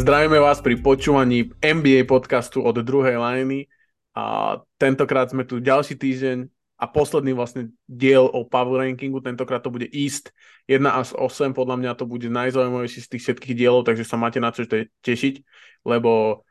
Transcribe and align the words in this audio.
Zdravíme 0.00 0.40
vás 0.40 0.64
pri 0.64 0.80
počúvaní 0.80 1.52
NBA 1.60 2.08
podcastu 2.08 2.64
od 2.64 2.72
druhej 2.80 3.20
lajny 3.20 3.68
a 4.16 4.56
tentokrát 4.80 5.28
sme 5.28 5.44
tu 5.44 5.60
ďalší 5.60 5.92
týždeň 5.92 6.48
a 6.80 6.88
posledný 6.88 7.36
vlastne 7.36 7.68
diel 7.84 8.24
o 8.24 8.48
power 8.48 8.80
rankingu, 8.80 9.20
tentokrát 9.20 9.60
to 9.60 9.68
bude 9.68 9.92
East 9.92 10.32
1 10.72 10.80
až 10.88 11.12
8, 11.12 11.52
podľa 11.52 11.76
mňa 11.76 11.92
to 12.00 12.08
bude 12.08 12.32
najzaujímavejší 12.32 12.96
z 13.04 13.10
tých 13.12 13.22
všetkých 13.28 13.52
dielov, 13.52 13.84
takže 13.84 14.08
sa 14.08 14.16
máte 14.16 14.40
na 14.40 14.48
čo 14.48 14.64
tešiť, 15.04 15.44
lebo 15.84 16.48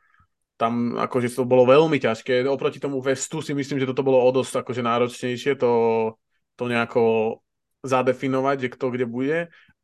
tam 0.54 1.02
akože 1.02 1.34
to 1.34 1.42
bolo 1.42 1.66
veľmi 1.66 1.98
ťažké. 1.98 2.46
Oproti 2.46 2.78
tomu 2.78 3.02
Vestu 3.02 3.42
si 3.42 3.58
myslím, 3.58 3.82
že 3.82 3.90
toto 3.90 4.06
bolo 4.06 4.22
o 4.22 4.30
dosť 4.30 4.62
akože 4.62 4.86
náročnejšie 4.86 5.58
to, 5.58 5.74
to 6.54 6.70
nejako 6.70 7.02
zadefinovať, 7.82 8.70
že 8.70 8.74
kto 8.78 8.86
kde 8.94 9.10
bude. 9.10 9.38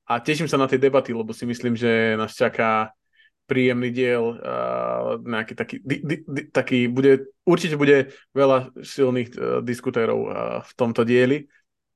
A 0.05 0.21
teším 0.21 0.45
sa 0.45 0.61
na 0.61 0.69
tie 0.69 0.77
debaty, 0.77 1.17
lebo 1.17 1.33
si 1.33 1.49
myslím, 1.49 1.73
že 1.73 2.13
nás 2.13 2.37
čaká 2.37 2.93
príjemný 3.45 3.93
diel, 3.93 4.41
uh, 4.41 5.21
nejaký 5.21 5.53
taký, 5.53 5.75
di, 5.85 6.01
di, 6.01 6.15
di, 6.25 6.41
taký 6.49 6.89
bude, 6.89 7.29
určite 7.45 7.77
bude 7.77 8.09
veľa 8.33 8.73
silných 8.81 9.29
uh, 9.37 9.61
diskutérov 9.61 10.19
uh, 10.25 10.33
v 10.65 10.71
tomto 10.73 11.05
dieli. 11.05 11.45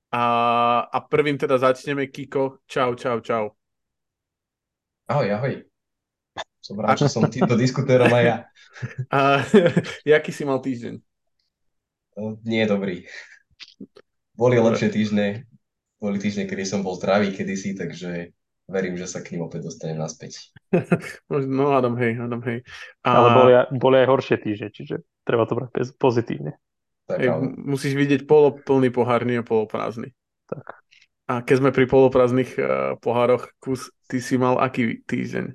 A, 0.09 0.25
a 0.89 0.97
prvým 1.05 1.37
teda 1.37 1.61
začneme 1.61 2.09
Kiko. 2.09 2.65
Čau, 2.65 2.97
čau, 2.97 3.21
čau. 3.21 3.53
Ahoj, 5.09 5.29
ahoj. 5.37 5.53
Som 6.61 6.77
rád, 6.81 7.01
že 7.05 7.09
som 7.09 7.25
týmto 7.25 7.57
diskutérom 7.57 8.09
aj 8.09 8.23
ja. 8.25 8.37
A, 9.15 9.41
jaký 10.17 10.29
si 10.33 10.45
mal 10.45 10.61
týždeň? 10.61 11.01
Nie 12.45 12.67
dobrý. 12.67 13.07
Boli 14.35 14.59
lepšie 14.59 14.91
týždne, 14.91 15.47
boli 15.99 16.19
týždne, 16.19 16.47
kedy 16.47 16.63
som 16.63 16.79
bol 16.83 16.95
zdravý 16.95 17.31
kedysi, 17.35 17.75
takže 17.75 18.31
verím, 18.69 18.95
že 18.95 19.09
sa 19.09 19.25
k 19.25 19.35
ním 19.35 19.49
opäť 19.49 19.67
dostanem 19.67 19.97
naspäť. 19.97 20.53
no, 21.33 21.73
Adam, 21.73 21.97
hej, 21.97 22.21
Adam, 22.21 22.41
hej. 22.45 22.61
A... 23.01 23.09
Ale 23.09 23.29
boli, 23.33 23.51
boli 23.75 23.95
aj 24.05 24.07
horšie 24.07 24.37
týždne, 24.37 24.69
čiže 24.69 24.95
treba 25.25 25.49
to 25.49 25.57
brať 25.57 25.97
pozitívne. 25.97 26.55
hej, 27.09 27.33
musíš 27.57 27.97
vidieť 27.97 28.29
poloplný 28.29 28.93
pohár, 28.93 29.25
nie 29.25 29.41
poloprázdny. 29.41 30.13
Tak. 30.45 30.65
A 31.29 31.45
keď 31.45 31.55
sme 31.61 31.69
pri 31.73 31.85
poloprázdnych 31.85 32.51
uh, 32.57 32.65
pohároch, 33.01 33.49
kus, 33.61 33.93
ty 34.09 34.17
si 34.17 34.37
mal 34.37 34.57
aký 34.57 35.01
týždeň? 35.05 35.53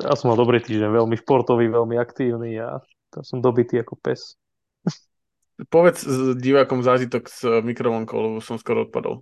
Ja 0.00 0.16
som 0.16 0.32
mal 0.32 0.40
dobrý 0.40 0.60
týždeň, 0.60 0.88
veľmi 0.88 1.16
športový, 1.20 1.68
veľmi 1.68 2.00
aktívny 2.00 2.56
a 2.56 2.80
to 3.12 3.20
som 3.20 3.44
dobitý 3.44 3.80
ako 3.80 4.00
pes. 4.00 4.40
Povedz 5.68 6.08
divákom 6.40 6.80
zážitok 6.80 7.28
s 7.28 7.44
mikrovlnkou, 7.44 8.16
lebo 8.16 8.38
som 8.40 8.56
skoro 8.56 8.88
odpadol. 8.88 9.20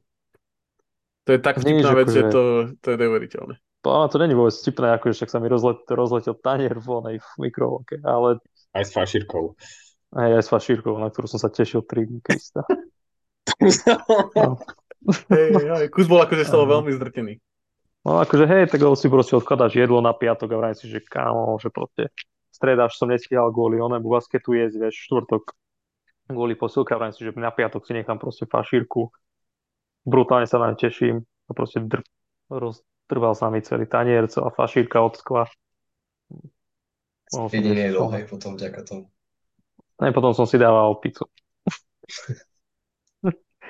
To 1.30 1.38
je 1.38 1.46
tak 1.46 1.62
vtipná 1.62 1.94
vec, 1.94 2.10
že 2.10 2.26
to, 2.26 2.74
to 2.82 2.86
je 2.90 2.96
neuveriteľné. 2.98 3.54
To, 3.86 4.02
to 4.10 4.18
není 4.18 4.34
vôbec 4.34 4.50
vtipné, 4.50 4.98
ako 4.98 5.14
však 5.14 5.30
sa 5.30 5.38
mi 5.38 5.46
rozlet, 5.46 5.78
rozletel 5.86 6.34
tanier 6.34 6.74
v 6.74 6.88
onej 6.90 7.16
v 7.22 7.28
mikrovlnke, 7.46 8.02
ale... 8.02 8.42
Aj 8.74 8.82
s 8.82 8.90
fašírkou. 8.90 9.54
Aj, 10.18 10.26
aj 10.26 10.42
s 10.42 10.50
fašírkou, 10.50 10.98
na 10.98 11.06
ktorú 11.06 11.30
som 11.30 11.38
sa 11.38 11.46
tešil 11.46 11.86
3 11.86 12.02
dní 12.02 12.18
Krista. 12.18 12.66
no. 14.42 14.58
hej, 15.30 15.48
hej, 15.54 15.86
kus 15.94 16.10
bol 16.10 16.18
akože 16.18 16.42
z 16.42 16.50
toho 16.50 16.66
veľmi 16.66 16.98
zdrtený. 16.98 17.38
No 18.02 18.18
akože 18.26 18.50
hej, 18.50 18.66
tak 18.66 18.82
si 18.98 19.06
proste 19.06 19.38
odkladáš 19.38 19.78
jedlo 19.78 20.02
na 20.02 20.10
piatok 20.10 20.50
a 20.50 20.56
vrajím 20.66 20.78
si, 20.82 20.90
že 20.90 20.98
kámo, 21.06 21.62
že 21.62 21.70
proste 21.70 22.10
stredáš 22.50 22.98
som 22.98 23.06
nestíhal 23.06 23.54
kvôli 23.54 23.78
onému 23.78 24.10
basketu 24.10 24.58
jesť, 24.58 24.82
vieš, 24.82 25.06
štvrtok 25.06 25.54
kvôli 26.26 26.58
posilke 26.58 26.90
a 26.90 26.98
vrajím 26.98 27.14
si, 27.14 27.22
že 27.22 27.38
na 27.38 27.54
piatok 27.54 27.86
si 27.86 27.94
nechám 27.94 28.18
proste 28.18 28.50
fašírku 28.50 29.14
brutálne 30.04 30.48
sa 30.48 30.60
na 30.60 30.72
teším 30.76 31.24
a 31.48 31.50
proste 31.52 31.82
dr- 31.84 32.06
rozdrval 32.50 33.34
sa 33.38 33.48
mi 33.48 33.62
celý 33.62 33.86
tanier, 33.86 34.26
celá 34.26 34.50
fašírka 34.50 35.00
od 35.02 35.14
skla. 35.16 35.44
Jedine 37.30 37.94
jedol 37.94 38.10
aj 38.10 38.26
potom 38.26 38.58
vďaka 38.58 38.80
tomu. 38.82 39.04
Aj 40.00 40.10
potom 40.10 40.34
som 40.34 40.48
si 40.48 40.58
dával 40.58 40.98
pizzu. 40.98 41.28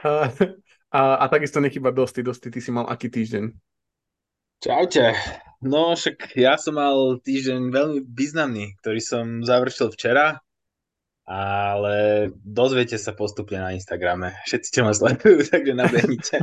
a, 0.00 0.32
a, 0.96 1.00
a 1.20 1.24
takisto 1.28 1.60
nechyba 1.60 1.92
Dosti. 1.92 2.24
Dosti, 2.24 2.48
ty 2.48 2.60
si 2.62 2.70
mal 2.72 2.88
aký 2.88 3.12
týždeň? 3.12 3.52
Čaute. 4.60 5.16
No 5.60 5.92
však 5.92 6.36
ja 6.40 6.56
som 6.56 6.80
mal 6.80 7.20
týždeň 7.20 7.68
veľmi 7.68 8.00
významný, 8.08 8.80
ktorý 8.80 9.00
som 9.00 9.24
završil 9.44 9.92
včera 9.92 10.40
ale 11.30 12.26
dozviete 12.42 12.98
sa 12.98 13.14
postupne 13.14 13.62
na 13.62 13.70
Instagrame. 13.70 14.34
Všetci, 14.50 14.68
čo 14.74 14.80
ma 14.82 14.90
sledujú, 14.90 15.46
takže 15.54 15.72
nabehnite. 15.78 16.42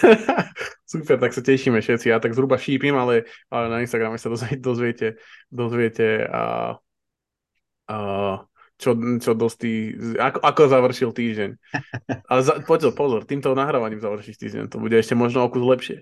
Super, 0.92 1.20
tak 1.20 1.36
sa 1.36 1.44
tešíme 1.44 1.84
všetci. 1.84 2.08
Ja 2.08 2.16
tak 2.16 2.32
zhruba 2.32 2.56
šípim, 2.56 2.96
ale, 2.96 3.28
ale 3.52 3.68
na 3.68 3.84
Instagrame 3.84 4.16
sa 4.16 4.32
dozviete, 4.56 5.20
dozviete 5.52 6.24
a, 6.24 6.80
a 7.92 7.96
čo, 8.80 8.96
čo 9.20 9.36
dostí, 9.36 9.92
ako, 10.16 10.38
ako 10.40 10.60
završil 10.70 11.10
týždeň. 11.10 11.50
Ale 12.30 12.40
za, 12.46 12.62
pozor, 12.62 12.94
pozor, 12.94 13.26
týmto 13.26 13.50
nahrávaním 13.50 13.98
završíš 13.98 14.38
týždeň, 14.38 14.70
to 14.70 14.78
bude 14.78 14.94
ešte 14.94 15.18
možno 15.18 15.42
o 15.42 15.50
kus 15.50 15.66
lepšie. 15.66 15.98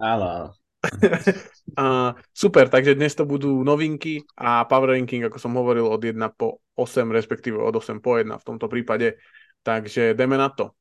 áno, 0.00 0.24
áno. 0.24 0.48
Uh, 0.80 2.16
super, 2.32 2.72
takže 2.72 2.96
dnes 2.96 3.12
to 3.12 3.28
budú 3.28 3.60
novinky 3.60 4.24
a 4.36 4.64
power 4.64 4.96
ranking, 4.96 5.20
ako 5.28 5.36
som 5.36 5.52
hovoril, 5.52 5.84
od 5.84 6.00
1 6.00 6.16
po 6.32 6.64
8, 6.76 7.12
respektíve 7.12 7.60
od 7.60 7.76
8 7.76 8.00
po 8.00 8.16
1 8.16 8.32
v 8.40 8.46
tomto 8.46 8.66
prípade. 8.68 9.20
Takže 9.60 10.16
ideme 10.16 10.40
na 10.40 10.48
to. 10.48 10.72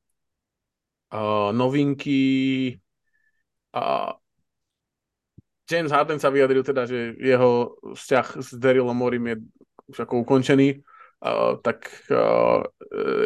Uh, 1.12 1.52
novinky... 1.52 2.80
Uh, 3.76 4.16
James 5.70 5.94
Harden 5.94 6.18
sa 6.18 6.34
vyjadril 6.34 6.66
teda, 6.66 6.90
že 6.90 7.14
jeho 7.22 7.78
vzťah 7.94 8.26
s 8.42 8.58
Darylom 8.58 8.98
Morim 8.98 9.22
je 9.30 9.36
už 9.94 9.98
ako 10.02 10.26
ukončený. 10.26 10.81
Uh, 11.20 11.60
tak 11.62 11.84
uh, 12.10 12.64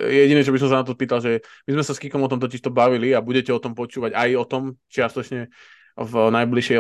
jediné, 0.10 0.42
čo 0.42 0.50
by 0.50 0.60
som 0.60 0.70
sa 0.74 0.82
na 0.82 0.86
to 0.90 0.98
spýtal, 0.98 1.22
že 1.22 1.46
my 1.70 1.78
sme 1.78 1.84
sa 1.86 1.94
s 1.94 2.02
Kikom 2.02 2.26
o 2.26 2.28
tom 2.28 2.42
totiž 2.42 2.60
to 2.66 2.74
bavili 2.74 3.14
a 3.14 3.22
budete 3.24 3.54
o 3.54 3.62
tom 3.62 3.78
počúvať 3.78 4.18
aj 4.18 4.30
o 4.34 4.46
tom 4.50 4.64
čiastočne 4.90 5.54
v 5.94 6.14
najbližšej 6.34 6.80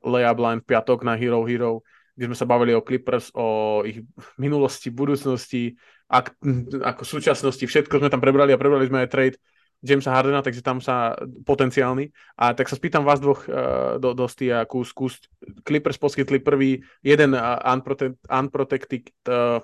layup 0.00 0.38
line 0.40 0.60
v 0.60 0.68
piatok 0.68 1.04
na 1.04 1.14
Hero 1.16 1.44
Hero, 1.44 1.84
kde 2.14 2.30
sme 2.30 2.36
sa 2.38 2.46
bavili 2.46 2.72
o 2.72 2.84
Clippers, 2.84 3.34
o 3.34 3.82
ich 3.84 4.00
minulosti, 4.38 4.88
budúcnosti, 4.88 5.74
ak, 6.08 6.38
ako 6.84 7.02
súčasnosti, 7.02 7.64
všetko 7.66 7.98
sme 7.98 8.12
tam 8.12 8.22
prebrali 8.22 8.54
a 8.54 8.60
prebrali 8.60 8.86
sme 8.86 9.04
aj 9.04 9.10
trade 9.10 9.36
Jamesa 9.84 10.16
Hardena, 10.16 10.40
takže 10.40 10.64
tam 10.64 10.80
sa 10.80 11.12
potenciálny. 11.44 12.08
A 12.40 12.56
tak 12.56 12.72
sa 12.72 12.76
spýtam 12.80 13.04
vás 13.04 13.20
dvoch 13.20 13.44
uh, 13.44 14.00
do, 14.00 14.16
a 14.16 14.64
kus, 14.64 14.96
kus. 14.96 15.20
Clippers 15.60 16.00
poskytli 16.00 16.40
prvý 16.40 16.80
jeden 17.04 17.36
uh, 17.36 17.60
unprotect, 17.68 18.16
unprotected 18.32 19.12
uh, 19.28 19.60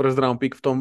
first 0.00 0.16
round 0.16 0.40
pick 0.40 0.56
v 0.56 0.62
tom, 0.64 0.78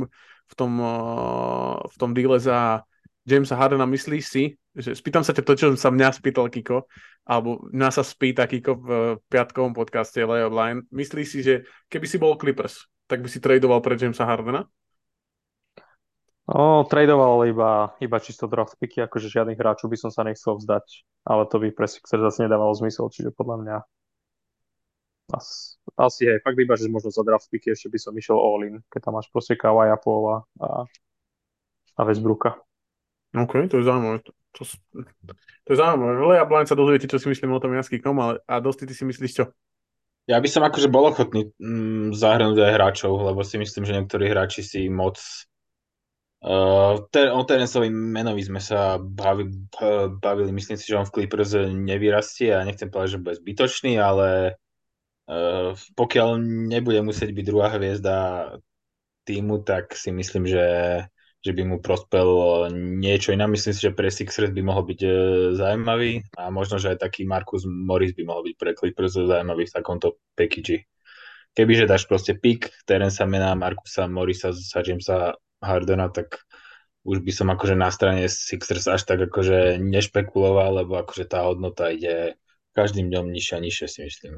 v 0.47 0.53
tom, 0.55 0.79
uh, 0.79 1.75
v 1.91 1.95
tom 1.99 2.15
deale 2.15 2.39
za 2.39 2.87
Jamesa 3.27 3.59
Hardena. 3.59 3.83
Myslíš 3.83 4.23
si, 4.23 4.55
že 4.71 4.95
spýtam 4.95 5.23
sa 5.23 5.35
ťa 5.35 5.43
to, 5.43 5.53
čo 5.57 5.67
sa 5.75 5.91
mňa 5.91 6.15
spýtal 6.15 6.47
Kiko, 6.47 6.87
alebo 7.27 7.67
mňa 7.71 7.89
sa 7.91 8.03
spýta 8.03 8.47
Kiko 8.47 8.79
v 8.79 8.89
piatkovom 9.27 9.75
podcaste 9.75 10.23
Lay 10.23 10.47
Online. 10.47 10.83
Myslíš 10.89 11.27
si, 11.27 11.39
že 11.43 11.67
keby 11.91 12.05
si 12.07 12.17
bol 12.17 12.39
Clippers, 12.39 12.87
tak 13.11 13.19
by 13.19 13.27
si 13.27 13.43
tradoval 13.43 13.83
pre 13.83 13.99
Jamesa 13.99 14.23
Hardena? 14.23 14.63
No, 16.51 16.83
tradoval 16.83 17.47
iba, 17.47 17.95
iba 18.03 18.17
čisto 18.19 18.49
draft 18.49 18.75
picky, 18.75 18.99
akože 18.99 19.31
žiadnych 19.31 19.55
hráčov 19.55 19.87
by 19.87 19.97
som 19.99 20.11
sa 20.11 20.27
nechcel 20.27 20.59
vzdať, 20.59 20.83
ale 21.23 21.47
to 21.47 21.55
by 21.61 21.69
pre 21.71 21.87
Sixers 21.87 22.23
zase 22.27 22.43
nedávalo 22.43 22.75
zmysel, 22.75 23.07
čiže 23.07 23.31
podľa 23.31 23.57
mňa 23.63 23.77
asi, 25.31 25.79
asi 25.95 26.21
hej, 26.27 26.43
fakt 26.43 26.59
iba, 26.59 26.75
že 26.75 26.91
možno 26.91 27.07
za 27.07 27.23
draft 27.23 27.47
picky 27.47 27.71
ešte 27.71 27.87
by 27.87 27.99
som 28.03 28.13
išiel 28.15 28.35
all 28.35 28.67
in, 28.67 28.83
keď 28.91 28.99
tam 28.99 29.15
máš 29.15 29.31
proste 29.31 29.55
Kawhi 29.55 29.87
a 29.87 29.95
Paula 29.95 30.43
a, 30.59 30.83
a 31.95 32.01
Westbrooka. 32.03 32.59
OK, 33.31 33.71
to 33.71 33.79
je 33.79 33.87
zaujímavé. 33.87 34.19
To, 34.25 34.61
to, 35.63 35.69
je 35.71 35.77
zaujímavé. 35.79 36.11
Lea 36.35 36.43
Blind 36.43 36.67
sa 36.67 36.75
dozviete, 36.75 37.07
čo 37.07 37.15
si 37.15 37.31
myslím 37.31 37.55
o 37.55 37.63
tom 37.63 37.71
Jansky 37.71 38.03
kom, 38.03 38.19
ale 38.19 38.43
a 38.43 38.59
dosti 38.59 38.83
ty 38.83 38.91
si 38.91 39.07
myslíš 39.07 39.31
čo? 39.31 39.45
Ja 40.29 40.37
by 40.37 40.47
som 40.51 40.67
akože 40.67 40.91
bol 40.91 41.09
ochotný 41.09 41.49
mm, 41.57 42.13
zahrnúť 42.13 42.59
aj 42.59 42.73
hráčov, 42.75 43.15
lebo 43.23 43.41
si 43.41 43.57
myslím, 43.57 43.87
že 43.87 43.95
niektorí 43.97 44.29
hráči 44.29 44.61
si 44.61 44.91
moc 44.91 45.17
Uh, 46.41 47.05
ter, 47.13 47.29
o 47.29 47.45
Terencovi 47.45 47.93
menovi 47.93 48.41
sme 48.41 48.57
sa 48.57 48.97
bavili, 48.97 49.53
bavili, 50.17 50.49
myslím 50.49 50.73
si, 50.73 50.89
že 50.89 50.97
on 50.97 51.05
v 51.05 51.13
Clippers 51.13 51.53
nevyrastie 51.69 52.49
a 52.49 52.65
nechcem 52.65 52.89
povedať, 52.89 53.13
že 53.13 53.21
bude 53.21 53.37
zbytočný, 53.37 54.01
ale 54.01 54.57
uh, 55.29 55.77
pokiaľ 55.93 56.41
nebude 56.41 57.05
musieť 57.05 57.29
byť 57.29 57.45
druhá 57.45 57.69
hviezda 57.77 58.17
týmu, 59.29 59.61
tak 59.61 59.93
si 59.93 60.09
myslím, 60.09 60.49
že 60.49 60.65
že 61.41 61.51
by 61.57 61.63
mu 61.65 61.77
prospel 61.81 62.29
niečo 63.01 63.33
iné. 63.33 63.49
Myslím 63.49 63.73
si, 63.73 63.81
že 63.81 63.97
pre 63.97 64.13
Sixers 64.13 64.53
by 64.53 64.61
mohol 64.61 64.85
byť 64.85 64.99
e, 65.01 65.09
zaujímavý 65.57 66.21
a 66.37 66.53
možno, 66.53 66.77
že 66.77 66.93
aj 66.93 67.01
taký 67.01 67.25
Marcus 67.25 67.65
Morris 67.65 68.13
by 68.13 68.23
mohol 68.29 68.45
byť 68.45 68.55
pre 68.61 68.71
Clippers 68.77 69.17
zaujímavý 69.17 69.65
v 69.65 69.73
takomto 69.73 70.21
package. 70.37 70.85
Kebyže 71.57 71.89
dáš 71.89 72.05
proste 72.05 72.37
pick, 72.37 72.69
sa 72.85 73.25
mená 73.25 73.57
Markusa 73.57 74.07
Morrisa 74.07 74.53
sa 74.53 74.79
Jamesa 74.85 75.35
Hardena, 75.59 76.07
tak 76.13 76.45
už 77.01 77.25
by 77.25 77.31
som 77.33 77.49
akože 77.49 77.73
na 77.73 77.89
strane 77.89 78.29
Sixers 78.29 78.85
až 78.85 79.03
tak 79.09 79.25
akože 79.25 79.81
nešpekuloval, 79.81 80.85
lebo 80.85 81.01
akože 81.01 81.25
tá 81.25 81.43
hodnota 81.43 81.89
ide 81.89 82.37
každým 82.77 83.09
dňom 83.09 83.33
nižšia 83.33 83.57
a 83.57 83.63
nižšie 83.65 83.87
si 83.89 83.99
myslím. 84.05 84.33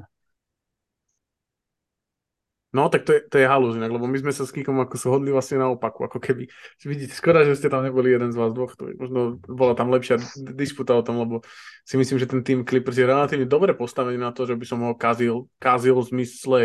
No, 2.74 2.90
tak 2.90 3.06
to 3.06 3.14
je, 3.14 3.22
to 3.30 3.38
je 3.38 3.46
halúz 3.46 3.78
inak, 3.78 3.94
lebo 3.94 4.10
my 4.10 4.18
sme 4.18 4.34
sa 4.34 4.50
s 4.50 4.52
Kikom 4.52 4.82
ako 4.82 4.98
shodli 4.98 5.30
vlastne 5.30 5.62
na 5.62 5.70
opaku, 5.70 6.10
ako 6.10 6.18
keby, 6.18 6.50
vidíte, 6.82 7.14
skoro, 7.14 7.46
že 7.46 7.54
ste 7.54 7.70
tam 7.70 7.86
neboli 7.86 8.10
jeden 8.10 8.34
z 8.34 8.38
vás 8.42 8.50
dvoch, 8.50 8.74
to 8.74 8.90
je, 8.90 8.98
možno 8.98 9.38
bola 9.46 9.78
tam 9.78 9.94
lepšia 9.94 10.18
disputa 10.58 10.98
o 10.98 11.06
tom, 11.06 11.22
lebo 11.22 11.46
si 11.86 12.02
myslím, 12.02 12.18
že 12.18 12.26
ten 12.26 12.42
tým 12.42 12.66
Clippers 12.66 12.98
je 12.98 13.06
relatívne 13.06 13.46
dobre 13.46 13.78
postavený 13.78 14.18
na 14.18 14.34
to, 14.34 14.50
že 14.50 14.58
by 14.58 14.66
som 14.66 14.82
ho 14.82 14.98
kazil, 14.98 15.46
kazil 15.62 16.02
v 16.02 16.10
zmysle, 16.18 16.60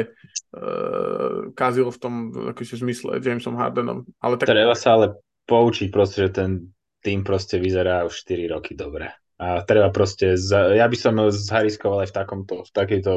uh, 0.57 1.53
kazil 1.53 1.93
v 1.93 1.99
tom 2.01 2.33
akože 2.57 2.81
zmysle 2.81 3.21
Jamesom 3.21 3.61
Hardenom. 3.61 4.09
Ale 4.25 4.41
tak... 4.41 4.49
Treba 4.49 4.73
sa 4.73 4.97
ale 4.97 5.21
poučiť 5.45 5.93
proste, 5.93 6.25
že 6.25 6.31
ten 6.33 6.73
tým 7.05 7.23
proste 7.23 7.61
vyzerá 7.61 8.03
už 8.09 8.25
4 8.27 8.55
roky 8.57 8.73
dobre. 8.73 9.13
A 9.39 9.63
treba 9.63 9.93
proste, 9.95 10.35
ja 10.75 10.87
by 10.89 10.97
som 10.99 11.15
zhariskoval 11.31 12.03
aj 12.03 12.11
v 12.11 12.17
takomto, 12.17 12.55
v 12.67 12.73
takejto 12.75 13.13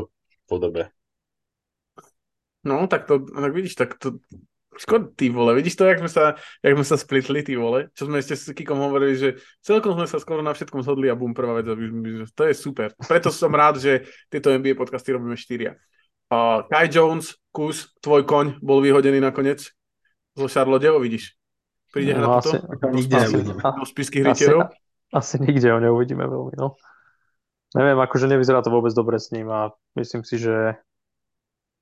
podobe. 0.45 0.93
No, 2.61 2.85
tak 2.85 3.09
to, 3.09 3.25
tak 3.25 3.51
vidíš, 3.53 3.73
tak 3.73 3.97
to, 3.97 4.21
skôr 4.79 5.11
ty 5.17 5.27
vole, 5.27 5.51
vidíš 5.57 5.75
to, 5.75 5.83
jak 5.83 5.99
sme 5.99 6.11
sa, 6.11 6.39
jak 6.63 6.73
sme 6.77 6.85
sa 6.87 6.95
splitli, 6.95 7.43
ty 7.43 7.59
vole, 7.59 7.91
čo 7.91 8.07
sme 8.07 8.23
ešte 8.23 8.35
s 8.39 8.55
Kikom 8.55 8.79
hovorili, 8.79 9.19
že 9.19 9.29
celkom 9.59 9.99
sme 9.99 10.07
sa 10.07 10.17
skoro 10.21 10.39
na 10.39 10.55
všetkom 10.55 10.79
zhodli 10.79 11.11
a 11.11 11.17
bum, 11.17 11.35
prvá 11.35 11.59
vec, 11.59 11.67
to 12.31 12.41
je 12.47 12.53
super. 12.55 12.95
Preto 13.11 13.33
som 13.33 13.51
rád, 13.51 13.83
že 13.83 14.07
tieto 14.31 14.53
NBA 14.53 14.79
podcasty 14.79 15.11
robíme 15.11 15.35
štyria. 15.35 15.75
Uh, 16.31 16.63
Kai 16.71 16.87
Jones, 16.87 17.35
kus, 17.51 17.91
tvoj 17.99 18.23
koň, 18.23 18.63
bol 18.63 18.79
vyhodený 18.79 19.19
nakoniec 19.19 19.67
zo 20.31 20.47
Charlotte, 20.47 20.87
vidíš? 20.87 21.35
Príde 21.91 22.15
no, 22.15 22.23
na 22.23 22.27
toto? 22.39 22.63
Nikde 22.95 23.27
neuvidíme. 23.27 23.59
Do 23.59 23.83
spisky 23.83 24.23
rytierov? 24.23 24.71
Asi, 25.11 25.35
asi 25.35 25.43
nikde 25.43 25.67
ho 25.75 25.83
neuvidíme 25.83 26.23
veľmi, 26.23 26.55
no. 26.55 26.79
Neviem, 27.75 27.99
akože 27.99 28.31
nevyzerá 28.31 28.63
to 28.63 28.71
vôbec 28.71 28.95
dobre 28.95 29.19
s 29.19 29.31
ním 29.35 29.51
a 29.51 29.75
myslím 29.99 30.23
si, 30.23 30.39
že 30.39 30.79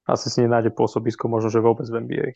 asi 0.06 0.28
si 0.32 0.46
nenájde 0.46 0.72
pôsobisko 0.72 1.28
možno, 1.28 1.50
že 1.52 1.64
vôbec 1.64 1.88
v 1.90 2.00
NBA. 2.06 2.28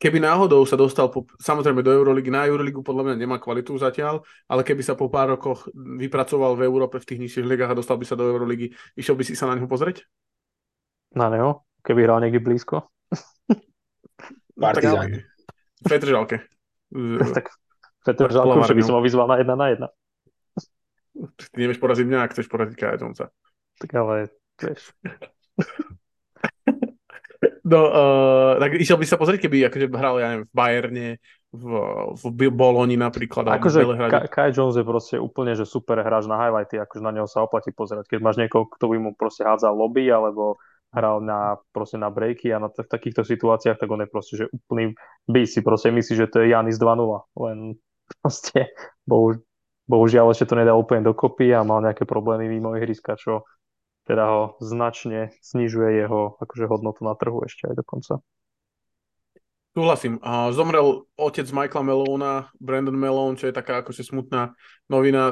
Keby 0.00 0.16
náhodou 0.16 0.64
sa 0.64 0.80
dostal 0.80 1.12
po, 1.12 1.28
samozrejme 1.36 1.84
do 1.84 1.92
Euroligy, 1.92 2.32
na 2.32 2.48
Euroligu 2.48 2.80
podľa 2.80 3.12
mňa 3.12 3.16
nemá 3.20 3.36
kvalitu 3.36 3.76
zatiaľ, 3.76 4.24
ale 4.48 4.64
keby 4.64 4.80
sa 4.80 4.96
po 4.96 5.12
pár 5.12 5.36
rokoch 5.36 5.68
vypracoval 5.76 6.56
v 6.56 6.64
Európe 6.64 6.96
v 6.96 7.04
tých 7.04 7.20
nižších 7.20 7.44
ligách 7.44 7.76
a 7.76 7.76
dostal 7.76 8.00
by 8.00 8.08
sa 8.08 8.16
do 8.16 8.24
Euroligy, 8.24 8.72
išiel 8.96 9.12
by 9.12 9.28
si 9.28 9.36
sa 9.36 9.44
na 9.44 9.60
neho 9.60 9.68
pozrieť? 9.68 10.08
Na 11.12 11.28
neho? 11.28 11.68
Keby 11.84 12.08
hral 12.08 12.24
niekde 12.24 12.40
blízko? 12.40 12.88
Partizán. 14.56 15.20
No, 15.20 15.20
Petržalke. 15.84 16.48
tak 17.36 17.52
Petržalke 18.00 18.56
už 18.56 18.72
by 18.72 18.84
som 18.88 18.96
ho 18.96 19.04
vyzval 19.04 19.28
na 19.28 19.36
jedna 19.36 19.52
na 19.52 19.66
jedna. 19.68 19.88
Ty 21.36 21.56
nevieš 21.60 21.76
poraziť 21.76 22.08
mňa, 22.08 22.18
ak 22.24 22.32
chceš 22.32 22.48
poraziť 22.48 22.76
Kaja 22.80 22.96
Jonesa. 22.96 23.28
Tak 23.76 23.90
ale, 24.00 24.32
vieš. 24.56 24.96
No, 27.70 27.80
uh, 27.86 28.52
tak 28.58 28.74
išiel 28.74 28.98
by 28.98 29.06
sa 29.06 29.14
pozrieť, 29.14 29.46
keby 29.46 29.70
akože 29.70 29.86
hral, 29.94 30.14
ja 30.18 30.26
neviem, 30.34 30.46
v 30.50 30.54
Bayerne, 30.58 31.08
v, 31.54 31.64
v 32.18 32.50
Boloni 32.50 32.98
napríklad. 32.98 33.46
Akože 33.46 33.86
Kai 34.26 34.50
Jones 34.50 34.74
je 34.74 34.82
proste 34.82 35.22
úplne, 35.22 35.54
že 35.54 35.62
super 35.62 36.02
hráč 36.02 36.26
na 36.26 36.34
highlighty, 36.34 36.82
akože 36.82 37.02
na 37.02 37.14
neho 37.14 37.30
sa 37.30 37.46
oplatí 37.46 37.70
pozerať. 37.70 38.10
Keď 38.10 38.18
máš 38.18 38.42
niekoho, 38.42 38.66
kto 38.66 38.90
by 38.90 38.96
mu 38.98 39.10
proste 39.14 39.46
hádzal 39.46 39.70
lobby, 39.70 40.10
alebo 40.10 40.58
hral 40.90 41.22
na, 41.22 41.58
proste 41.70 41.98
na 41.98 42.10
breaky 42.10 42.50
a 42.50 42.58
na 42.58 42.68
t- 42.70 42.82
v 42.82 42.90
takýchto 42.90 43.22
situáciách, 43.22 43.78
tak 43.78 43.88
on 43.90 44.02
je 44.02 44.08
proste, 44.10 44.34
že 44.34 44.50
úplný 44.50 44.98
by 45.30 45.46
si 45.46 45.62
proste 45.62 45.94
myslí, 45.94 46.14
že 46.18 46.26
to 46.26 46.42
je 46.42 46.50
Janis 46.50 46.82
2.0, 46.82 46.98
len 47.38 47.58
proste 48.18 48.74
bohu, 49.06 49.38
bohužiaľ 49.86 50.34
ešte 50.34 50.50
to 50.50 50.58
nedal 50.58 50.82
úplne 50.82 51.06
dokopy 51.06 51.54
a 51.54 51.62
mal 51.62 51.78
nejaké 51.82 52.02
problémy 52.02 52.50
mimo 52.50 52.74
ihriska, 52.74 53.14
čo 53.14 53.46
teda 54.10 54.26
ho 54.26 54.42
značne 54.58 55.30
znižuje 55.38 56.02
jeho 56.02 56.34
akože 56.42 56.66
hodnotu 56.66 57.06
na 57.06 57.14
trhu 57.14 57.38
ešte 57.46 57.70
aj 57.70 57.78
dokonca. 57.78 58.18
Súhlasím. 59.70 60.18
Zomrel 60.50 61.06
otec 61.14 61.46
Michaela 61.54 61.86
Melona, 61.86 62.50
Brandon 62.58 62.98
Melone, 62.98 63.38
čo 63.38 63.46
je 63.46 63.54
taká 63.54 63.86
akože 63.86 64.02
smutná 64.02 64.58
novina. 64.90 65.30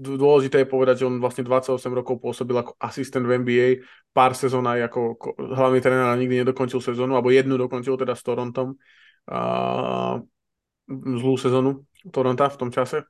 Dôležité 0.00 0.64
je 0.64 0.72
povedať, 0.72 1.04
že 1.04 1.12
on 1.12 1.20
vlastne 1.20 1.44
28 1.44 1.76
rokov 1.92 2.16
pôsobil 2.16 2.56
ako 2.56 2.80
asistent 2.80 3.28
v 3.28 3.44
NBA, 3.44 3.84
pár 4.16 4.32
sezón 4.32 4.64
aj 4.64 4.88
ako 4.88 5.36
hlavný 5.36 5.84
tréner 5.84 6.08
a 6.08 6.16
nikdy 6.16 6.48
nedokončil 6.48 6.80
sezónu, 6.80 7.12
alebo 7.12 7.28
jednu 7.28 7.60
dokončil 7.60 8.00
teda 8.00 8.16
s 8.16 8.24
Torontom. 8.24 8.80
Zlú 10.96 11.34
sezónu 11.36 11.84
Toronta 12.08 12.48
v 12.48 12.56
tom 12.56 12.72
čase. 12.72 13.04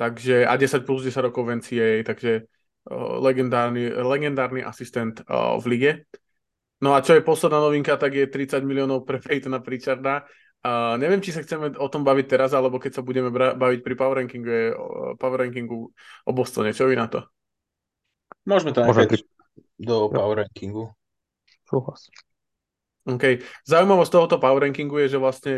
Takže 0.00 0.48
a 0.48 0.56
10 0.56 0.88
plus 0.88 1.04
10 1.04 1.28
rokov 1.28 1.44
v 1.44 1.60
NCAA, 1.60 2.08
takže 2.08 2.48
legendárny, 2.92 3.88
legendárny 3.88 4.60
asistent 4.60 5.24
v 5.28 5.64
lige. 5.66 5.92
No 6.84 6.92
a 6.92 7.00
čo 7.00 7.16
je 7.16 7.24
posledná 7.24 7.64
novinka, 7.64 7.96
tak 7.96 8.12
je 8.12 8.28
30 8.28 8.60
miliónov 8.60 9.08
pre 9.08 9.16
Peytona 9.16 9.64
Pritcharda. 9.64 10.28
Uh, 10.64 10.96
neviem, 10.96 11.20
či 11.20 11.28
sa 11.28 11.44
chceme 11.44 11.76
o 11.76 11.88
tom 11.92 12.08
baviť 12.08 12.24
teraz, 12.24 12.56
alebo 12.56 12.80
keď 12.80 12.96
sa 12.96 13.02
budeme 13.04 13.28
bra- 13.28 13.52
baviť 13.52 13.80
pri 13.84 13.94
power 14.00 14.16
rankingu, 14.24 14.48
je, 14.48 14.64
uh, 14.72 15.12
power 15.20 15.44
rankingu 15.44 15.92
o 16.24 16.30
Bostone. 16.32 16.72
Čo 16.72 16.88
vy 16.88 16.96
na 16.96 17.04
to? 17.04 17.20
Môžeme 18.48 18.72
to 18.72 18.80
nechať 18.80 19.12
pri... 19.12 19.20
do 19.76 20.08
power 20.08 20.40
rankingu. 20.40 20.88
Súhlas. 21.68 22.08
OK. 23.04 23.44
Zaujímavosť 23.68 24.12
tohoto 24.12 24.36
power 24.40 24.64
rankingu 24.64 25.04
je, 25.04 25.12
že 25.12 25.18
vlastne 25.20 25.54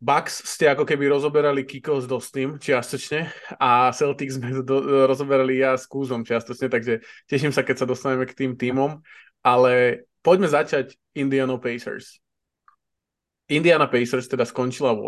Bucks 0.00 0.40
ste 0.48 0.72
ako 0.72 0.88
keby 0.88 1.12
rozoberali 1.12 1.68
Kiko 1.68 2.00
s 2.00 2.08
Dostým 2.08 2.56
čiastočne 2.56 3.28
a 3.60 3.92
Celtics 3.92 4.40
sme 4.40 4.64
do, 4.64 5.04
rozoberali 5.04 5.60
ja 5.60 5.76
s 5.76 5.84
Kúzom 5.84 6.24
čiastočne, 6.24 6.72
takže 6.72 7.04
teším 7.28 7.52
sa, 7.52 7.60
keď 7.60 7.84
sa 7.84 7.86
dostaneme 7.86 8.24
k 8.24 8.32
tým 8.32 8.56
týmom, 8.56 9.04
ale 9.44 10.04
poďme 10.24 10.48
začať 10.48 10.96
Indiana 11.12 11.60
Pacers. 11.60 12.16
Indiana 13.52 13.84
Pacers 13.92 14.24
teda 14.24 14.48
skončila 14.48 14.96
8 14.96 15.04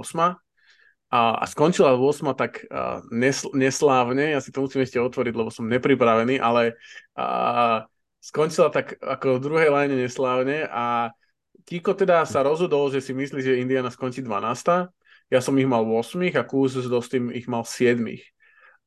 a, 1.08 1.40
a 1.40 1.44
skončila 1.48 1.96
8 1.96 2.36
tak 2.36 2.68
a, 2.68 3.00
nes, 3.08 3.48
neslávne, 3.56 4.36
ja 4.36 4.44
si 4.44 4.52
to 4.52 4.60
musím 4.60 4.84
ešte 4.84 5.00
otvoriť, 5.00 5.32
lebo 5.32 5.48
som 5.48 5.72
nepripravený, 5.72 6.36
ale 6.36 6.76
a, 7.16 7.88
skončila 8.20 8.68
tak 8.68 9.00
ako 9.00 9.40
v 9.40 9.42
druhej 9.42 9.68
line 9.72 10.04
neslávne 10.04 10.68
a 10.68 11.16
Kiko 11.62 11.94
teda 11.94 12.26
sa 12.26 12.42
rozhodol, 12.42 12.90
že 12.90 13.00
si 13.00 13.14
myslí, 13.14 13.40
že 13.42 13.60
Indiana 13.62 13.88
skončí 13.88 14.20
12. 14.20 14.90
Ja 15.32 15.40
som 15.40 15.56
ich 15.56 15.68
mal 15.68 15.86
8 15.86 16.20
a 16.36 16.44
Kuz 16.44 16.76
s 16.76 16.88
Dostým 16.90 17.32
ich 17.32 17.48
mal 17.48 17.64
7. 17.64 18.04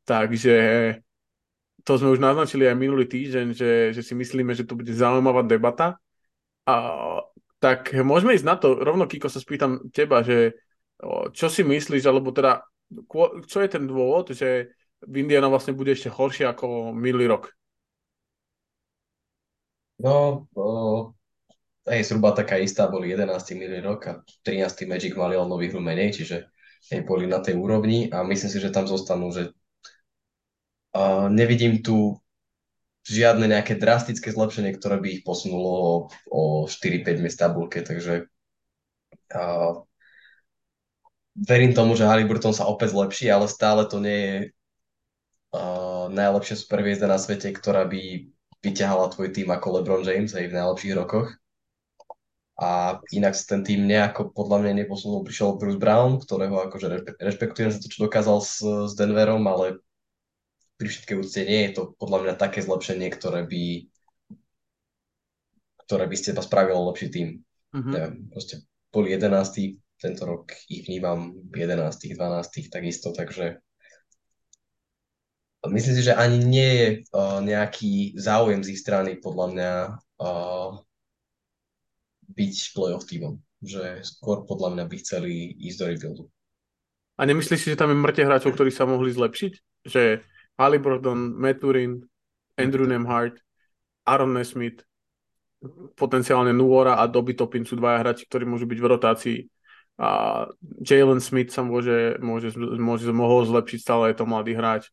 Takže 0.05 0.55
to 1.85 1.91
sme 1.97 2.13
už 2.13 2.21
naznačili 2.21 2.65
aj 2.69 2.77
minulý 2.77 3.05
týždeň, 3.09 3.47
že, 3.53 3.71
že 3.93 4.01
si 4.01 4.13
myslíme, 4.13 4.53
že 4.53 4.65
to 4.65 4.77
bude 4.77 4.89
zaujímavá 4.93 5.45
debata. 5.45 5.97
A, 6.65 6.75
tak 7.61 7.93
môžeme 7.93 8.37
ísť 8.37 8.45
na 8.45 8.55
to. 8.57 8.77
Rovno, 8.77 9.09
Kiko, 9.09 9.29
sa 9.29 9.41
spýtam 9.41 9.89
teba, 9.89 10.21
že 10.21 10.57
čo 11.33 11.47
si 11.49 11.65
myslíš, 11.65 12.05
alebo 12.05 12.29
teda 12.29 12.61
čo 13.49 13.57
je 13.61 13.69
ten 13.69 13.89
dôvod, 13.89 14.31
že 14.33 14.69
Indiana 15.05 15.49
vlastne 15.49 15.73
bude 15.73 15.93
ešte 15.93 16.09
horšie 16.09 16.45
ako 16.49 16.93
minulý 16.93 17.29
rok? 17.29 17.53
No, 19.97 20.47
hej, 21.85 22.01
zhruba 22.09 22.33
taká 22.33 22.57
istá, 22.57 22.89
boli 22.89 23.13
11. 23.13 23.29
minulý 23.53 23.81
rok 23.85 23.99
a 24.09 24.13
13. 24.41 24.89
Magic 24.89 25.13
mali 25.13 25.37
o 25.37 25.45
nový 25.45 25.69
hru 25.69 25.81
menej, 25.81 26.17
čiže 26.17 26.49
hej, 26.89 27.01
boli 27.05 27.29
na 27.29 27.39
tej 27.39 27.57
úrovni 27.57 28.09
a 28.09 28.25
myslím 28.25 28.49
si, 28.49 28.57
že 28.57 28.73
tam 28.73 28.89
zostanú, 28.89 29.29
že 29.29 29.53
uh, 30.97 31.29
nevidím 31.29 31.85
tu 31.85 32.17
žiadne 33.05 33.45
nejaké 33.45 33.77
drastické 33.77 34.33
zlepšenie, 34.33 34.73
ktoré 34.73 34.97
by 34.97 35.07
ich 35.13 35.21
posunulo 35.21 36.09
o 36.25 36.65
4-5 36.65 37.21
miest 37.21 37.37
tabulke, 37.37 37.85
takže 37.85 38.25
uh, 39.37 39.85
verím 41.37 41.77
tomu, 41.77 41.93
že 41.93 42.09
Halliburton 42.09 42.57
sa 42.57 42.65
opäť 42.65 42.97
zlepší, 42.97 43.29
ale 43.29 43.45
stále 43.45 43.85
to 43.85 44.01
nie 44.01 44.17
je 44.17 44.37
uh, 45.53 46.09
najlepšia 46.09 46.57
superviezda 46.57 47.05
na 47.05 47.21
svete, 47.21 47.53
ktorá 47.53 47.85
by 47.85 48.25
vyťahala 48.65 49.13
tvoj 49.13 49.29
tým 49.29 49.53
ako 49.53 49.67
LeBron 49.77 50.01
James 50.01 50.33
aj 50.33 50.49
v 50.49 50.57
najlepších 50.57 50.97
rokoch 50.97 51.37
a 52.55 53.03
inak 53.11 53.35
ten 53.35 53.67
tým 53.67 53.83
nejako 53.83 54.31
podľa 54.31 54.63
mňa 54.63 54.85
neposunul. 54.85 55.27
Prišiel 55.27 55.59
Bruce 55.59 55.81
Brown, 55.81 56.23
ktorého 56.23 56.55
akože 56.71 57.17
rešpektujem 57.19 57.71
za 57.75 57.83
to, 57.83 57.91
čo 57.91 58.07
dokázal 58.07 58.39
s, 58.39 58.63
s 58.63 58.93
Denverom, 58.95 59.43
ale 59.43 59.83
pri 60.79 60.87
všetkej 60.87 61.19
úcte 61.19 61.41
nie 61.43 61.67
je 61.67 61.71
to 61.75 61.81
podľa 61.99 62.19
mňa 62.23 62.33
také 62.39 62.63
zlepšenie, 62.63 63.11
ktoré 63.11 63.43
by 63.43 63.91
ktoré 65.85 66.09
by 66.09 66.17
ste 66.17 66.33
spravilo 66.41 66.89
lepší 66.89 67.07
tým. 67.13 67.27
Mm-hmm. 67.75 67.93
Neviem, 67.93 68.15
proste 68.33 68.65
boli 68.89 69.13
11. 69.13 69.77
Tento 70.01 70.23
rok 70.27 70.51
ich 70.67 70.89
vnímam 70.89 71.35
11. 71.53 72.17
12. 72.17 72.73
takisto, 72.73 73.13
takže 73.13 73.61
myslím 75.69 75.95
si, 75.95 76.03
že 76.03 76.17
ani 76.17 76.39
nie 76.41 76.71
je 76.75 76.87
uh, 77.13 77.39
nejaký 77.41 78.17
záujem 78.17 78.61
z 78.65 78.75
ich 78.75 78.81
strany 78.81 79.17
podľa 79.17 79.45
mňa 79.53 79.71
uh, 80.19 80.84
byť 82.31 82.55
playoff 82.73 83.05
týmom. 83.05 83.37
Že 83.65 84.05
skôr 84.05 84.45
podľa 84.45 84.77
mňa 84.77 84.83
by 84.85 84.95
chceli 85.01 85.53
ísť 85.57 85.77
do 85.77 85.85
rebuildu. 85.89 86.23
A 87.15 87.21
nemyslíš 87.23 87.61
si, 87.63 87.71
že 87.71 87.79
tam 87.79 87.89
je 87.91 87.97
mŕte 87.97 88.27
hráčov, 88.27 88.53
ktorí 88.53 88.69
sa 88.69 88.83
mohli 88.83 89.09
zlepšiť? 89.13 89.53
Že 89.87 90.25
Halliburton, 90.59 91.35
Maturin, 91.39 92.03
Andrew 92.59 92.87
Nemhart, 92.87 93.39
Aaron 94.03 94.35
Nesmith, 94.35 94.83
potenciálne 95.95 96.51
Nuora 96.51 96.99
a 96.99 97.07
Dobby 97.07 97.33
Topin 97.33 97.63
sú 97.63 97.79
dvaja 97.79 98.03
hráči, 98.03 98.27
ktorí 98.27 98.43
môžu 98.45 98.67
byť 98.69 98.79
v 98.79 98.89
rotácii 98.91 99.39
a 99.95 100.43
Jalen 100.83 101.23
Smith 101.23 101.55
sa 101.55 101.63
môže, 101.63 102.19
môže, 102.19 102.51
môže, 102.59 103.07
mohol 103.15 103.47
zlepšiť, 103.47 103.79
stále 103.79 104.11
je 104.11 104.19
to 104.19 104.27
mladý 104.27 104.53
hráč 104.59 104.91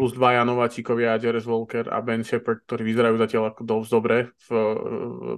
plus 0.00 0.16
dvaja 0.16 0.48
nováčikovia, 0.48 1.20
Jerez 1.20 1.44
Walker 1.44 1.84
a 1.92 2.00
Ben 2.00 2.24
Shepard, 2.24 2.64
ktorí 2.64 2.88
vyzerajú 2.88 3.20
zatiaľ 3.20 3.52
ako 3.52 3.68
dosť 3.68 3.88
dobre 3.92 4.16
v, 4.48 4.50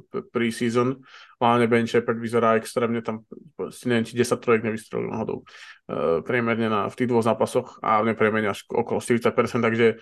v 0.06 0.22
pre-season. 0.30 1.02
Hlavne 1.42 1.66
Ben 1.66 1.90
Shepard 1.90 2.14
vyzerá 2.22 2.54
extrémne, 2.54 3.02
tam 3.02 3.26
neviem, 3.58 4.06
či 4.06 4.14
10 4.14 4.38
trojek 4.38 4.62
nevystrelil 4.62 5.10
náhodou 5.10 5.42
uh, 5.42 6.22
priemerne 6.22 6.70
na, 6.70 6.86
v 6.86 6.94
tých 6.94 7.10
dvoch 7.10 7.26
zápasoch 7.26 7.82
a 7.82 8.06
nepriemerne 8.06 8.54
až 8.54 8.62
okolo 8.70 9.02
40%, 9.02 9.34
takže 9.66 9.98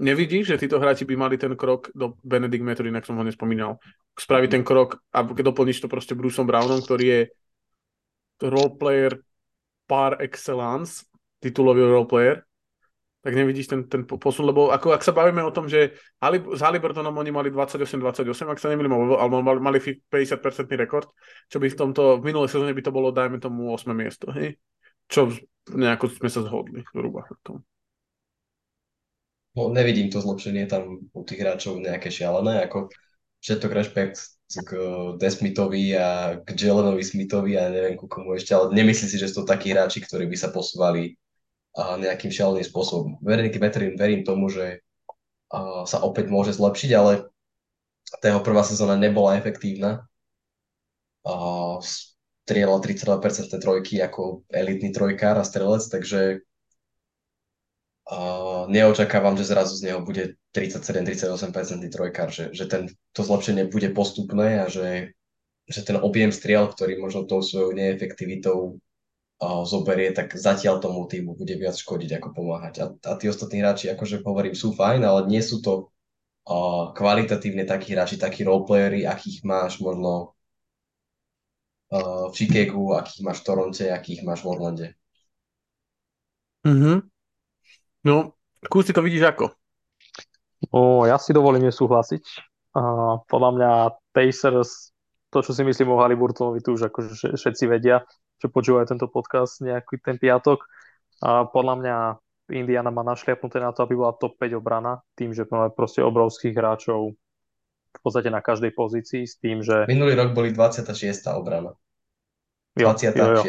nevidíš, 0.00 0.56
že 0.56 0.64
títo 0.64 0.80
hráči 0.80 1.04
by 1.04 1.12
mali 1.12 1.36
ten 1.36 1.52
krok 1.52 1.92
do 1.92 2.16
Benedict 2.24 2.64
Metro, 2.64 2.88
inak 2.88 3.04
som 3.04 3.20
ho 3.20 3.28
nespomínal, 3.28 3.76
spraviť 4.16 4.56
ten 4.56 4.64
krok 4.64 5.04
a 5.12 5.20
doplníš 5.20 5.84
to 5.84 5.92
proste 5.92 6.16
Bruceom 6.16 6.48
Brownom, 6.48 6.80
ktorý 6.80 7.04
je 7.04 7.20
roleplayer 8.40 9.20
par 9.84 10.16
excellence, 10.24 11.04
titulový 11.44 11.84
roleplayer, 11.84 12.45
tak 13.26 13.34
nevidíš 13.34 13.66
ten, 13.66 13.90
ten 13.90 14.06
posun, 14.06 14.46
lebo 14.46 14.70
ako, 14.70 14.94
ak 14.94 15.02
sa 15.02 15.10
bavíme 15.10 15.42
o 15.42 15.50
tom, 15.50 15.66
že 15.66 15.98
Ali, 16.22 16.38
s 16.38 16.62
Halliburtonom 16.62 17.10
oni 17.10 17.34
mali 17.34 17.50
28-28, 17.50 18.22
ak 18.46 18.62
sa 18.62 18.70
nemýlim, 18.70 18.94
alebo 19.18 19.42
mali, 19.42 19.58
mali 19.58 19.78
50% 19.82 20.70
rekord, 20.78 21.10
čo 21.50 21.58
by 21.58 21.66
v 21.66 21.74
tomto, 21.74 22.22
v 22.22 22.30
minulej 22.30 22.54
sezóne 22.54 22.70
by 22.70 22.86
to 22.86 22.94
bolo, 22.94 23.10
dajme 23.10 23.42
tomu, 23.42 23.74
8 23.74 23.90
miesto, 23.90 24.30
hej? 24.30 24.54
Čo 25.10 25.34
nejako 25.74 26.06
sme 26.06 26.30
sa 26.30 26.46
zhodli, 26.46 26.86
zhruba 26.94 27.26
v 27.26 27.34
tom. 27.42 27.58
No, 29.58 29.74
nevidím 29.74 30.06
to 30.06 30.22
zlepšenie 30.22 30.70
tam 30.70 31.10
u 31.10 31.22
tých 31.26 31.42
hráčov 31.42 31.82
nejaké 31.82 32.14
šialené, 32.14 32.62
ako 32.62 32.94
všetok 33.42 33.74
rešpekt 33.74 34.38
k 34.46 34.70
Desmithovi 35.18 35.98
a 35.98 36.38
k 36.38 36.54
Jelenovi 36.54 37.02
Smithovi 37.02 37.58
a 37.58 37.74
neviem 37.74 37.98
ku 37.98 38.06
komu 38.06 38.38
ešte, 38.38 38.54
ale 38.54 38.70
nemyslím 38.70 39.10
si, 39.10 39.18
že 39.18 39.26
sú 39.26 39.42
to 39.42 39.50
takí 39.50 39.74
hráči, 39.74 39.98
ktorí 39.98 40.30
by 40.30 40.36
sa 40.38 40.54
posúvali 40.54 41.18
nejakým 41.76 42.32
šialeným 42.32 42.64
spôsobom. 42.64 43.20
Verím, 43.20 43.52
verím, 43.52 43.94
verím 44.00 44.22
tomu, 44.24 44.48
že 44.48 44.80
sa 45.86 46.02
opäť 46.02 46.32
môže 46.32 46.56
zlepšiť, 46.56 46.90
ale 46.96 47.28
tá 48.18 48.32
jeho 48.32 48.42
prvá 48.42 48.64
sezóna 48.64 48.96
nebola 48.96 49.36
efektívna. 49.36 50.08
A, 51.26 51.78
strieľal 52.46 52.78
32% 52.78 53.50
trojky 53.58 53.98
ako 53.98 54.46
elitný 54.46 54.94
trojkár 54.94 55.34
a 55.36 55.44
strelec, 55.44 55.82
takže 55.90 56.46
neočakávam, 58.70 59.34
že 59.34 59.50
zrazu 59.50 59.74
z 59.74 59.90
neho 59.90 60.00
bude 60.06 60.38
37-38% 60.54 61.90
trojkár, 61.90 62.30
že, 62.30 62.54
že 62.54 62.70
ten, 62.70 62.86
to 63.10 63.26
zlepšenie 63.26 63.66
bude 63.66 63.90
postupné 63.90 64.62
a 64.62 64.70
že, 64.70 65.18
že 65.66 65.82
ten 65.82 65.98
objem 65.98 66.30
striel, 66.30 66.70
ktorý 66.70 67.02
možno 67.02 67.26
tou 67.26 67.42
svojou 67.42 67.74
neefektivitou 67.74 68.78
zoberie, 69.40 70.16
tak 70.16 70.32
zatiaľ 70.32 70.80
tomu 70.80 71.04
týmu 71.04 71.36
bude 71.36 71.52
viac 71.60 71.76
škodiť 71.76 72.20
ako 72.20 72.28
pomáhať. 72.32 72.74
A, 72.80 72.86
a 72.96 73.12
tí 73.20 73.28
ostatní 73.28 73.60
hráči, 73.60 73.92
akože 73.92 74.24
hovorím, 74.24 74.56
sú 74.56 74.72
fajn, 74.72 75.04
ale 75.04 75.28
nie 75.28 75.44
sú 75.44 75.60
to 75.60 75.92
uh, 76.48 76.96
kvalitatívne 76.96 77.68
takí 77.68 77.92
hráči, 77.92 78.16
takí 78.16 78.48
roleplayery, 78.48 79.04
akých 79.04 79.44
máš 79.44 79.76
možno 79.84 80.32
uh, 81.92 82.32
v 82.32 82.34
Chicagu, 82.34 82.96
akých 82.96 83.20
máš 83.28 83.44
v 83.44 83.46
Toronte, 83.46 83.84
akých 83.92 84.24
máš 84.24 84.40
v 84.40 84.48
Orlande. 84.48 84.88
Mm-hmm. 86.64 86.96
No, 88.08 88.32
kúsi 88.72 88.96
to 88.96 89.04
vidíš 89.04 89.36
ako? 89.36 89.52
O, 90.72 91.04
ja 91.04 91.20
si 91.20 91.36
dovolím 91.36 91.68
nesúhlasiť. 91.68 92.24
Uh, 92.72 93.20
podľa 93.28 93.50
mňa 93.52 93.70
Pacers, 94.16 94.96
to, 95.28 95.44
čo 95.44 95.52
si 95.52 95.60
myslím 95.60 95.92
o 95.92 96.00
Haliburtonovi, 96.00 96.64
tu 96.64 96.72
už 96.72 96.88
akože 96.88 97.36
všetci 97.36 97.64
vedia 97.68 98.00
čo 98.40 98.52
počúvajú 98.52 98.86
tento 98.88 99.06
podcast 99.08 99.60
nejaký 99.64 100.00
ten 100.00 100.16
piatok. 100.20 100.64
A 101.24 101.48
podľa 101.48 101.74
mňa 101.80 101.96
Indiana 102.52 102.94
má 102.94 103.02
našliapnuté 103.02 103.58
na 103.58 103.74
to, 103.74 103.82
aby 103.82 103.98
bola 103.98 104.14
top 104.14 104.38
5 104.38 104.60
obrana, 104.60 105.02
tým, 105.18 105.34
že 105.34 105.48
máme 105.48 105.74
proste 105.74 106.04
obrovských 106.04 106.54
hráčov 106.54 107.16
v 107.96 108.00
podstate 108.04 108.28
na 108.28 108.44
každej 108.44 108.76
pozícii 108.76 109.24
s 109.24 109.40
tým, 109.40 109.64
že... 109.64 109.88
Minulý 109.88 110.14
rok 110.14 110.36
boli 110.36 110.52
26. 110.52 110.92
obrana. 111.32 111.72
26. 112.76 113.16
Jo, 113.16 113.40
jo. 113.40 113.42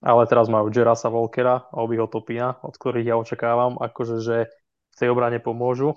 Ale 0.00 0.22
teraz 0.26 0.50
majú 0.50 0.72
Jerasa 0.72 1.12
Volkera 1.12 1.70
a 1.70 1.76
Obiho 1.78 2.10
Topina, 2.10 2.58
od 2.64 2.74
ktorých 2.74 3.14
ja 3.14 3.16
očakávam, 3.20 3.78
akože, 3.78 4.16
že 4.18 4.36
v 4.90 4.96
tej 4.98 5.08
obrane 5.12 5.38
pomôžu. 5.38 5.94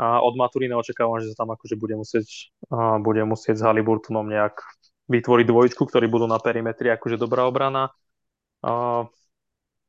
A 0.00 0.24
od 0.24 0.34
Maturína 0.40 0.80
očakávam, 0.80 1.20
že 1.20 1.36
sa 1.36 1.44
tam 1.44 1.52
akože 1.52 1.76
bude 1.76 2.00
musieť, 2.00 2.50
uh, 2.72 2.96
bude 2.98 3.20
musieť 3.28 3.60
s 3.60 3.64
Haliburtonom 3.68 4.24
nejak 4.24 4.56
vytvoriť 5.10 5.46
dvojčku, 5.48 5.82
ktorí 5.88 6.06
budú 6.06 6.30
na 6.30 6.38
perimetri 6.38 6.92
akože 6.92 7.18
dobrá 7.18 7.46
obrana. 7.48 7.90
Uh, 8.62 9.10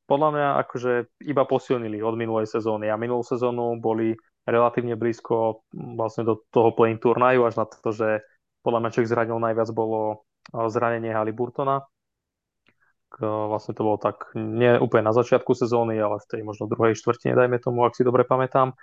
podľa 0.10 0.30
mňa 0.36 0.48
akože 0.68 0.92
iba 1.24 1.44
posilnili 1.48 2.04
od 2.04 2.18
minulej 2.20 2.50
sezóny 2.50 2.92
a 2.92 3.00
minulú 3.00 3.24
sezónu 3.24 3.80
boli 3.80 4.18
relatívne 4.44 5.00
blízko 5.00 5.64
vlastne 5.72 6.28
do 6.28 6.44
toho 6.52 6.76
playing 6.76 7.00
turnaju, 7.00 7.48
až 7.48 7.64
na 7.64 7.66
to, 7.70 7.90
že 7.96 8.20
podľa 8.60 8.80
mňa, 8.84 8.90
čo 8.92 9.02
ich 9.04 9.12
zranil 9.12 9.40
najviac, 9.40 9.72
bolo 9.72 10.28
zranenie 10.52 11.16
Haliburtona. 11.16 11.88
Vlastne 13.24 13.78
to 13.78 13.86
bolo 13.86 14.02
tak 14.02 14.34
nie 14.36 14.76
úplne 14.76 15.08
na 15.08 15.16
začiatku 15.16 15.56
sezóny, 15.56 15.96
ale 16.02 16.20
v 16.20 16.28
tej 16.28 16.42
možno 16.44 16.68
druhej 16.68 16.98
štvrtine, 17.00 17.38
dajme 17.38 17.62
tomu, 17.62 17.88
ak 17.88 17.96
si 17.96 18.04
dobre 18.04 18.28
pamätám 18.28 18.76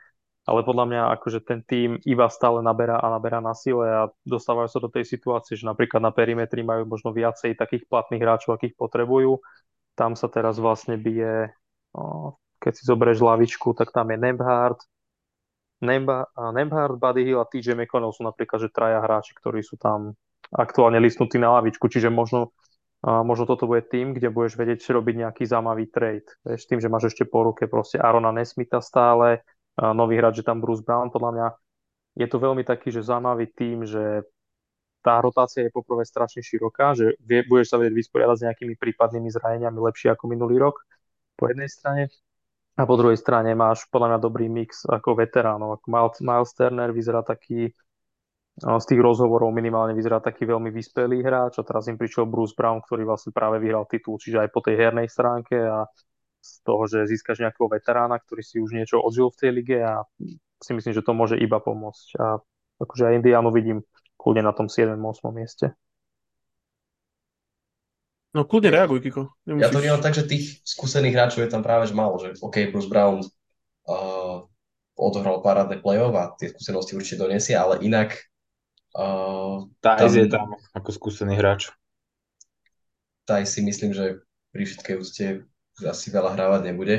ale 0.49 0.61
podľa 0.64 0.85
mňa 0.88 1.02
akože 1.20 1.40
ten 1.44 1.61
tým 1.61 2.00
iba 2.09 2.26
stále 2.32 2.64
naberá 2.64 2.97
a 2.97 3.12
naberá 3.12 3.38
na 3.44 3.52
sile 3.52 3.87
a 3.87 4.02
dostávajú 4.25 4.68
sa 4.73 4.80
do 4.80 4.88
tej 4.88 5.04
situácie, 5.04 5.54
že 5.54 5.68
napríklad 5.68 6.00
na 6.00 6.11
perimetri 6.11 6.64
majú 6.64 6.88
možno 6.88 7.12
viacej 7.12 7.54
takých 7.54 7.85
platných 7.87 8.25
hráčov, 8.25 8.56
akých 8.56 8.75
potrebujú. 8.75 9.38
Tam 9.94 10.16
sa 10.16 10.32
teraz 10.32 10.56
vlastne 10.56 10.97
bije, 10.97 11.52
keď 12.61 12.73
si 12.73 12.82
zoberieš 12.88 13.20
lavičku, 13.20 13.76
tak 13.76 13.92
tam 13.92 14.11
je 14.11 14.18
Nebhard, 14.20 14.80
Nebhard, 15.80 16.97
Buddy 16.97 17.23
Hill 17.25 17.40
a 17.40 17.49
TJ 17.49 17.76
McConnell 17.76 18.12
sú 18.12 18.25
napríklad, 18.25 18.64
že 18.64 18.73
traja 18.73 19.00
hráči, 19.00 19.32
ktorí 19.37 19.61
sú 19.61 19.76
tam 19.76 20.16
aktuálne 20.52 21.00
listnutí 21.00 21.37
na 21.40 21.56
lavičku, 21.61 21.88
čiže 21.88 22.09
možno 22.09 22.52
a 23.00 23.25
možno 23.25 23.49
toto 23.49 23.64
bude 23.64 23.80
tým, 23.88 24.12
kde 24.12 24.28
budeš 24.28 24.61
vedieť 24.61 24.85
robiť 24.92 25.25
nejaký 25.25 25.49
zaujímavý 25.49 25.88
trade. 25.88 26.28
Vieš, 26.44 26.68
tým, 26.68 26.85
že 26.85 26.92
máš 26.92 27.09
ešte 27.09 27.25
po 27.25 27.49
ruke 27.49 27.64
proste 27.64 27.97
Arona 27.97 28.28
Nesmita 28.28 28.85
stále, 28.85 29.40
nový 29.79 30.19
hráč, 30.19 30.41
že 30.41 30.47
tam 30.47 30.59
Bruce 30.59 30.83
Brown, 30.83 31.12
podľa 31.12 31.31
mňa 31.37 31.47
je 32.19 32.27
to 32.27 32.43
veľmi 32.43 32.67
taký, 32.67 32.91
že 32.91 33.07
zaujímavý 33.07 33.47
tým, 33.55 33.87
že 33.87 34.27
tá 35.00 35.17
rotácia 35.23 35.65
je 35.65 35.73
poprvé 35.73 36.05
strašne 36.05 36.45
široká, 36.45 36.93
že 36.93 37.17
vie, 37.25 37.41
budeš 37.49 37.73
sa 37.73 37.81
vedieť 37.81 37.97
vysporiadať 37.97 38.37
s 38.37 38.45
nejakými 38.50 38.75
prípadnými 38.77 39.33
zraneniami 39.33 39.79
lepšie 39.81 40.12
ako 40.12 40.29
minulý 40.29 40.61
rok 40.61 40.85
po 41.41 41.49
jednej 41.49 41.73
strane. 41.73 42.12
A 42.77 42.85
po 42.85 43.00
druhej 43.00 43.17
strane 43.17 43.57
máš 43.57 43.89
podľa 43.89 44.17
mňa 44.17 44.19
dobrý 44.21 44.53
mix 44.53 44.85
ako 44.85 45.17
veteránov. 45.17 45.81
Ako 45.81 45.87
Miles, 46.21 46.53
Turner 46.53 46.93
vyzerá 46.93 47.25
taký, 47.25 47.73
z 48.61 48.85
tých 48.85 49.00
rozhovorov 49.00 49.53
minimálne 49.57 49.97
vyzerá 49.97 50.21
taký 50.21 50.45
veľmi 50.45 50.69
vyspelý 50.69 51.25
hráč 51.25 51.61
a 51.61 51.65
teraz 51.65 51.89
im 51.89 51.97
prišiel 51.97 52.29
Bruce 52.29 52.53
Brown, 52.53 52.85
ktorý 52.85 53.09
vlastne 53.09 53.33
práve 53.33 53.57
vyhral 53.57 53.89
titul, 53.89 54.21
čiže 54.21 54.45
aj 54.45 54.49
po 54.53 54.61
tej 54.61 54.77
hernej 54.77 55.09
stránke 55.09 55.57
a 55.57 55.89
z 56.40 56.52
toho, 56.64 56.82
že 56.88 57.09
získaš 57.09 57.44
nejakého 57.44 57.68
veterána, 57.68 58.16
ktorý 58.16 58.40
si 58.40 58.56
už 58.59 58.73
niečo 58.73 58.99
odžil 59.00 59.28
v 59.28 59.38
tej 59.38 59.50
lige 59.52 59.78
a 59.80 60.04
si 60.61 60.73
myslím, 60.73 60.92
že 60.92 61.04
to 61.04 61.12
môže 61.12 61.37
iba 61.37 61.61
pomôcť. 61.61 62.09
A 62.20 62.40
akože 62.80 63.09
aj 63.09 63.16
Indianu 63.20 63.52
vidím 63.52 63.85
kľudne 64.16 64.44
na 64.44 64.52
tom 64.52 64.68
7. 64.68 64.97
8. 64.97 65.00
mieste. 65.32 65.73
No 68.30 68.47
kľudne 68.47 68.70
reaguj, 68.70 69.02
Kiko. 69.02 69.35
Nemusíš... 69.49 69.64
Ja 69.64 69.75
to 69.75 69.82
vnímam 69.82 70.02
tak, 70.04 70.14
že 70.14 70.28
tých 70.28 70.62
skúsených 70.62 71.14
hráčov 71.18 71.42
je 71.42 71.50
tam 71.50 71.66
práve 71.66 71.90
že 71.90 71.94
málo, 71.99 72.20
že 72.23 72.38
OK, 72.38 72.70
Bruce 72.70 72.87
Brown 72.87 73.26
uh, 73.90 74.47
odohral 74.94 75.42
parádne 75.42 75.82
play-off 75.82 76.14
a 76.14 76.30
tie 76.38 76.52
skúsenosti 76.54 76.94
určite 76.94 77.26
donesie, 77.26 77.59
ale 77.59 77.82
inak 77.82 78.14
uh, 78.94 79.66
Tajs 79.82 80.14
tam, 80.14 80.20
je 80.20 80.26
tam 80.30 80.49
ako 80.78 80.90
skúsený 80.94 81.35
hráč. 81.35 81.75
Taj 83.26 83.50
si 83.50 83.66
myslím, 83.66 83.90
že 83.90 84.23
pri 84.54 84.62
všetkej 84.62 84.94
úcte 84.94 85.50
asi 85.84 86.12
veľa 86.12 86.37
hrávať 86.37 86.60
nebude. 86.68 86.96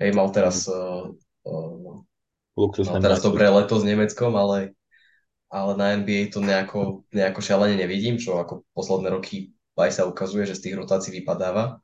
Hej, 0.00 0.10
mal 0.16 0.28
teraz, 0.32 0.64
uh, 0.70 1.12
uh, 1.44 2.00
mal 2.56 3.00
teraz 3.02 3.20
dobré 3.20 3.50
leto 3.52 3.76
s 3.76 3.84
Nemeckom, 3.84 4.32
ale, 4.32 4.72
ale 5.52 5.72
na 5.76 5.98
NBA 6.00 6.32
to 6.32 6.40
nejako, 6.40 7.04
nejako 7.12 7.40
šialene 7.44 7.76
nevidím, 7.76 8.16
čo 8.16 8.40
ako 8.40 8.64
posledné 8.72 9.12
roky 9.12 9.52
aj 9.80 9.90
sa 9.96 10.02
ukazuje, 10.04 10.44
že 10.44 10.60
z 10.60 10.70
tých 10.70 10.76
rotácií 10.76 11.10
vypadáva. 11.20 11.80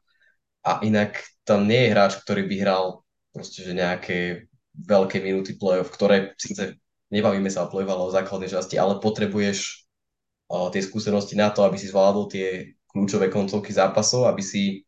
A 0.66 0.82
inak 0.84 1.16
tam 1.46 1.64
nie 1.64 1.88
je 1.88 1.92
hráč, 1.96 2.20
ktorý 2.20 2.44
by 2.44 2.56
hral 2.60 2.84
proste, 3.32 3.64
že 3.64 3.72
nejaké 3.72 4.50
veľké 4.76 5.25
minúty 5.25 5.56
play-off, 5.56 5.88
ktoré 5.88 6.36
síce 6.36 6.76
nebavíme 7.08 7.48
sa 7.48 7.64
o 7.64 7.70
play 7.70 7.86
ale 7.86 8.02
o 8.02 8.12
základnej 8.12 8.50
časti, 8.50 8.76
ale 8.76 8.98
potrebuješ 9.00 9.88
uh, 10.52 10.68
tie 10.68 10.82
skúsenosti 10.82 11.38
na 11.38 11.48
to, 11.54 11.64
aby 11.64 11.78
si 11.78 11.88
zvládol 11.88 12.26
tie 12.28 12.76
kľúčové 12.90 13.30
koncovky 13.30 13.70
zápasov, 13.72 14.26
aby 14.28 14.42
si 14.42 14.86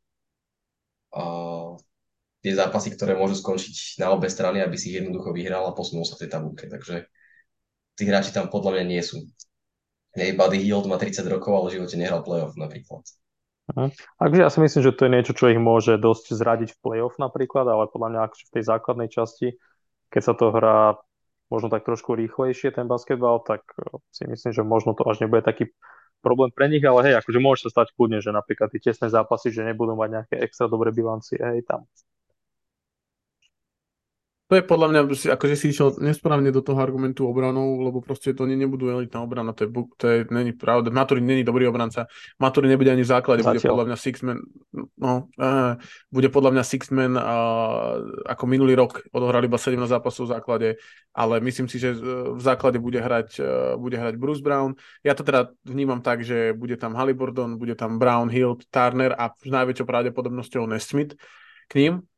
tie 2.43 2.53
zápasy, 2.55 2.95
ktoré 2.95 3.19
môžu 3.19 3.39
skončiť 3.39 3.99
na 3.99 4.15
obe 4.15 4.31
strany, 4.31 4.63
aby 4.63 4.77
si 4.79 4.95
ich 4.95 5.03
jednoducho 5.03 5.35
vyhral 5.35 5.67
a 5.67 5.77
posunul 5.77 6.07
sa 6.07 6.15
v 6.17 6.27
tej 6.27 6.31
tabulke. 6.33 6.65
Takže 6.71 7.09
tí 7.99 8.03
hráči 8.07 8.31
tam 8.31 8.47
podľa 8.53 8.79
mňa 8.79 8.85
nie 8.87 9.03
sú. 9.03 9.27
Hej, 10.15 10.39
Buddy 10.39 10.59
Hield 10.63 10.87
má 10.87 10.97
30 10.97 11.27
rokov, 11.29 11.53
ale 11.53 11.67
v 11.71 11.75
živote 11.79 11.97
nehral 11.99 12.23
playoff 12.25 12.55
napríklad. 12.55 13.05
Uh-huh. 13.69 13.93
Takže 13.93 14.41
ja 14.41 14.49
si 14.49 14.59
myslím, 14.65 14.83
že 14.83 14.97
to 14.97 15.05
je 15.05 15.15
niečo, 15.15 15.33
čo 15.37 15.53
ich 15.53 15.61
môže 15.61 16.01
dosť 16.01 16.33
zradiť 16.33 16.73
v 16.73 16.81
playoff 16.81 17.21
napríklad, 17.21 17.69
ale 17.69 17.91
podľa 17.93 18.09
mňa 18.17 18.21
akože 18.25 18.45
v 18.49 18.55
tej 18.57 18.65
základnej 18.65 19.09
časti, 19.13 19.49
keď 20.09 20.23
sa 20.25 20.33
to 20.33 20.49
hrá 20.49 20.97
možno 21.53 21.69
tak 21.69 21.85
trošku 21.85 22.17
rýchlejšie 22.17 22.73
ten 22.73 22.89
basketbal, 22.89 23.45
tak 23.45 23.65
eh, 23.77 24.01
si 24.13 24.25
myslím, 24.25 24.53
že 24.57 24.63
možno 24.65 24.97
to 24.97 25.05
až 25.05 25.21
nebude 25.21 25.45
taký 25.45 25.69
problém 26.21 26.51
pre 26.51 26.67
nich, 26.69 26.83
ale 26.85 27.01
hej, 27.09 27.15
akože 27.23 27.39
môže 27.39 27.61
sa 27.67 27.83
stať 27.83 27.95
kľudne, 27.95 28.19
že 28.19 28.35
napríklad 28.35 28.69
tie 28.75 28.83
tesné 28.91 29.09
zápasy, 29.09 29.55
že 29.55 29.67
nebudú 29.67 29.95
mať 29.95 30.09
nejaké 30.11 30.35
extra 30.43 30.67
dobré 30.67 30.91
bilancie, 30.91 31.39
hej, 31.39 31.65
tam. 31.65 31.87
To 34.49 34.57
je 34.57 34.65
podľa 34.65 34.89
mňa, 34.89 35.01
akože 35.37 35.55
si 35.61 35.77
išiel 35.77 36.01
nesprávne 36.01 36.49
do 36.49 36.65
toho 36.65 36.81
argumentu 36.81 37.29
obranou, 37.29 37.85
lebo 37.85 38.01
proste 38.01 38.33
to 38.33 38.49
ne, 38.49 38.57
nebudú 38.57 38.89
elitná 38.89 39.21
obrana, 39.21 39.53
to 39.53 39.69
je, 39.69 39.71
to 40.01 40.05
je 40.09 40.19
není 40.33 40.57
pravda. 40.57 40.89
Maturin 40.89 41.29
není 41.29 41.45
dobrý 41.45 41.69
obranca, 41.69 42.09
Maturin 42.41 42.73
nebude 42.73 42.89
ani 42.89 43.05
v 43.05 43.13
základe, 43.13 43.45
Zatiaľ. 43.45 43.53
bude 43.53 43.61
podľa 43.69 43.85
mňa 43.93 43.97
six 44.01 44.15
man, 44.25 44.41
no, 44.97 45.29
uh, 45.37 45.77
bude 46.09 46.33
podľa 46.33 46.51
mňa 46.57 46.65
six 46.65 46.89
man 46.89 47.13
uh, 47.21 48.01
ako 48.25 48.45
minulý 48.49 48.73
rok 48.73 49.05
odohrali 49.13 49.53
iba 49.53 49.61
17 49.61 49.85
zápasov 49.85 50.33
v 50.33 50.33
základe, 50.41 50.69
ale 51.13 51.45
myslím 51.45 51.69
si, 51.69 51.77
že 51.77 51.93
v 52.33 52.41
základe 52.41 52.81
bude 52.81 53.05
hrať, 53.05 53.29
uh, 53.45 53.77
bude 53.77 54.01
hrať 54.01 54.17
Bruce 54.17 54.41
Brown. 54.41 54.73
Ja 55.05 55.13
to 55.13 55.29
teda 55.29 55.53
vnímam 55.69 56.01
tak, 56.01 56.25
že 56.25 56.57
bude 56.57 56.81
tam 56.81 56.97
Halliburton, 56.97 57.61
bude 57.61 57.77
tam 57.77 58.01
Brown, 58.01 58.33
Hill, 58.33 58.57
Turner 58.73 59.13
a 59.13 59.29
s 59.29 59.45
najväčšou 59.45 59.85
pravdepodobnosťou 59.85 60.65
Nesmith 60.73 61.21
k 61.69 61.85
ním 61.85 62.09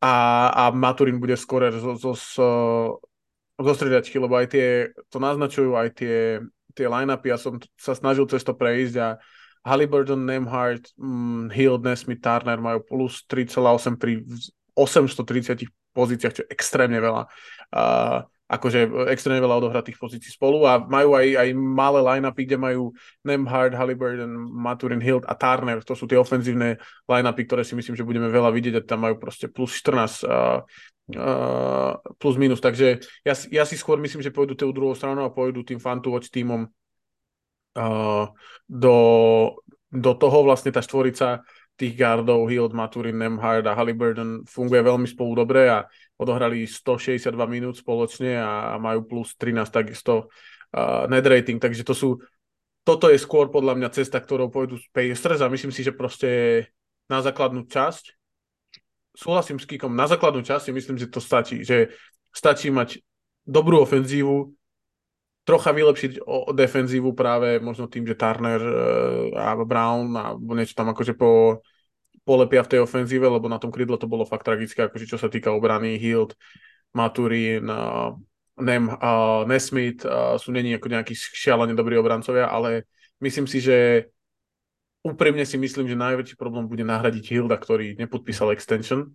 a, 0.00 0.14
a 0.48 0.62
Maturin 0.72 1.20
bude 1.20 1.36
skôr 1.36 1.68
zo, 1.76 1.92
zo, 2.00 2.12
zo, 2.16 2.50
zo 3.60 3.72
striedačky, 3.76 4.16
lebo 4.16 4.40
aj 4.40 4.46
tie, 4.48 4.68
to 5.12 5.20
naznačujú 5.20 5.76
aj 5.76 5.88
tie, 5.92 6.40
tie 6.72 6.86
line-upy. 6.88 7.28
Ja 7.28 7.36
som 7.36 7.60
sa 7.76 7.92
snažil 7.92 8.24
cez 8.24 8.40
to 8.40 8.56
prejsť 8.56 8.96
a 8.96 9.08
Halliburton, 9.60 10.24
Nemhart, 10.24 10.96
mm, 10.96 11.52
Hill, 11.52 11.76
Nesmith, 11.84 12.24
Turner 12.24 12.56
majú 12.56 12.80
plus 12.80 13.28
3,8 13.28 14.00
pri 14.00 14.24
830 14.72 15.68
pozíciách, 15.92 16.32
čo 16.32 16.42
je 16.48 16.48
extrémne 16.48 16.96
veľa. 16.96 17.28
Uh, 17.68 18.24
akože 18.50 19.06
extrémne 19.14 19.38
veľa 19.38 19.62
odohratých 19.62 19.94
pozícií 19.94 20.34
spolu 20.34 20.66
a 20.66 20.82
majú 20.82 21.14
aj, 21.14 21.38
aj 21.38 21.48
malé 21.54 22.02
line-upy, 22.02 22.42
kde 22.50 22.58
majú 22.58 22.82
Nemhard, 23.22 23.78
Halliburton, 23.78 24.26
Maturin, 24.50 24.98
Hild 24.98 25.22
a 25.30 25.38
Turner. 25.38 25.78
To 25.86 25.94
sú 25.94 26.10
tie 26.10 26.18
ofenzívne 26.18 26.82
line-upy, 27.06 27.46
ktoré 27.46 27.62
si 27.62 27.78
myslím, 27.78 27.94
že 27.94 28.02
budeme 28.02 28.26
veľa 28.26 28.50
vidieť 28.50 28.74
a 28.82 28.82
tam 28.82 29.06
majú 29.06 29.22
proste 29.22 29.46
plus 29.46 29.78
14 29.78 30.26
uh, 30.26 30.66
uh, 31.14 31.94
plus 32.18 32.34
minus. 32.34 32.58
Takže 32.58 32.98
ja, 33.22 33.34
ja 33.54 33.62
si 33.62 33.78
skôr 33.78 34.02
myslím, 34.02 34.18
že 34.18 34.34
pôjdu 34.34 34.58
tou 34.58 34.74
druhou 34.74 34.98
stranou 34.98 35.22
a 35.22 35.30
pôjdu 35.30 35.62
tým 35.62 35.78
Fantu 35.78 36.18
týmom 36.18 36.66
uh, 37.78 38.26
do, 38.66 38.96
do 39.94 40.12
toho 40.18 40.38
vlastne 40.42 40.74
tá 40.74 40.82
štvorica 40.82 41.46
tých 41.78 41.94
gardov 41.96 42.50
Hild, 42.50 42.74
Maturin, 42.74 43.16
Nemhard 43.16 43.64
a 43.64 43.78
Halliburton 43.78 44.44
funguje 44.44 44.84
veľmi 44.84 45.08
spolu 45.08 45.32
dobre 45.38 45.70
a 45.70 45.88
odohrali 46.20 46.68
162 46.68 47.32
minút 47.48 47.80
spoločne 47.80 48.36
a 48.36 48.76
majú 48.76 49.08
plus 49.08 49.32
13 49.40 49.64
takisto 49.72 50.28
uh, 50.28 51.08
net 51.08 51.24
rating, 51.24 51.56
takže 51.56 51.80
to 51.80 51.96
sú 51.96 52.08
toto 52.84 53.12
je 53.12 53.20
skôr 53.20 53.52
podľa 53.52 53.76
mňa 53.76 53.88
cesta, 53.92 54.20
ktorou 54.20 54.48
pôjdu 54.48 54.80
Pacers 54.92 55.44
a 55.44 55.52
myslím 55.52 55.72
si, 55.72 55.84
že 55.84 55.92
proste 55.92 56.64
na 57.12 57.20
základnú 57.20 57.68
časť 57.68 58.16
súhlasím 59.14 59.60
s 59.60 59.68
Kikom, 59.68 59.92
na 59.92 60.08
základnú 60.08 60.40
časť 60.40 60.70
si 60.70 60.72
myslím, 60.72 60.96
že 60.96 61.10
to 61.10 61.20
stačí, 61.20 61.60
že 61.66 61.92
stačí 62.32 62.72
mať 62.72 63.02
dobrú 63.44 63.82
ofenzívu, 63.82 64.54
trocha 65.44 65.74
vylepšiť 65.74 66.22
o, 66.22 66.50
o 66.50 66.52
defenzívu 66.54 67.10
práve 67.16 67.58
možno 67.58 67.90
tým, 67.90 68.06
že 68.06 68.16
Turner 68.16 68.62
uh, 68.62 69.34
a 69.34 69.58
Brown 69.60 70.14
a 70.14 70.24
niečo 70.38 70.78
tam 70.78 70.92
akože 70.94 71.16
po, 71.18 71.60
polepia 72.24 72.62
v 72.62 72.70
tej 72.76 72.80
ofenzíve, 72.84 73.26
lebo 73.26 73.48
na 73.48 73.58
tom 73.58 73.72
krídle 73.72 73.96
to 73.96 74.06
bolo 74.06 74.28
fakt 74.28 74.46
tragické, 74.46 74.86
akože 74.86 75.08
čo 75.08 75.18
sa 75.18 75.26
týka 75.26 75.50
obrany, 75.50 75.96
Hild, 75.96 76.36
Maturin, 76.94 77.64
uh, 77.66 78.14
Nem, 78.60 78.92
uh, 78.92 79.42
Nesmith 79.48 80.04
uh, 80.04 80.36
sú 80.36 80.52
není 80.52 80.76
ako 80.76 80.86
nejakí 80.92 81.16
šialene 81.16 81.72
dobrí 81.72 81.96
obrancovia, 81.96 82.52
ale 82.52 82.84
myslím 83.24 83.48
si, 83.48 83.64
že 83.64 84.08
úprimne 85.00 85.48
si 85.48 85.56
myslím, 85.56 85.88
že 85.88 85.96
najväčší 85.96 86.36
problém 86.36 86.68
bude 86.68 86.84
nahradiť 86.84 87.24
Hilda, 87.24 87.56
ktorý 87.56 87.96
nepodpísal 87.96 88.52
extension 88.52 89.08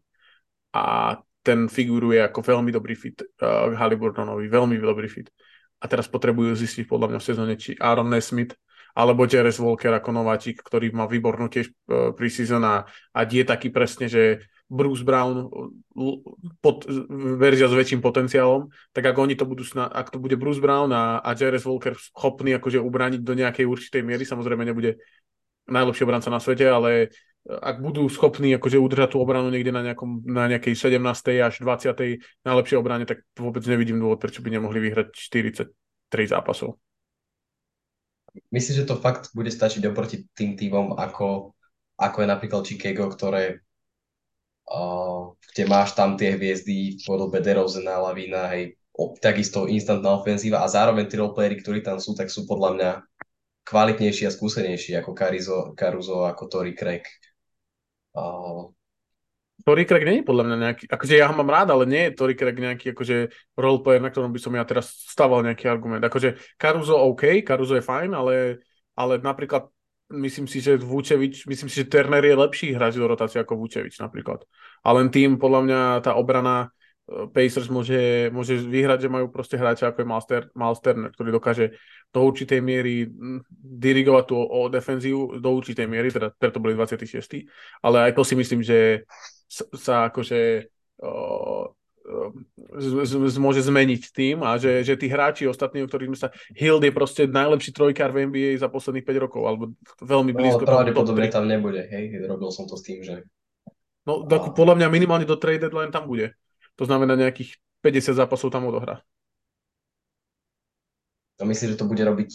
a 0.73 1.15
ten 1.45 1.69
figuruje 1.69 2.25
ako 2.25 2.41
veľmi 2.41 2.73
dobrý 2.73 2.97
fit 2.97 3.21
uh, 3.21 3.69
Halliburtonovi, 3.77 4.49
veľmi 4.49 4.81
dobrý 4.81 5.05
fit. 5.05 5.29
A 5.77 5.86
teraz 5.86 6.10
potrebujú 6.10 6.58
zistiť 6.58 6.89
podľa 6.89 7.13
mňa 7.13 7.19
v 7.21 7.27
sezóne, 7.27 7.53
či 7.53 7.77
Aaron 7.77 8.10
Nesmith 8.10 8.58
alebo 8.95 9.27
Jerez 9.27 9.60
Walker 9.60 9.91
ako 9.91 10.15
nováčik, 10.15 10.63
ktorý 10.63 10.95
má 10.95 11.03
výbornú 11.03 11.51
tiež 11.51 11.67
e, 11.67 11.73
pre-season 12.15 12.63
a, 12.63 12.88
a 12.88 13.19
je 13.27 13.43
taký 13.43 13.67
presne, 13.67 14.08
že 14.08 14.47
Bruce 14.65 15.05
Brown 15.05 15.45
pod, 16.58 16.89
verzia 17.38 17.69
s 17.69 17.75
väčším 17.75 18.01
potenciálom, 18.01 18.71
tak 18.95 19.05
ak 19.05 19.17
oni 19.19 19.38
to 19.38 19.45
budú, 19.45 19.62
ak 19.77 20.10
to 20.10 20.17
bude 20.17 20.39
Bruce 20.41 20.58
Brown 20.58 20.89
a, 20.89 21.21
a 21.21 21.29
Jerez 21.38 21.67
Walker 21.67 21.93
schopný 21.93 22.58
akože 22.58 22.81
ubraniť 22.81 23.21
do 23.21 23.38
nejakej 23.38 23.67
určitej 23.67 24.01
miery, 24.01 24.25
samozrejme 24.25 24.65
nebude 24.65 24.97
najlepší 25.69 26.08
obranca 26.08 26.31
na 26.31 26.39
svete, 26.39 26.65
ale 26.65 26.89
e, 26.95 27.08
ak 27.51 27.84
budú 27.84 28.08
schopní 28.08 28.55
akože 28.55 28.79
udržať 28.79 29.13
tú 29.13 29.17
obranu 29.19 29.51
niekde 29.51 29.75
na, 29.75 29.84
nejakom, 29.86 30.23
na 30.23 30.47
nejakej 30.49 30.71
17. 30.71 31.03
až 31.43 31.60
20. 31.60 32.23
najlepšej 32.47 32.77
obrane, 32.79 33.03
tak 33.03 33.27
vôbec 33.36 33.62
nevidím 33.67 33.99
dôvod, 33.99 34.23
prečo 34.23 34.39
by 34.39 34.55
nemohli 34.55 34.79
vyhrať 34.79 35.13
43 35.13 36.31
zápasov. 36.31 36.79
Myslím, 38.52 38.84
že 38.84 38.89
to 38.89 39.00
fakt 39.00 39.32
bude 39.32 39.48
stačiť 39.48 39.82
oproti 39.88 40.28
tým 40.36 40.60
týmom, 40.60 41.00
ako, 41.00 41.56
ako 41.95 42.17
je 42.19 42.28
napríklad 42.28 42.62
Chicago, 42.67 43.08
ktoré 43.08 43.63
uh, 44.67 45.32
kde 45.56 45.63
máš 45.71 45.95
tam 45.95 46.19
tie 46.19 46.36
hviezdy 46.36 47.00
v 47.00 47.02
podobe 47.08 47.39
DeRozena, 47.39 48.04
Lavina, 48.04 48.52
hej, 48.52 48.76
takisto 49.24 49.71
instantná 49.71 50.19
ofenzíva 50.19 50.60
a 50.63 50.71
zároveň 50.71 51.08
tí 51.08 51.15
roleplayery, 51.15 51.63
ktorí 51.63 51.80
tam 51.80 52.04
sú, 52.04 52.12
tak 52.12 52.28
sú 52.28 52.43
podľa 52.43 52.69
mňa 52.76 52.91
kvalitnejší 53.63 54.28
a 54.28 54.36
skúsenejší 54.36 55.00
ako 55.00 55.12
Caruso, 55.15 55.58
Caruso 55.74 56.28
ako 56.28 56.43
Tory 56.52 56.76
Craig. 56.76 57.08
Uh, 58.15 58.74
Tory 59.65 59.89
Craig 59.89 60.06
je 60.06 60.21
podľa 60.21 60.45
mňa 60.45 60.58
nejaký, 60.62 60.84
akože 60.86 61.13
ja 61.17 61.25
ho 61.25 61.34
mám 61.34 61.49
rád, 61.49 61.73
ale 61.73 61.89
nie 61.89 62.06
je 62.06 62.15
Tory 62.15 62.38
Craig 62.38 62.54
nejaký 62.54 62.93
akože 62.93 63.34
roleplayer, 63.58 63.97
na 63.97 64.13
ktorom 64.13 64.30
by 64.30 64.38
som 64.38 64.54
ja 64.54 64.62
teraz 64.62 64.93
stával 65.10 65.41
nejaký 65.41 65.65
argument. 65.65 66.06
Akože 66.06 66.38
Caruso 66.62 67.01
OK, 67.01 67.41
Caruso 67.41 67.73
je 67.73 67.82
fajn, 67.82 68.13
ale, 68.13 68.62
ale 68.93 69.17
napríklad 69.17 69.65
myslím 70.13 70.45
si, 70.45 70.62
že 70.62 70.78
Vučevič, 70.78 71.49
myslím 71.49 71.65
si, 71.65 71.82
že 71.82 71.89
Turner 71.89 72.21
je 72.21 72.38
lepší 72.38 72.78
hráč 72.78 73.01
do 73.01 73.10
rotácie 73.10 73.41
ako 73.41 73.58
Vučevič 73.58 73.97
napríklad. 73.97 74.45
A 74.86 74.93
len 74.93 75.10
tým 75.10 75.41
podľa 75.41 75.62
mňa 75.65 75.80
tá 76.06 76.13
obrana 76.13 76.69
Pacers 77.06 77.70
môže, 77.70 78.34
môže 78.34 78.58
vyhrať, 78.58 79.06
že 79.06 79.13
majú 79.13 79.30
proste 79.30 79.62
hráča 79.62 79.94
ako 79.94 80.02
je 80.02 80.10
Miles 80.58 80.82
Turner, 80.82 81.13
ktorý 81.13 81.30
dokáže 81.38 81.78
do 82.10 82.26
určitej 82.26 82.65
miery 82.65 83.06
dirigovať 83.62 84.26
tú 84.26 84.41
o 84.41 84.65
defenzívu, 84.74 85.38
do 85.38 85.50
určitej 85.54 85.86
miery, 85.86 86.10
teda 86.10 86.34
preto 86.34 86.58
boli 86.58 86.74
26. 86.74 87.46
Ale 87.86 88.10
aj 88.10 88.12
to 88.18 88.26
si 88.26 88.34
myslím, 88.34 88.65
že 88.65 89.06
sa 89.78 90.10
akože 90.10 90.65
uh, 91.06 91.70
z, 92.78 92.88
z, 93.06 93.38
môže 93.38 93.62
zmeniť 93.65 94.02
tým 94.13 94.41
a 94.46 94.58
že, 94.62 94.82
že 94.82 94.98
tí 94.98 95.10
hráči 95.10 95.50
ostatní, 95.50 95.82
o 95.82 95.89
ktorých 95.89 96.10
sme 96.10 96.20
sa... 96.20 96.30
Hild 96.54 96.86
je 96.86 96.94
proste 96.94 97.26
najlepší 97.26 97.74
trojkár 97.74 98.13
v 98.13 98.30
NBA 98.30 98.62
za 98.62 98.70
posledných 98.70 99.06
5 99.06 99.26
rokov, 99.26 99.41
alebo 99.46 99.63
veľmi 100.02 100.34
no, 100.34 100.38
blízko. 100.38 100.63
No, 100.65 100.74
pravdepodobne 100.74 101.30
tam 101.34 101.46
nebude, 101.50 101.86
hej, 101.89 102.13
robil 102.30 102.50
som 102.54 102.70
to 102.70 102.78
s 102.78 102.86
tým, 102.86 103.02
že... 103.02 103.26
No, 104.06 104.26
tak 104.30 104.54
podľa 104.54 104.78
mňa 104.78 104.88
minimálne 104.94 105.26
do 105.26 105.34
trade 105.34 105.65
deadline 105.65 105.89
tam 105.89 106.06
bude. 106.06 106.38
To 106.75 106.83
znamená 106.83 107.15
nejakých 107.15 107.55
50 107.79 108.19
zápasov 108.19 108.51
tam 108.51 108.67
odohrá. 108.67 109.05
A 111.39 111.43
myslíš, 111.43 111.75
že 111.75 111.79
to 111.79 111.89
bude 111.89 111.99
robiť 111.99 112.31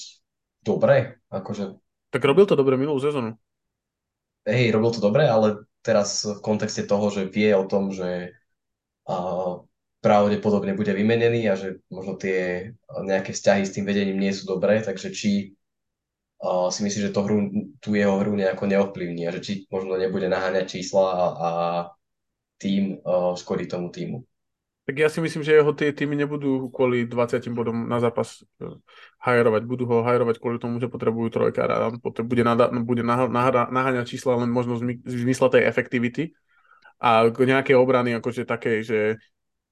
dobre? 0.60 1.20
Akože... 1.32 1.76
Tak 2.12 2.22
robil 2.24 2.44
to 2.44 2.56
dobre 2.56 2.76
minulú 2.76 3.00
sezónu. 3.00 3.36
Hej, 4.44 4.72
robil 4.72 4.90
to 4.92 5.00
dobre, 5.00 5.24
ale 5.28 5.64
teraz 5.80 6.24
v 6.24 6.40
kontexte 6.40 6.84
toho, 6.84 7.08
že 7.12 7.28
vie 7.28 7.52
o 7.56 7.64
tom, 7.64 7.92
že 7.92 8.36
uh, 9.08 9.64
pravdepodobne 10.00 10.72
bude 10.76 10.92
vymenený 10.92 11.48
a 11.48 11.54
že 11.56 11.80
možno 11.92 12.16
tie 12.16 12.72
nejaké 12.88 13.32
vzťahy 13.36 13.62
s 13.64 13.74
tým 13.76 13.84
vedením 13.84 14.20
nie 14.20 14.32
sú 14.32 14.48
dobré, 14.48 14.80
takže 14.80 15.12
či 15.12 15.56
uh, 16.40 16.68
si 16.72 16.80
myslíš, 16.84 17.12
že 17.12 17.14
to 17.14 17.24
hru, 17.24 17.36
tú 17.80 17.96
jeho 17.96 18.16
hru 18.20 18.32
nejako 18.36 18.64
neovplyvní 18.68 19.28
a 19.28 19.34
že 19.36 19.40
či 19.44 19.52
možno 19.68 19.96
nebude 19.96 20.28
naháňať 20.28 20.80
čísla 20.80 21.04
a, 21.04 21.24
a 21.24 21.50
tým 22.60 23.00
uh, 23.00 23.32
škodí 23.32 23.64
tomu 23.64 23.88
týmu. 23.88 24.20
Tak 24.84 24.94
ja 24.98 25.08
si 25.08 25.22
myslím, 25.24 25.40
že 25.40 25.56
jeho 25.56 25.72
tie 25.72 25.94
týmy 25.94 26.18
nebudú 26.18 26.68
kvôli 26.68 27.08
20 27.08 27.40
bodom 27.56 27.88
na 27.88 27.96
zápas 28.04 28.44
uh, 28.60 28.76
hajerovať. 29.24 29.62
Budú 29.64 29.88
ho 29.88 30.04
hajerovať 30.04 30.36
kvôli 30.36 30.60
tomu, 30.60 30.76
že 30.76 30.92
potrebujú 30.92 31.32
trojkára. 31.32 31.88
On 31.88 31.96
bude, 32.00 32.44
nada, 32.44 32.68
bude 32.68 33.00
naháňať 33.00 34.12
čísla 34.12 34.36
len 34.44 34.52
možno 34.52 34.76
v 34.76 35.00
zmysle 35.08 35.48
tej 35.48 35.64
efektivity 35.64 36.36
a 37.00 37.32
nejaké 37.32 37.72
obrany 37.72 38.12
akože 38.20 38.44
také, 38.44 38.84
že 38.84 39.16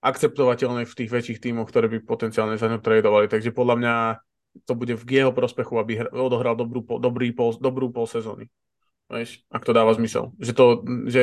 akceptovateľné 0.01 0.89
v 0.89 0.97
tých 0.97 1.11
väčších 1.13 1.43
tímoch, 1.45 1.69
ktoré 1.69 1.93
by 1.93 2.01
potenciálne 2.01 2.57
za 2.57 2.73
ňo 2.73 2.81
tradovali. 2.81 3.29
Takže 3.29 3.53
podľa 3.53 3.77
mňa 3.77 3.95
to 4.65 4.73
bude 4.73 4.95
v 4.97 5.05
jeho 5.05 5.33
prospechu, 5.35 5.77
aby 5.77 6.09
odohral 6.09 6.57
dobrú, 6.57 6.83
dobrý 6.99 7.37
pol, 7.37 7.53
dobrú 7.59 7.93
pol 7.93 8.09
sezóny. 8.09 8.49
Vieš, 9.13 9.45
ak 9.53 9.65
to 9.65 9.73
dáva 9.77 9.93
zmysel. 9.93 10.33
Že, 10.41 10.53
to, 10.57 10.65
že 11.09 11.23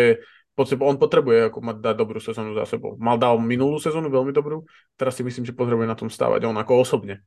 on 0.56 0.96
potrebuje 0.96 1.52
ako 1.52 1.60
mať 1.60 1.78
dať 1.84 1.96
dobrú 2.00 2.20
sezónu 2.24 2.56
za 2.56 2.63
sebou. 2.63 2.96
Mal 2.96 3.20
dal 3.20 3.36
minulú 3.44 3.76
sezónu 3.76 4.08
veľmi 4.08 4.32
dobrú, 4.32 4.63
teraz 4.96 5.20
si 5.20 5.24
myslím, 5.28 5.44
že 5.44 5.52
potrebuje 5.52 5.88
na 5.88 6.00
tom 6.00 6.08
stávať 6.08 6.48
on 6.48 6.56
ako 6.56 6.80
osobne. 6.80 7.22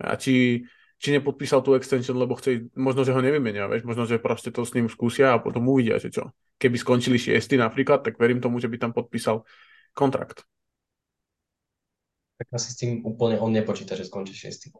A 0.00 0.16
či, 0.16 0.64
či 0.96 1.08
nepodpísal 1.12 1.60
tú 1.60 1.76
extension, 1.76 2.16
lebo 2.16 2.34
chce, 2.40 2.72
možno, 2.72 3.04
že 3.04 3.12
ho 3.12 3.20
nevymenia, 3.20 3.68
vieš, 3.68 3.84
možno, 3.84 4.08
že 4.08 4.16
proste 4.16 4.48
to 4.48 4.64
s 4.64 4.72
ním 4.72 4.88
skúsia 4.88 5.36
a 5.36 5.42
potom 5.42 5.68
uvidia, 5.68 6.00
že 6.00 6.08
čo. 6.08 6.32
Keby 6.56 6.80
skončili 6.80 7.20
šiesti 7.20 7.60
napríklad, 7.60 8.00
tak 8.00 8.16
verím 8.16 8.40
tomu, 8.40 8.56
že 8.58 8.72
by 8.72 8.80
tam 8.80 8.92
podpísal 8.96 9.44
kontrakt. 9.92 10.48
Tak 12.40 12.48
asi 12.50 12.68
s 12.72 12.76
tým 12.80 13.04
úplne 13.06 13.38
on 13.38 13.52
nepočíta, 13.52 13.94
že 13.94 14.08
skončí 14.08 14.34
šiestý. 14.34 14.74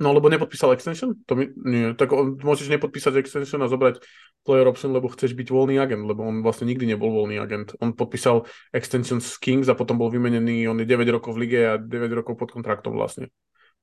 No 0.00 0.10
lebo 0.10 0.32
nepodpísal 0.32 0.72
extension? 0.72 1.14
To 1.28 1.36
mi, 1.36 1.52
nie. 1.52 1.92
Tak 1.92 2.10
on, 2.16 2.40
môžeš 2.40 2.72
nepodpísať 2.72 3.20
extension 3.20 3.60
a 3.60 3.68
zobrať 3.68 4.00
player 4.42 4.66
option, 4.66 4.90
lebo 4.90 5.12
chceš 5.12 5.36
byť 5.36 5.48
voľný 5.52 5.78
agent, 5.78 6.02
lebo 6.02 6.24
on 6.26 6.40
vlastne 6.40 6.66
nikdy 6.66 6.88
nebol 6.88 7.12
voľný 7.12 7.38
agent. 7.38 7.76
On 7.78 7.94
podpísal 7.94 8.48
extension 8.74 9.22
z 9.22 9.30
Kings 9.38 9.68
a 9.68 9.78
potom 9.78 10.00
bol 10.00 10.10
vymenený, 10.10 10.66
on 10.66 10.80
je 10.82 10.88
9 10.88 11.06
rokov 11.12 11.38
v 11.38 11.46
lige 11.46 11.60
a 11.62 11.78
9 11.78 12.18
rokov 12.18 12.34
pod 12.40 12.50
kontraktom 12.50 12.96
vlastne. 12.96 13.30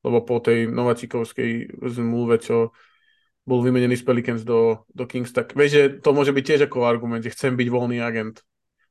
Lebo 0.03 0.23
po 0.25 0.43
tej 0.43 0.67
Nováčikovskej 0.67 1.79
zmluve, 1.79 2.39
čo 2.41 2.75
bol 3.47 3.63
vymenený 3.63 3.95
z 3.95 4.05
Pelicans 4.05 4.43
do, 4.43 4.83
do 4.91 5.07
Kings, 5.07 5.31
tak 5.31 5.55
vieš, 5.55 5.71
že 5.71 5.83
to 6.03 6.11
môže 6.11 6.35
byť 6.35 6.43
tiež 6.43 6.61
ako 6.67 6.85
argument, 6.85 7.23
že 7.23 7.31
chcem 7.31 7.55
byť 7.55 7.67
voľný 7.71 8.03
agent. 8.03 8.43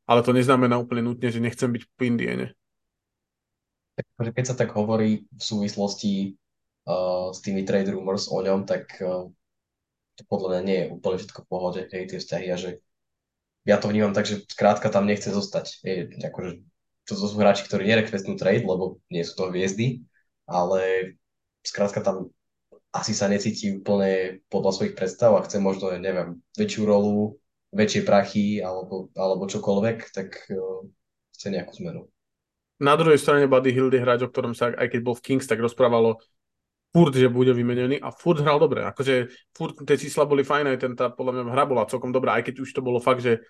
Ale 0.08 0.24
to 0.24 0.32
neznamená 0.32 0.80
úplne 0.80 1.04
nutne, 1.04 1.28
že 1.28 1.44
nechcem 1.44 1.68
byť 1.68 1.82
v 1.84 2.00
Indiene. 2.08 2.46
Takže 4.16 4.32
keď 4.32 4.44
sa 4.48 4.56
tak 4.56 4.72
hovorí 4.72 5.28
v 5.28 5.42
súvislosti 5.42 6.38
uh, 6.88 7.28
s 7.36 7.44
tými 7.44 7.68
trade 7.68 7.92
rumors 7.92 8.32
o 8.32 8.40
ňom, 8.40 8.64
tak 8.64 8.88
uh, 9.04 9.28
to 10.16 10.22
podľa 10.26 10.58
mňa 10.58 10.62
nie 10.64 10.78
je 10.82 10.90
úplne 10.90 11.18
všetko 11.20 11.40
v 11.44 11.50
pohode, 11.52 11.80
hej, 11.92 12.04
tie 12.08 12.18
vzťahy 12.18 12.46
a 12.50 12.56
že 12.56 12.70
ja 13.68 13.76
to 13.76 13.92
vnímam 13.92 14.16
tak, 14.16 14.24
že 14.24 14.48
skrátka 14.48 14.88
tam 14.88 15.04
nechce 15.04 15.28
zostať. 15.28 15.84
Je, 15.84 16.08
akože, 16.24 16.64
to 17.04 17.12
sú 17.12 17.36
hráči, 17.36 17.68
ktorí 17.68 17.84
nerekvestnú 17.84 18.40
trade, 18.40 18.64
lebo 18.64 18.96
nie 19.12 19.20
sú 19.22 19.36
to 19.36 19.52
hviezdy, 19.52 20.08
ale 20.48 21.12
skrátka 21.60 22.00
tam 22.00 22.32
asi 22.88 23.12
sa 23.12 23.28
necíti 23.28 23.76
úplne 23.76 24.40
podľa 24.48 24.72
svojich 24.72 24.96
predstav 24.96 25.36
a 25.36 25.44
chce 25.44 25.60
možno, 25.60 25.92
neviem, 26.00 26.40
väčšiu 26.56 26.88
rolu, 26.88 27.36
väčšie 27.76 28.02
prachy 28.08 28.64
alebo, 28.64 29.12
alebo 29.12 29.44
čokoľvek, 29.44 29.98
tak 30.16 30.48
uh, 30.48 30.88
chce 31.36 31.52
nejakú 31.52 31.76
zmenu. 31.84 32.08
Na 32.80 32.96
druhej 32.96 33.20
strane 33.20 33.50
Buddy 33.50 33.74
Hill 33.74 33.92
je 33.92 34.00
hráč, 34.00 34.24
o 34.24 34.32
ktorom 34.32 34.56
sa, 34.56 34.72
aj 34.72 34.88
keď 34.88 35.00
bol 35.04 35.12
v 35.18 35.24
Kings, 35.28 35.44
tak 35.44 35.60
rozprávalo 35.60 36.22
furt, 36.88 37.14
že 37.14 37.28
bude 37.28 37.52
vymenený 37.52 38.00
a 38.00 38.08
furt 38.10 38.40
hral 38.40 38.56
dobre. 38.56 38.84
Akože 38.84 39.28
furt 39.52 39.76
tie 39.84 40.00
čísla 40.00 40.24
boli 40.24 40.42
fajné, 40.42 40.80
ten 40.80 40.96
tá 40.96 41.12
podľa 41.12 41.40
mňa 41.40 41.42
hra 41.52 41.64
bola 41.68 41.90
celkom 41.90 42.10
dobrá, 42.10 42.40
aj 42.40 42.48
keď 42.48 42.64
už 42.64 42.70
to 42.72 42.80
bolo 42.80 42.98
fakt, 42.98 43.20
že 43.20 43.44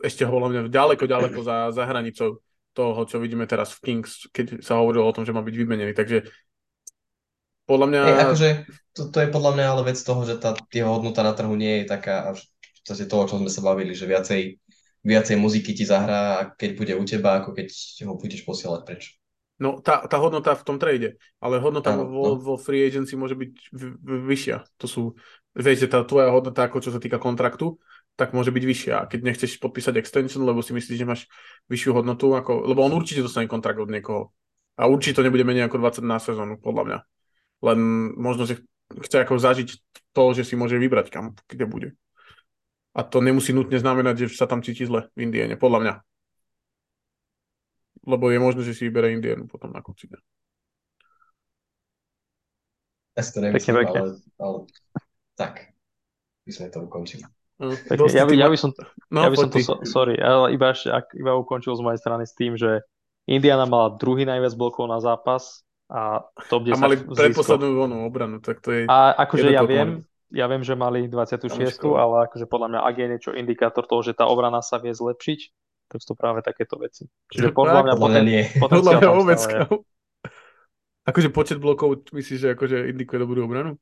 ešte 0.00 0.24
podľa 0.24 0.48
mňa 0.48 0.60
ďaleko, 0.72 1.04
ďaleko 1.04 1.40
za, 1.44 1.72
za 1.72 1.84
hranicou 1.84 2.40
toho, 2.72 3.00
čo 3.04 3.20
vidíme 3.20 3.44
teraz 3.44 3.76
v 3.76 3.80
Kings, 3.84 4.28
keď 4.32 4.64
sa 4.64 4.80
hovorilo 4.80 5.04
o 5.04 5.12
tom, 5.16 5.28
že 5.28 5.36
má 5.36 5.44
byť 5.44 5.54
vymenený. 5.56 5.92
Takže 5.92 6.24
podľa 7.68 7.86
mňa... 7.88 8.00
Hey, 8.08 8.20
akože, 8.28 8.48
to, 8.96 9.02
to 9.12 9.18
je 9.20 9.28
podľa 9.28 9.52
mňa 9.56 9.66
ale 9.76 9.82
vec 9.92 9.98
toho, 10.00 10.24
že 10.24 10.40
tá 10.40 10.56
jeho 10.72 10.88
hodnota 10.88 11.20
na 11.20 11.36
trhu 11.36 11.52
nie 11.52 11.84
je 11.84 11.92
taká, 11.92 12.32
v 12.32 12.40
podstate 12.80 13.04
toho, 13.08 13.20
o 13.24 13.28
čom 13.28 13.38
sme 13.44 13.52
sa 13.52 13.60
bavili, 13.60 13.92
že 13.92 14.08
viacej, 14.08 14.56
viacej 15.04 15.36
muziky 15.36 15.76
ti 15.76 15.84
zahrá, 15.84 16.52
keď 16.56 16.70
bude 16.76 16.92
u 16.96 17.04
teba, 17.04 17.40
ako 17.40 17.52
keď 17.52 17.68
ho 18.08 18.16
budeš 18.16 18.42
posielať 18.48 18.80
preč. 18.88 19.21
No 19.60 19.78
tá, 19.78 20.08
tá 20.08 20.16
hodnota 20.18 20.56
v 20.56 20.64
tom 20.64 20.80
trade, 20.80 21.20
ale 21.38 21.60
hodnota 21.60 21.94
no, 21.94 22.08
vo, 22.08 22.24
no. 22.34 22.40
vo 22.40 22.54
free 22.56 22.82
agency 22.82 23.14
môže 23.14 23.36
byť 23.36 23.52
v, 23.70 23.82
v, 23.94 24.10
vyššia. 24.26 24.56
To 24.80 24.86
sú, 24.88 25.02
viete, 25.54 25.86
tá 25.86 26.02
tvoja 26.02 26.32
hodnota, 26.32 26.66
ako 26.66 26.80
čo 26.80 26.90
sa 26.90 26.98
týka 26.98 27.20
kontraktu, 27.20 27.76
tak 28.16 28.32
môže 28.32 28.50
byť 28.50 28.64
vyššia. 28.64 28.94
A 28.96 29.06
keď 29.06 29.20
nechceš 29.22 29.60
podpísať 29.60 30.00
extension, 30.00 30.42
lebo 30.42 30.64
si 30.64 30.74
myslíš, 30.74 30.98
že 30.98 31.06
máš 31.06 31.22
vyššiu 31.68 31.94
hodnotu, 31.94 32.32
ako, 32.32 32.64
lebo 32.64 32.82
on 32.82 32.96
určite 32.96 33.22
dostane 33.22 33.46
kontrakt 33.46 33.78
od 33.78 33.92
niekoho. 33.92 34.32
A 34.80 34.88
určite 34.88 35.20
to 35.20 35.26
nebude 35.26 35.44
menej 35.44 35.68
ako 35.68 35.78
20 35.78 36.04
na 36.04 36.16
sezónu, 36.16 36.56
podľa 36.56 36.82
mňa. 36.88 36.98
Len 37.62 37.78
možno, 38.18 38.48
že 38.48 38.64
chce 39.04 39.22
ako 39.22 39.36
zažiť 39.38 39.68
to, 40.16 40.22
že 40.32 40.48
si 40.48 40.54
môže 40.56 40.80
vybrať, 40.80 41.12
kam, 41.12 41.36
kde 41.46 41.64
bude. 41.68 41.88
A 42.92 43.04
to 43.04 43.24
nemusí 43.24 43.56
nutne 43.56 43.80
znamenať, 43.80 44.28
že 44.28 44.36
sa 44.36 44.48
tam 44.48 44.60
cíti 44.60 44.84
zle 44.84 45.08
v 45.16 45.28
Indiene, 45.28 45.56
podľa 45.56 45.78
mňa 45.80 45.94
lebo 48.02 48.30
je 48.30 48.38
možné, 48.38 48.62
že 48.66 48.74
si 48.74 48.86
vyberie 48.90 49.14
Indianu 49.14 49.46
potom 49.46 49.70
na 49.70 49.82
konci 49.82 50.10
dňa. 50.10 50.20
Ja 53.12 53.22
si 53.22 53.30
to 53.36 53.40
nemyslím, 53.44 53.76
ale, 53.76 54.16
ale 54.40 54.58
tak, 55.36 55.76
by 56.48 56.50
sme 56.50 56.72
to 56.72 56.78
ukončili. 56.88 57.24
Pekne, 57.62 58.10
ja, 58.10 58.24
by, 58.26 58.34
ja 58.34 58.48
by 58.50 58.58
som, 58.58 58.74
no, 59.12 59.20
ja 59.22 59.30
by 59.30 59.36
som 59.38 59.50
to, 59.52 59.62
so, 59.62 59.78
sorry, 59.86 60.18
ale 60.18 60.50
iba, 60.50 60.74
ak, 60.74 61.14
iba 61.14 61.32
ukončil 61.38 61.78
z 61.78 61.82
mojej 61.84 62.00
strany 62.00 62.26
s 62.26 62.34
tým, 62.34 62.58
že 62.58 62.82
Indiana 63.30 63.70
mala 63.70 63.94
druhý 63.94 64.26
najviac 64.26 64.58
blokov 64.58 64.90
na 64.90 64.98
zápas 64.98 65.62
a 65.86 66.26
top 66.50 66.66
10 66.66 66.74
A 66.74 66.82
mali 66.82 66.96
predposlednú 66.98 67.86
vonú 67.86 68.02
obranu, 68.02 68.42
tak 68.42 68.58
to 68.64 68.74
je... 68.74 68.90
A 68.90 69.14
akože 69.14 69.54
ja 69.54 69.62
viem, 69.62 70.02
ja 70.34 70.50
viem, 70.50 70.64
že 70.66 70.74
mali 70.74 71.06
26, 71.06 71.52
ale 71.94 72.26
akože 72.26 72.50
podľa 72.50 72.68
mňa, 72.72 72.80
ak 72.82 72.94
je 72.98 73.06
niečo 73.06 73.30
indikátor 73.36 73.86
toho, 73.86 74.02
že 74.02 74.16
tá 74.16 74.26
obrana 74.26 74.58
sa 74.58 74.82
vie 74.82 74.90
zlepšiť, 74.90 75.40
sú 75.98 76.12
to 76.12 76.16
práve 76.16 76.40
takéto 76.40 76.78
veci. 76.78 77.04
Čiže 77.28 77.52
podľa 77.58 77.84
mňa 77.84 77.94
poten, 77.98 78.24
nie. 78.24 78.42
Podľa 78.56 79.00
mňa 79.00 79.10
vôbec 79.12 79.40
Akože 81.02 81.34
počet 81.34 81.58
blokov 81.58 82.06
myslíš, 82.14 82.38
že 82.38 82.48
akože 82.54 82.94
indikuje 82.94 83.18
dobrú 83.18 83.42
obranu? 83.42 83.74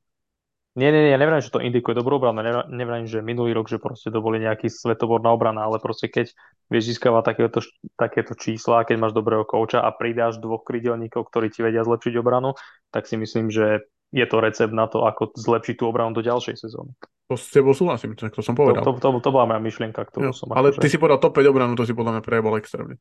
Nie, 0.79 0.95
nie, 0.95 1.03
nie, 1.03 1.13
ja 1.13 1.19
nevrám, 1.19 1.43
že 1.43 1.51
to 1.51 1.59
indikuje 1.59 1.99
dobrú 1.99 2.23
obranu, 2.23 2.41
nevrám, 2.71 3.03
že 3.05 3.21
minulý 3.21 3.53
rok, 3.53 3.67
že 3.67 3.83
proste 3.83 4.09
to 4.09 4.23
boli 4.23 4.39
nejaký 4.39 4.71
svetoborná 4.71 5.35
obrana, 5.35 5.67
ale 5.67 5.83
proste 5.83 6.07
keď 6.07 6.31
vieš 6.71 6.95
získavať 6.95 7.35
takéto, 7.35 7.61
takéto 7.99 8.33
čísla, 8.39 8.87
keď 8.87 8.97
máš 9.03 9.13
dobrého 9.13 9.43
kouča 9.43 9.83
a 9.83 9.91
pridáš 9.91 10.39
dvoch 10.39 10.63
krydelníkov, 10.63 11.27
ktorí 11.27 11.51
ti 11.51 11.67
vedia 11.67 11.83
zlepšiť 11.83 12.15
obranu, 12.23 12.55
tak 12.95 13.11
si 13.11 13.19
myslím, 13.19 13.51
že 13.51 13.83
je 14.15 14.27
to 14.31 14.37
recept 14.39 14.73
na 14.73 14.87
to, 14.87 15.03
ako 15.05 15.35
zlepšiť 15.35 15.75
tú 15.75 15.91
obranu 15.91 16.15
do 16.15 16.23
ďalšej 16.23 16.57
sezóny. 16.57 16.95
To 17.31 17.39
s 17.39 17.47
tebou 17.55 17.79
súhlasím, 17.79 18.19
tak 18.19 18.35
to 18.35 18.43
som 18.43 18.59
povedal. 18.59 18.83
To, 18.83 18.99
to, 18.99 19.01
to, 19.07 19.23
to 19.23 19.31
bola 19.31 19.47
moja 19.47 19.63
myšlienka, 19.63 20.03
ktorú 20.03 20.29
jo, 20.29 20.33
som... 20.35 20.51
Ale 20.51 20.75
akože... 20.75 20.83
ty 20.83 20.91
si 20.91 20.99
povedal 20.99 21.23
top 21.23 21.39
5 21.39 21.47
obranu, 21.47 21.79
to 21.79 21.87
si 21.87 21.95
podľa 21.95 22.19
mňa 22.19 22.23
prejebol 22.27 22.59
extrémne. 22.59 22.99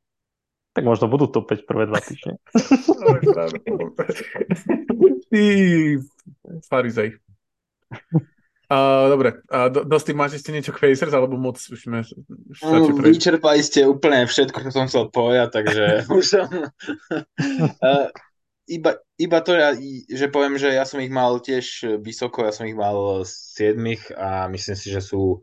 Tak 0.77 0.85
možno 0.85 1.09
budú 1.09 1.33
top 1.33 1.49
5 1.49 1.65
prvé 1.65 1.89
dva 1.89 1.97
týždne. 1.97 2.37
Ty 5.33 5.43
farizej. 6.69 7.17
Uh, 8.69 9.09
dobre, 9.09 9.41
uh, 9.49 9.73
Dosti, 9.73 10.13
máš 10.13 10.37
ešte 10.37 10.53
niečo 10.53 10.69
k 10.69 10.93
Pacers, 10.93 11.09
alebo 11.09 11.41
moc 11.41 11.57
už 11.57 11.89
sme... 11.89 12.05
Um, 12.61 13.01
vyčerpali 13.01 13.65
ste 13.65 13.89
úplne 13.89 14.29
všetko, 14.29 14.61
čo 14.61 14.69
som 14.69 14.85
chcel 14.85 15.09
povedať, 15.09 15.57
takže 15.57 15.85
už 16.21 16.21
som... 16.21 16.45
uh, 16.45 18.13
iba, 18.69 19.01
iba 19.17 19.39
to, 19.41 19.57
že 20.05 20.29
poviem, 20.29 20.61
že 20.61 20.69
ja 20.71 20.85
som 20.85 21.01
ich 21.01 21.09
mal 21.09 21.41
tiež 21.41 21.97
vysoko, 21.99 22.45
ja 22.45 22.53
som 22.53 22.69
ich 22.69 22.77
mal 22.77 23.25
7 23.25 23.75
a 24.13 24.45
myslím 24.47 24.77
si, 24.77 24.87
že 24.93 25.01
sú 25.01 25.41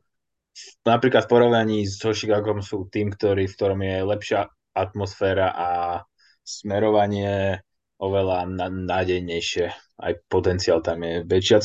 napríklad 0.86 1.26
v 1.26 1.32
porovnaní 1.34 1.78
so 1.84 2.14
Chicagom 2.14 2.62
sú 2.62 2.86
tým, 2.86 3.10
ktorý, 3.10 3.50
v 3.50 3.56
ktorom 3.58 3.80
je 3.82 3.96
lepšia 4.06 4.40
atmosféra 4.72 5.50
a 5.52 5.68
smerovanie 6.46 7.58
oveľa 7.98 8.46
nádejnejšie. 8.86 9.66
Aj 10.00 10.12
potenciál 10.30 10.80
tam 10.80 11.02
je 11.02 11.26
väčšia. 11.26 11.58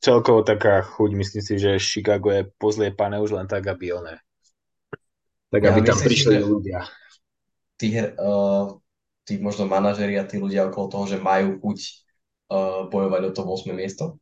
Celkovo 0.00 0.40
taká 0.46 0.80
chuť, 0.80 1.10
myslím 1.12 1.42
si, 1.44 1.54
že 1.60 1.76
Chicago 1.76 2.32
je 2.32 2.48
pozliepané 2.56 3.20
už 3.20 3.36
len 3.36 3.44
tak, 3.44 3.68
aby 3.68 3.92
one 3.92 4.16
tak 5.50 5.62
aby 5.66 5.80
ja 5.82 5.86
tam 5.90 5.98
myslím, 5.98 6.06
prišli 6.06 6.36
ľudia. 6.46 6.80
Tí, 7.74 7.88
uh, 7.98 8.78
tí 9.30 9.38
možno 9.38 9.70
manažeri 9.70 10.18
a 10.18 10.26
tí 10.26 10.42
ľudia 10.42 10.66
okolo 10.66 10.90
toho, 10.90 11.04
že 11.06 11.22
majú 11.22 11.62
chuť 11.62 11.78
uh, 12.50 12.90
bojovať 12.90 13.22
o 13.22 13.30
to 13.30 13.42
8. 13.46 13.70
miesto? 13.70 14.18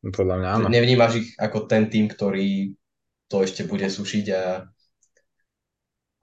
Podľa 0.00 0.34
mňa 0.40 0.48
áno. 0.48 0.66
Nevnímaš 0.72 1.12
ich 1.20 1.28
ako 1.36 1.68
ten 1.68 1.92
tým, 1.92 2.08
ktorý 2.08 2.72
to 3.28 3.44
ešte 3.44 3.68
bude 3.68 3.84
sušiť 3.84 4.26
a, 4.32 4.64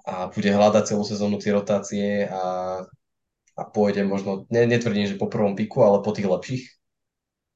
a 0.10 0.14
bude 0.34 0.50
hľadať 0.50 0.84
celú 0.90 1.06
sezónu 1.06 1.38
tie 1.38 1.54
rotácie 1.54 2.26
a, 2.26 2.82
a 3.54 3.62
pôjde 3.70 4.02
možno, 4.10 4.50
ne, 4.50 4.66
netvrdím, 4.66 5.06
že 5.06 5.22
po 5.22 5.30
prvom 5.30 5.54
piku, 5.54 5.86
ale 5.86 6.02
po 6.02 6.10
tých 6.10 6.26
lepších? 6.26 6.64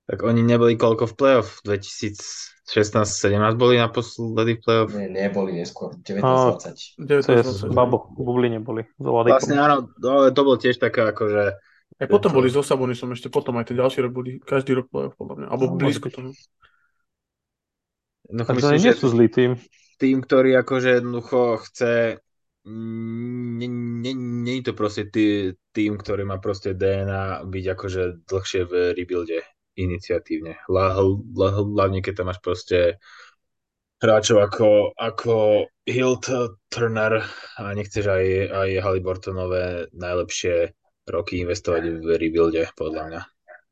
Tak 0.09 0.25
oni 0.25 0.41
neboli 0.41 0.73
koľko 0.73 1.05
v 1.05 1.13
play-off? 1.13 1.61
2016-17 1.69 2.65
boli 3.61 3.77
naposledy 3.77 4.57
v 4.57 4.61
play-off? 4.65 4.89
Nie, 4.97 5.05
neboli 5.05 5.61
neskôr. 5.61 5.93
19-20. 6.01 6.97
19-20. 6.97 7.69
Babo, 7.69 8.09
bubli 8.17 8.49
neboli. 8.49 8.89
Vlastne 8.97 9.61
áno, 9.61 9.85
ale 10.01 10.33
to 10.33 10.41
bol 10.41 10.57
tiež 10.57 10.81
taká 10.81 11.13
akože... 11.13 11.61
Aj 12.01 12.07
potom 12.09 12.33
boli 12.33 12.49
so 12.49 12.65
Sabonisom, 12.65 13.13
ešte 13.13 13.29
potom 13.29 13.53
aj 13.61 13.69
ten 13.69 13.77
ďalší 13.77 14.01
rok 14.01 14.11
boli, 14.15 14.41
každý 14.41 14.81
rok 14.81 14.89
play-off 14.89 15.13
podľa 15.13 15.45
mňa, 15.45 15.47
alebo 15.53 15.65
no, 15.69 15.77
blízko 15.77 16.09
toho. 16.09 16.33
No, 18.33 18.41
myslím, 18.49 18.81
nie 18.81 18.95
sú 18.97 19.13
zlý 19.13 19.29
tým. 19.29 19.61
Tým, 20.01 20.25
ktorý 20.25 20.57
akože 20.57 20.89
jednoducho 21.03 21.61
chce 21.69 22.17
nie, 22.65 23.69
nie, 23.69 24.13
nie 24.17 24.61
je 24.61 24.71
to 24.71 24.73
proste 24.73 25.13
tý, 25.13 25.53
tým, 25.69 26.01
ktorý 26.01 26.25
má 26.25 26.41
proste 26.41 26.73
DNA 26.73 27.45
byť 27.45 27.65
akože 27.77 28.01
dlhšie 28.25 28.61
v 28.65 28.73
rebuilde 28.97 29.45
iniciatívne. 29.77 30.57
Hlavne 30.65 31.99
keď 31.99 32.13
tam 32.17 32.31
máš 32.31 32.39
proste 32.41 32.97
hráčov 33.99 34.39
ako, 34.39 34.95
ako 34.95 35.67
Hilt 35.83 36.25
Turner 36.71 37.19
a 37.59 37.63
nechceš 37.75 38.07
aj, 38.07 38.25
aj 38.47 38.69
Halliburtonové 38.79 39.91
najlepšie 39.91 40.71
roky 41.09 41.43
investovať 41.43 41.99
v 41.99 42.07
rebuilde, 42.15 42.63
podľa 42.79 43.03
mňa. 43.11 43.21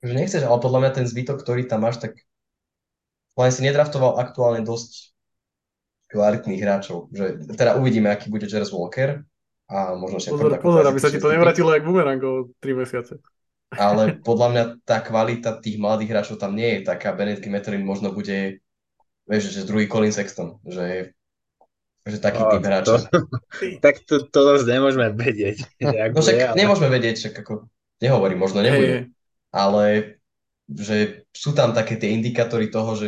Že 0.04 0.14
nechceš, 0.14 0.44
ale 0.44 0.58
podľa 0.60 0.80
mňa 0.84 0.92
ten 0.94 1.06
zbytok, 1.08 1.38
ktorý 1.42 1.70
tam 1.70 1.88
máš, 1.88 2.04
tak 2.04 2.20
len 3.38 3.52
si 3.54 3.62
nedraftoval 3.62 4.18
aktuálne 4.18 4.66
dosť 4.66 5.14
kvalitných 6.12 6.60
hráčov. 6.60 7.14
Že, 7.14 7.56
teda 7.56 7.78
uvidíme, 7.78 8.10
aký 8.10 8.34
bude 8.34 8.50
Jerez 8.50 8.74
Walker 8.74 9.22
a 9.70 9.94
možno 9.96 10.18
si 10.18 10.34
Pozor, 10.34 10.58
pozor 10.60 10.84
aby 10.88 11.00
sa 11.00 11.14
ti 11.14 11.22
to 11.22 11.30
nevratilo 11.32 11.72
jak 11.72 11.86
bumerang 11.86 12.22
o 12.26 12.50
3 12.60 12.82
mesiace. 12.84 13.22
Ale 13.68 14.24
podľa 14.24 14.48
mňa 14.52 14.64
tá 14.88 15.04
kvalita 15.04 15.60
tých 15.60 15.76
mladých 15.76 16.12
hráčov 16.16 16.40
tam 16.40 16.56
nie 16.56 16.80
je 16.80 16.88
taká. 16.88 17.12
Bennett 17.12 17.44
Metrin 17.44 17.84
možno 17.84 18.16
bude 18.16 18.64
vieš, 19.28 19.52
že 19.52 19.68
druhý 19.68 19.92
Colin 19.92 20.16
Sexton, 20.16 20.64
že 20.64 21.18
že 22.08 22.24
taký 22.24 22.40
typ 22.40 22.64
hráča. 22.64 23.04
tak 23.84 24.00
to, 24.08 24.24
to 24.24 24.40
zase 24.56 24.64
nemôžeme 24.64 25.12
vedieť. 25.12 25.68
no 26.16 26.24
však 26.24 26.40
ale... 26.40 26.56
nemôžeme 26.56 26.88
vedieť, 26.88 27.16
však 27.20 27.34
ako 27.44 27.68
nehovorím, 28.00 28.40
možno 28.40 28.64
nebude. 28.64 28.88
Hey. 28.88 29.12
Ale 29.52 29.84
že 30.72 31.28
sú 31.32 31.52
tam 31.52 31.72
také 31.72 32.00
tie 32.00 32.16
indikátory 32.16 32.72
toho, 32.72 32.96
že 32.96 33.08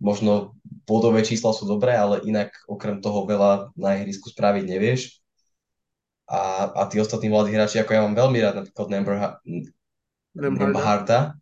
možno 0.00 0.56
bodové 0.88 1.20
čísla 1.20 1.52
sú 1.52 1.68
dobré, 1.68 1.92
ale 1.92 2.24
inak 2.24 2.52
okrem 2.64 3.04
toho 3.04 3.28
veľa 3.28 3.76
na 3.76 4.00
ihrisku 4.00 4.32
spraviť 4.32 4.64
nevieš. 4.64 5.19
A, 6.30 6.70
a 6.70 6.82
tí 6.86 7.02
ostatní 7.02 7.26
mladí 7.26 7.50
hráči, 7.50 7.82
ako 7.82 7.90
ja 7.90 8.06
mám 8.06 8.14
veľmi 8.14 8.38
rád 8.38 8.62
napríklad 8.62 8.86
Nemberha, 8.86 9.28
Nemharda, 10.38 11.34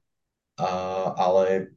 a, 0.57 0.69
ale 1.13 1.77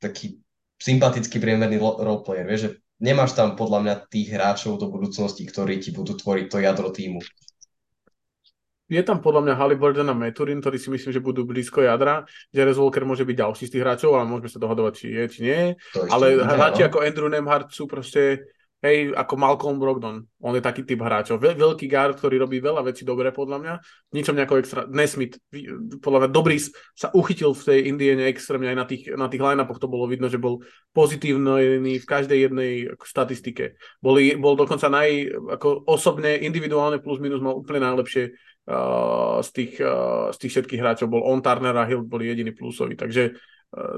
taký 0.00 0.40
sympatický 0.80 1.36
priemerný 1.36 1.76
roleplayer, 1.80 2.48
vieš, 2.48 2.60
že 2.64 2.70
nemáš 3.04 3.36
tam 3.36 3.60
podľa 3.60 3.78
mňa 3.84 3.94
tých 4.08 4.28
hráčov 4.32 4.80
do 4.80 4.88
budúcnosti, 4.88 5.44
ktorí 5.44 5.84
ti 5.84 5.92
budú 5.92 6.16
tvoriť 6.16 6.46
to 6.48 6.58
jadro 6.64 6.88
týmu. 6.88 7.20
Je 8.84 9.00
tam 9.00 9.24
podľa 9.24 9.48
mňa 9.48 9.54
Halliburton 9.56 10.12
a 10.12 10.16
Meturin, 10.16 10.60
ktorí 10.60 10.76
si 10.76 10.92
myslím, 10.92 11.12
že 11.12 11.24
budú 11.24 11.48
blízko 11.48 11.80
jadra. 11.80 12.28
Jerez 12.52 12.76
Walker 12.76 13.08
môže 13.08 13.24
byť 13.24 13.36
ďalší 13.36 13.64
z 13.68 13.72
tých 13.72 13.84
hráčov, 13.84 14.12
ale 14.12 14.28
môžeme 14.28 14.52
sa 14.52 14.60
dohadovať, 14.60 14.92
či 14.92 15.06
je, 15.08 15.24
či 15.32 15.38
nie. 15.40 15.60
Ale 16.12 16.36
hráči 16.44 16.84
ako 16.84 17.00
Andrew 17.00 17.32
Nemhard 17.32 17.72
sú 17.72 17.88
proste 17.88 18.44
Hej, 18.84 19.16
ako 19.16 19.40
Malcolm 19.40 19.80
Brogdon. 19.80 20.28
On 20.44 20.52
je 20.52 20.60
taký 20.60 20.84
typ 20.84 21.00
hráčov. 21.00 21.40
Veľ, 21.40 21.56
veľký 21.56 21.88
guard, 21.88 22.20
ktorý 22.20 22.36
robí 22.36 22.60
veľa 22.60 22.84
vecí 22.84 23.00
dobre, 23.00 23.32
podľa 23.32 23.56
mňa. 23.64 23.74
Ničom 24.12 24.36
nejako 24.36 24.60
extra... 24.60 24.84
Nesmith, 24.84 25.40
podľa 26.04 26.20
mňa 26.20 26.28
dobrý 26.28 26.60
sa 26.92 27.08
uchytil 27.16 27.56
v 27.56 27.64
tej 27.64 27.78
Indiene 27.88 28.28
extrémne 28.28 28.68
aj 28.68 28.76
na 28.76 28.84
tých, 28.84 29.08
na 29.16 29.32
tých 29.32 29.40
line-upoch. 29.40 29.80
To 29.80 29.88
bolo 29.88 30.04
vidno, 30.04 30.28
že 30.28 30.36
bol 30.36 30.60
pozitívny 30.92 31.96
v 31.96 32.04
každej 32.04 32.38
jednej 32.44 32.92
statistike. 33.00 33.80
Boli, 34.04 34.36
bol 34.36 34.52
dokonca 34.52 34.92
naj... 34.92 35.32
Ako 35.32 35.88
osobne, 35.88 36.36
individuálne 36.44 37.00
plus 37.00 37.24
minus 37.24 37.40
mal 37.40 37.56
úplne 37.56 37.88
najlepšie 37.88 38.36
uh, 38.68 39.40
z, 39.40 39.48
tých, 39.48 39.72
uh, 39.80 40.28
z 40.28 40.36
tých 40.44 40.60
všetkých 40.60 40.80
hráčov. 40.84 41.08
Bol 41.08 41.24
on, 41.24 41.40
Turner 41.40 41.72
a 41.72 41.88
Hill 41.88 42.04
boli 42.04 42.28
jediný 42.28 42.52
plusový. 42.52 43.00
Takže 43.00 43.32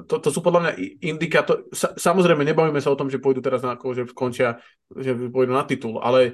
to, 0.09 0.15
to 0.21 0.29
sú 0.33 0.41
podľa 0.41 0.61
mňa 0.61 0.73
indikátor. 1.05 1.69
Sa, 1.69 1.93
samozrejme, 1.93 2.43
nebavíme 2.45 2.81
sa 2.81 2.93
o 2.93 2.99
tom, 2.99 3.13
že 3.13 3.21
pôjdu 3.21 3.45
teraz 3.45 3.61
na, 3.61 3.77
že 3.77 4.09
končia, 4.17 4.57
že 4.89 5.13
pôjdu 5.29 5.53
na 5.53 5.69
titul, 5.69 6.01
ale 6.01 6.33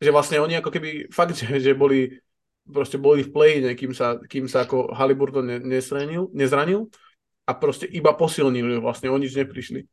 že 0.00 0.08
vlastne 0.08 0.40
oni 0.40 0.56
ako 0.56 0.72
keby 0.72 0.90
fakt, 1.16 1.36
že, 1.36 1.60
že 1.60 1.76
boli 1.76 2.16
proste 2.70 2.96
boli 3.00 3.26
v 3.26 3.32
play 3.34 3.52
kým 3.74 3.90
sa, 3.90 4.20
kým 4.20 4.46
sa 4.46 4.62
ako 4.64 4.94
Haliburton 4.94 5.42
ne, 5.42 5.58
nesranil, 5.58 6.30
nezranil 6.30 6.86
a 7.44 7.52
proste 7.56 7.88
iba 7.90 8.14
posilnili, 8.14 8.78
vlastne 8.78 9.10
o 9.10 9.18
nič 9.18 9.34
neprišli. 9.34 9.90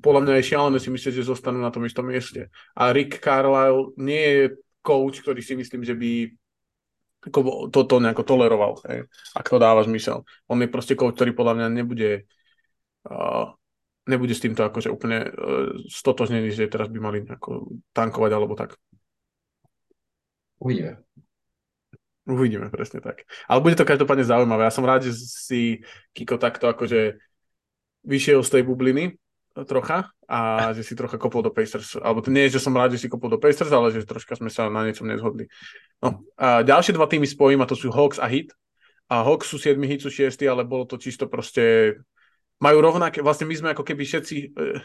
Podľa 0.00 0.20
mňa 0.24 0.34
je 0.40 0.48
šialené 0.48 0.78
si 0.80 0.88
myslieť, 0.88 1.20
že 1.20 1.28
zostanú 1.28 1.60
na 1.60 1.68
tom 1.68 1.84
istom 1.84 2.06
mieste. 2.08 2.48
A 2.72 2.94
Rick 2.94 3.20
Carlisle 3.20 3.92
nie 4.00 4.24
je 4.24 4.42
coach, 4.80 5.20
ktorý 5.20 5.44
si 5.44 5.52
myslím, 5.58 5.84
že 5.84 5.92
by 5.92 6.32
ako 7.24 7.68
toto 7.72 8.00
nejako 8.00 8.22
toleroval, 8.24 8.80
hej, 8.88 9.08
ak 9.32 9.46
to 9.48 9.56
dáva 9.56 9.84
zmysel. 9.84 10.28
On 10.48 10.60
je 10.60 10.68
proste 10.68 10.94
coach, 10.98 11.16
ktorý 11.16 11.32
podľa 11.32 11.54
mňa 11.60 11.68
nebude 11.72 12.10
uh, 13.08 13.52
nebude 14.04 14.36
s 14.36 14.44
týmto 14.44 14.64
akože 14.64 14.92
úplne 14.92 15.28
uh, 15.28 15.72
stotožnený, 15.88 16.52
že 16.52 16.68
teraz 16.68 16.92
by 16.92 16.98
mali 17.00 17.18
nejako 17.24 17.80
tankovať 17.96 18.30
alebo 18.32 18.54
tak. 18.56 18.76
Uvidíme. 20.60 21.00
Uvidíme, 22.24 22.72
presne 22.72 23.04
tak. 23.04 23.28
Ale 23.44 23.60
bude 23.60 23.76
to 23.76 23.84
každopádne 23.84 24.24
zaujímavé. 24.24 24.64
Ja 24.64 24.72
som 24.72 24.88
rád, 24.88 25.04
že 25.04 25.12
si 25.12 25.84
Kiko 26.16 26.40
takto 26.40 26.72
akože 26.72 27.20
vyšiel 28.04 28.40
z 28.40 28.52
tej 28.52 28.62
bubliny 28.64 29.16
trocha 29.62 30.10
a 30.26 30.74
že 30.74 30.82
si 30.82 30.98
trocha 30.98 31.14
kopol 31.14 31.46
do 31.46 31.54
Pacers. 31.54 31.94
Alebo 32.02 32.18
to 32.18 32.34
nie 32.34 32.50
je, 32.50 32.58
že 32.58 32.66
som 32.66 32.74
rád, 32.74 32.98
že 32.98 33.06
si 33.06 33.08
kopol 33.08 33.30
do 33.30 33.38
Pacers, 33.38 33.70
ale 33.70 33.94
že 33.94 34.02
troška 34.02 34.34
sme 34.34 34.50
sa 34.50 34.66
na 34.66 34.82
niečom 34.82 35.06
nezhodli. 35.06 35.46
No, 36.02 36.26
a 36.34 36.66
ďalšie 36.66 36.98
dva 36.98 37.06
týmy 37.06 37.30
spojím 37.30 37.62
a 37.62 37.70
to 37.70 37.78
sú 37.78 37.94
Hawks 37.94 38.18
a 38.18 38.26
Heat. 38.26 38.50
A 39.06 39.22
Hawks 39.22 39.46
sú 39.46 39.62
7, 39.62 39.78
Heat 39.78 40.02
sú 40.02 40.10
6, 40.10 40.42
ale 40.50 40.66
bolo 40.66 40.90
to 40.90 40.98
čisto 40.98 41.30
proste... 41.30 41.94
Majú 42.58 42.78
rovnaké, 42.82 43.22
vlastne 43.22 43.46
my 43.46 43.54
sme 43.54 43.68
ako 43.70 43.86
keby 43.86 44.02
všetci... 44.02 44.36
Eh, 44.58 44.82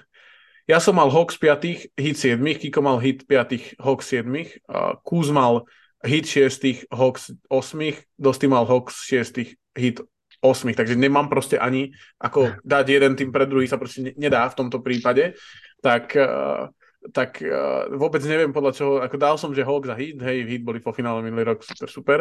ja 0.70 0.78
som 0.78 0.94
mal 0.94 1.10
Hawks 1.10 1.34
5, 1.42 1.98
Heat 1.98 2.18
7, 2.18 2.38
Kiko 2.62 2.86
mal 2.86 3.02
Heat 3.02 3.26
5, 3.26 3.82
Hawks 3.82 4.06
7, 4.14 4.30
a 4.70 5.02
Kuz 5.02 5.34
mal 5.34 5.66
Heat 6.06 6.30
6, 6.30 6.94
Hawks 6.94 7.34
8, 7.50 8.06
Dosti 8.22 8.46
mal 8.46 8.70
Hawks 8.70 9.02
6, 9.10 9.58
Heat 9.74 9.98
8, 10.40 10.72
takže 10.76 10.96
nemám 10.96 11.28
proste 11.28 11.60
ani 11.60 11.92
ako 12.20 12.60
dať 12.64 12.86
jeden 12.88 13.14
tým 13.20 13.30
pre 13.30 13.44
druhý 13.44 13.68
sa 13.68 13.76
proste 13.76 14.16
nedá 14.16 14.48
v 14.48 14.58
tomto 14.58 14.80
prípade, 14.80 15.36
tak, 15.84 16.16
uh, 16.16 16.72
tak 17.12 17.44
uh, 17.44 17.92
vôbec 17.96 18.24
neviem 18.24 18.56
podľa 18.56 18.74
čoho, 18.76 18.94
ako 19.04 19.16
dal 19.20 19.36
som, 19.36 19.52
že 19.52 19.68
Hawks 19.68 19.92
a 19.92 19.96
Heat, 20.00 20.20
hej, 20.24 20.48
Heat 20.48 20.64
boli 20.64 20.80
po 20.80 20.96
finále 20.96 21.20
minulý 21.20 21.56
rok 21.56 21.64
super, 21.64 21.90
super, 21.92 22.20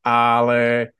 ale 0.00 0.92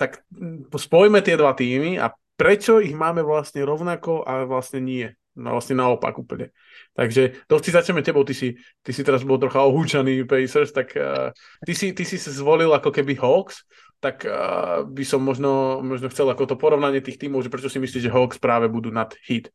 tak 0.00 0.24
spojme 0.72 1.20
tie 1.20 1.36
dva 1.36 1.52
týmy 1.52 2.00
a 2.00 2.12
prečo 2.34 2.80
ich 2.80 2.96
máme 2.96 3.22
vlastne 3.22 3.62
rovnako 3.62 4.24
a 4.26 4.48
vlastne 4.48 4.82
nie. 4.82 5.06
No 5.34 5.58
vlastne 5.58 5.74
naopak 5.74 6.14
úplne. 6.14 6.54
Takže 6.94 7.42
to 7.50 7.58
si 7.58 7.74
začneme 7.74 8.06
tebou, 8.06 8.22
ty 8.22 8.38
si, 8.38 8.54
ty 8.86 8.94
si 8.94 9.02
teraz 9.02 9.26
bol 9.26 9.34
trocha 9.34 9.66
ohúčaný 9.66 10.22
Pacers, 10.30 10.70
tak 10.70 10.94
uh, 10.94 11.34
ty, 11.66 11.74
si, 11.74 11.90
ty 11.90 12.06
si 12.06 12.22
zvolil 12.22 12.70
ako 12.70 12.94
keby 12.94 13.18
Hawks, 13.18 13.66
tak 14.04 14.28
uh, 14.28 14.84
by 14.84 15.04
som 15.08 15.24
možno, 15.24 15.80
možno 15.80 16.12
chcel 16.12 16.28
ako 16.28 16.44
to 16.44 16.60
porovnanie 16.60 17.00
tých 17.00 17.16
tímov, 17.16 17.40
že 17.40 17.48
prečo 17.48 17.72
si 17.72 17.80
myslíš, 17.80 18.04
že 18.04 18.12
Hawks 18.12 18.36
práve 18.36 18.68
budú 18.68 18.92
nad 18.92 19.16
Heat? 19.24 19.48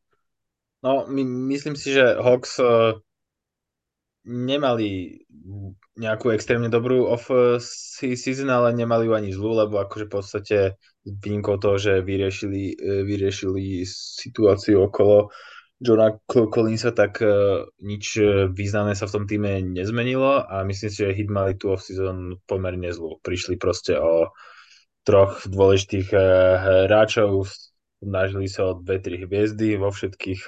No, 0.82 1.06
my, 1.06 1.22
myslím 1.54 1.78
si, 1.78 1.94
že 1.94 2.18
Hawks 2.18 2.58
uh, 2.58 2.98
nemali 4.26 5.22
nejakú 5.96 6.32
extrémne 6.32 6.68
dobrú 6.72 7.08
off 7.08 7.28
season, 7.94 8.48
ale 8.48 8.72
nemali 8.72 9.08
ju 9.08 9.12
ani 9.12 9.30
zlú, 9.32 9.52
lebo 9.56 9.80
akože 9.80 10.08
v 10.08 10.12
podstate 10.12 10.56
výnimkou 11.04 11.56
toho, 11.60 11.76
že 11.80 12.04
vyriešili, 12.04 12.76
e, 12.76 13.04
vyriešili 13.04 13.84
situáciu 13.88 14.88
okolo 14.88 15.32
Johna 15.80 16.12
Collinsa, 16.28 16.92
tak 16.92 17.24
uh, 17.24 17.64
nič 17.80 18.20
významné 18.52 18.92
sa 18.92 19.08
v 19.08 19.14
tom 19.16 19.24
týme 19.24 19.64
nezmenilo 19.64 20.44
a 20.44 20.60
myslím 20.68 20.90
si, 20.92 21.00
že 21.08 21.16
Hit 21.16 21.32
mali 21.32 21.56
tú 21.56 21.72
off-season 21.72 22.36
pomerne 22.44 22.92
zlú. 22.92 23.16
Prišli 23.24 23.56
proste 23.56 23.96
o 23.96 24.28
troch 25.08 25.40
dôležitých 25.48 26.12
uh, 26.12 26.24
hráčov, 26.84 27.48
snažili 28.04 28.52
sa 28.52 28.68
o 28.68 28.76
dve, 28.76 29.00
tri 29.00 29.24
hviezdy 29.24 29.80
vo 29.80 29.88
všetkých, 29.88 30.42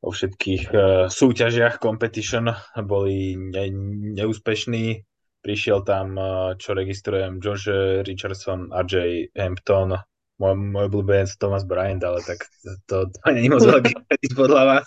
vo 0.00 0.10
všetkých 0.12 0.62
súťažiach 1.08 1.76
competition, 1.80 2.48
boli 2.80 3.36
ne, 3.36 3.68
neúspešní. 4.16 5.04
Prišiel 5.40 5.84
tam, 5.88 6.20
čo 6.60 6.76
registrujem, 6.76 7.40
Josh 7.40 7.68
Richardson, 8.04 8.68
RJ 8.72 9.32
Hampton, 9.32 9.96
môj, 10.40 10.56
môj 10.56 10.84
obľúbenec 10.88 11.30
Thomas 11.36 11.68
Bryant, 11.68 12.00
ale 12.00 12.24
tak 12.24 12.48
to, 12.88 13.06
to 13.12 13.28
nie 13.30 13.46
je 13.46 13.52
moc 13.52 13.62
veľký 13.62 13.92
podľa 14.40 14.62
vás. 14.64 14.86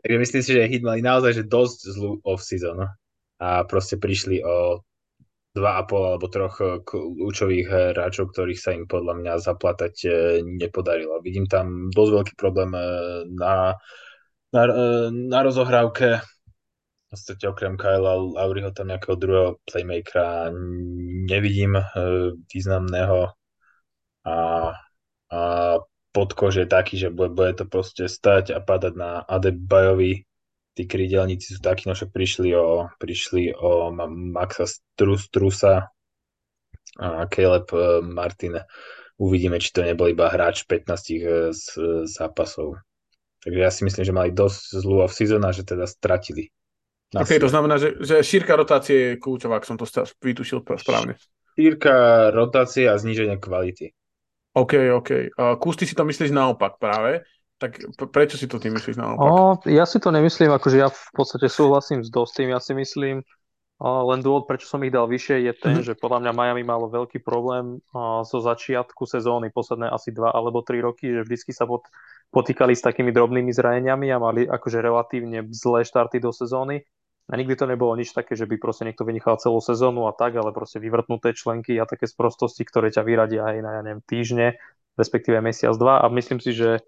Takže 0.00 0.16
myslím 0.16 0.42
si, 0.42 0.50
že 0.56 0.64
Hit 0.64 0.80
mali 0.80 1.04
naozaj 1.04 1.36
že 1.36 1.44
dosť 1.44 1.78
zlú 1.92 2.10
off-season 2.24 2.88
a 3.36 3.48
proste 3.68 4.00
prišli 4.00 4.40
o 4.40 4.80
dva 5.56 5.80
a 5.80 5.82
pol 5.88 6.04
alebo 6.04 6.28
troch 6.28 6.60
kľúčových 6.84 7.96
hráčov, 7.96 8.32
ktorých 8.32 8.60
sa 8.60 8.76
im 8.76 8.84
podľa 8.84 9.14
mňa 9.16 9.32
zaplatať 9.40 9.94
e, 10.04 10.08
nepodarilo. 10.44 11.24
Vidím 11.24 11.48
tam 11.48 11.88
dosť 11.88 12.10
veľký 12.12 12.34
problém 12.36 12.76
e, 12.76 12.84
na, 13.32 13.72
na, 14.52 14.62
e, 14.68 15.08
na 15.08 15.40
rozohrávke. 15.40 16.20
V 16.20 17.06
podstate 17.08 17.48
okrem 17.48 17.80
Kyla 17.80 18.36
Lauriho 18.36 18.68
tam 18.76 18.92
nejakého 18.92 19.16
druhého 19.16 19.50
playmakera 19.64 20.52
nevidím 21.24 21.78
významného 22.50 23.32
a, 24.26 24.74
a 25.30 25.40
podkož 26.10 26.66
je 26.66 26.66
taký, 26.66 26.98
že 26.98 27.14
bude, 27.14 27.30
bude 27.30 27.54
to 27.54 27.64
proste 27.70 28.10
stať 28.10 28.50
a 28.50 28.58
padať 28.58 28.92
na 28.98 29.22
Adebayovi 29.22 30.26
tí 30.76 30.84
krídelníci 30.84 31.56
sú 31.56 31.60
takí, 31.64 31.88
no 31.88 31.96
však 31.96 32.12
prišli 32.12 32.52
o, 32.52 32.92
prišli 33.00 33.56
o 33.56 33.88
Maxa 34.12 34.68
Strus, 34.68 35.32
Strusa 35.32 35.88
a 37.00 37.24
Caleb 37.32 37.72
e, 37.72 38.04
Martin. 38.04 38.60
Uvidíme, 39.16 39.56
či 39.56 39.72
to 39.72 39.80
nebol 39.80 40.12
iba 40.12 40.28
hráč 40.28 40.68
15 40.68 40.92
e, 40.92 41.18
z, 41.56 41.64
zápasov. 42.04 42.76
Takže 43.40 43.56
ja 43.56 43.72
si 43.72 43.88
myslím, 43.88 44.04
že 44.04 44.12
mali 44.12 44.30
dosť 44.36 44.84
zlú 44.84 45.00
off-season 45.00 45.40
a 45.48 45.56
že 45.56 45.64
teda 45.64 45.88
stratili. 45.88 46.52
Ok, 47.16 47.40
to 47.40 47.48
znamená, 47.48 47.80
že, 47.80 47.96
že 48.02 48.20
šírka 48.20 48.52
rotácie 48.52 49.16
je 49.16 49.20
kľúčová, 49.22 49.62
ak 49.62 49.64
som 49.64 49.80
to 49.80 49.88
vytušil 50.20 50.60
správne. 50.60 51.16
Šírka 51.56 52.28
rotácie 52.36 52.84
a 52.84 53.00
zníženie 53.00 53.40
kvality. 53.40 53.96
OK, 54.56 54.72
OK. 54.96 55.10
Uh, 55.36 55.54
Kus, 55.60 55.76
ty 55.76 55.84
si 55.84 55.92
to 55.92 56.08
myslíš 56.08 56.32
naopak 56.32 56.80
práve. 56.80 57.28
Tak 57.56 57.76
prečo 58.12 58.36
si 58.40 58.48
to 58.48 58.60
ty 58.60 58.72
myslíš 58.72 58.96
naopak? 59.00 59.28
O, 59.28 59.56
ja 59.68 59.88
si 59.88 59.96
to 59.96 60.12
nemyslím, 60.12 60.52
akože 60.52 60.76
ja 60.76 60.92
v 60.92 61.08
podstate 61.16 61.48
súhlasím 61.48 62.04
s 62.04 62.12
Dostým. 62.12 62.52
Ja 62.52 62.60
si 62.60 62.76
myslím, 62.76 63.24
len 63.80 64.20
dôvod, 64.24 64.48
prečo 64.48 64.68
som 64.68 64.80
ich 64.84 64.92
dal 64.92 65.04
vyššie, 65.04 65.36
je 65.44 65.52
ten, 65.56 65.80
mm-hmm. 65.80 65.88
že 65.88 66.00
podľa 66.00 66.24
mňa 66.24 66.32
Miami 66.32 66.64
malo 66.64 66.88
veľký 66.88 67.20
problém 67.20 67.80
zo 68.24 68.38
začiatku 68.40 69.04
sezóny, 69.04 69.52
posledné 69.52 69.92
asi 69.92 70.12
dva 70.12 70.32
alebo 70.32 70.64
tri 70.64 70.80
roky, 70.80 71.12
že 71.12 71.24
vždycky 71.24 71.52
sa 71.52 71.68
pot, 71.68 71.84
potýkali 72.32 72.72
s 72.72 72.84
takými 72.84 73.12
drobnými 73.12 73.52
zraneniami 73.52 74.08
a 74.12 74.20
mali 74.20 74.48
akože 74.48 74.80
relatívne 74.80 75.44
zlé 75.52 75.84
štarty 75.84 76.20
do 76.20 76.32
sezóny. 76.32 76.84
A 77.26 77.34
nikdy 77.34 77.58
to 77.58 77.66
nebolo 77.66 77.90
nič 77.98 78.14
také, 78.14 78.38
že 78.38 78.46
by 78.46 78.54
proste 78.54 78.86
niekto 78.86 79.02
vynechal 79.02 79.34
celú 79.42 79.58
sezónu 79.58 80.06
a 80.06 80.14
tak, 80.14 80.38
ale 80.38 80.54
proste 80.54 80.78
vyvrtnuté 80.78 81.34
členky 81.34 81.74
a 81.74 81.88
také 81.88 82.06
sprostosti, 82.06 82.62
ktoré 82.62 82.94
ťa 82.94 83.02
vyradia 83.02 83.42
aj 83.42 83.56
na, 83.66 83.70
ja 83.74 83.82
neviem, 83.82 84.02
týždne, 84.06 84.54
respektíve 84.94 85.42
mesiac, 85.42 85.74
dva. 85.74 85.98
A 86.02 86.06
myslím 86.14 86.38
si, 86.38 86.54
že 86.54 86.86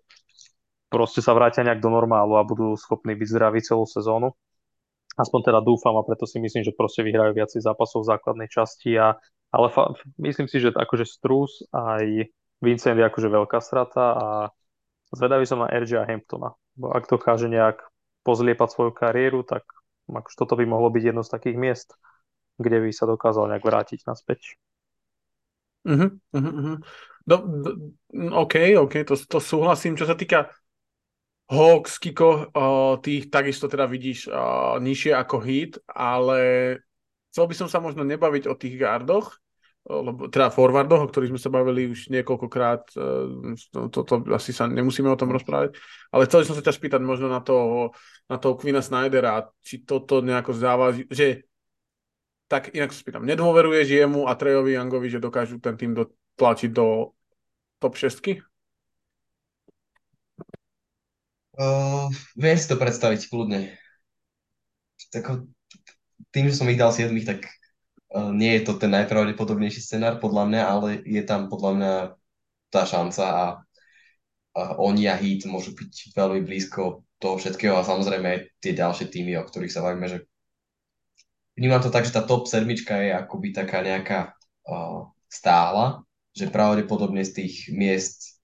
proste 0.87 1.19
sa 1.27 1.35
vrátia 1.35 1.67
nejak 1.67 1.83
do 1.83 1.91
normálu 1.91 2.39
a 2.39 2.47
budú 2.47 2.79
schopní 2.79 3.19
byť 3.19 3.29
zdraví 3.35 3.59
celú 3.67 3.83
sezónu. 3.83 4.31
Aspoň 5.19 5.51
teda 5.51 5.59
dúfam 5.59 5.99
a 5.99 6.07
preto 6.07 6.31
si 6.31 6.39
myslím, 6.39 6.63
že 6.63 6.71
proste 6.71 7.03
vyhrajú 7.03 7.35
viacej 7.35 7.59
zápasov 7.59 8.07
v 8.07 8.11
základnej 8.15 8.47
časti. 8.47 8.95
A, 8.95 9.19
ale 9.51 9.67
fa- 9.75 9.91
myslím 10.23 10.47
si, 10.47 10.63
že 10.63 10.71
akože 10.71 11.03
Strus 11.03 11.67
aj 11.75 12.31
Vincent 12.63 12.95
je 12.95 13.03
akože 13.03 13.27
veľká 13.27 13.59
strata 13.59 14.05
a 14.15 14.27
zvedavý 15.11 15.47
som 15.51 15.67
na 15.67 15.71
RJ 15.75 15.99
a 15.99 16.07
Hamptona. 16.07 16.55
Bo 16.79 16.95
ak 16.95 17.11
dokáže 17.11 17.51
nejak 17.51 17.83
pozliepať 18.23 18.69
svoju 18.71 18.93
kariéru, 18.95 19.43
tak 19.43 19.67
akože 20.17 20.37
toto 20.39 20.55
by 20.57 20.65
mohlo 20.65 20.89
byť 20.89 21.03
jedno 21.13 21.23
z 21.27 21.33
takých 21.33 21.57
miest, 21.61 21.89
kde 22.57 22.85
by 22.85 22.91
sa 22.95 23.05
dokázal 23.05 23.53
nejak 23.53 23.65
vrátiť 23.65 24.09
naspäť. 24.09 24.57
Uh-huh, 25.89 26.11
uh-huh. 26.33 26.77
Do, 27.29 27.37
do, 27.45 27.71
OK, 28.35 28.77
OK, 28.77 28.95
to, 29.05 29.15
to 29.17 29.39
súhlasím. 29.41 29.97
Čo 29.97 30.09
sa 30.09 30.17
týka 30.17 30.49
Hawks, 31.49 31.97
Kiko, 31.97 32.53
uh, 32.53 33.01
tých 33.01 33.33
takisto 33.33 33.73
teda 33.73 33.89
vidíš 33.89 34.29
uh, 34.29 34.77
nižšie 34.81 35.17
ako 35.17 35.37
hit, 35.41 35.81
ale 35.89 36.41
chcel 37.33 37.45
by 37.49 37.55
som 37.57 37.69
sa 37.73 37.81
možno 37.81 38.05
nebaviť 38.05 38.45
o 38.53 38.55
tých 38.57 38.77
gardoch, 38.77 39.41
lebo, 39.89 40.29
teda 40.29 40.53
forwardoch, 40.53 41.09
o 41.09 41.11
ktorých 41.11 41.33
sme 41.33 41.41
sa 41.41 41.49
bavili 41.49 41.89
už 41.89 42.13
niekoľkokrát, 42.13 42.93
uh, 43.01 43.57
to, 43.73 43.89
to, 43.89 44.01
to 44.05 44.15
asi 44.37 44.53
sa 44.53 44.69
nemusíme 44.69 45.09
o 45.09 45.17
tom 45.17 45.33
rozprávať, 45.33 45.81
ale 46.13 46.29
chcel 46.29 46.45
som 46.45 46.55
sa 46.55 46.63
ťa 46.63 46.77
spýtať 46.77 47.01
možno 47.01 47.33
na 47.33 47.41
toho, 47.41 47.97
na 48.29 48.37
toho 48.37 48.61
Quina 48.61 48.85
Snydera, 48.85 49.49
či 49.65 49.81
toto 49.83 50.21
nejako 50.21 50.53
závaží, 50.53 51.09
že 51.09 51.49
tak 52.49 52.73
inak 52.73 52.93
sa 52.93 53.01
spýtam, 53.01 53.29
nedôveruješ 53.29 53.89
jemu 53.89 54.25
a 54.29 54.33
Trejovi 54.37 54.77
Youngovi, 54.77 55.09
že 55.13 55.21
dokážu 55.21 55.61
ten 55.61 55.77
tým 55.77 55.93
dotlačiť 55.93 56.71
do 56.73 57.13
top 57.81 57.97
6? 57.97 58.45
Uh, 61.59 62.07
viem 62.39 62.57
si 62.57 62.71
to 62.71 62.79
predstaviť 62.79 63.29
kľudne. 63.29 63.75
Tak, 65.11 65.43
tým, 66.31 66.45
že 66.49 66.57
som 66.57 66.69
ich 66.71 66.79
dal 66.79 66.95
7, 66.95 67.11
tak 67.27 67.45
nie 68.15 68.57
je 68.57 68.63
to 68.65 68.81
ten 68.81 68.89
najpravdepodobnejší 68.97 69.85
scenár 69.85 70.17
podľa 70.17 70.45
mňa, 70.49 70.63
ale 70.65 70.89
je 71.05 71.23
tam 71.29 71.53
podľa 71.53 71.73
mňa 71.77 71.93
tá 72.73 72.83
šanca 72.89 73.25
a, 73.25 73.47
a 74.57 74.63
oni 74.81 75.09
a 75.09 75.17
Heat 75.17 75.45
môžu 75.45 75.77
byť 75.77 76.17
veľmi 76.17 76.41
blízko 76.45 77.05
toho 77.21 77.37
všetkého 77.37 77.77
a 77.77 77.85
samozrejme 77.85 78.27
aj 78.29 78.41
tie 78.65 78.73
ďalšie 78.73 79.13
týmy, 79.13 79.37
o 79.37 79.45
ktorých 79.45 79.73
sa 79.75 79.85
bavíme, 79.85 80.09
že 80.09 80.25
vnímam 81.59 81.83
to 81.83 81.93
tak, 81.93 82.07
že 82.07 82.15
tá 82.15 82.25
top 82.25 82.47
sedmička 82.47 82.97
je 83.03 83.11
akoby 83.13 83.53
taká 83.53 83.83
nejaká 83.83 84.33
uh, 84.71 85.11
stála, 85.27 86.07
že 86.33 86.49
pravdepodobne 86.49 87.27
z 87.27 87.45
tých 87.45 87.55
miest 87.75 88.41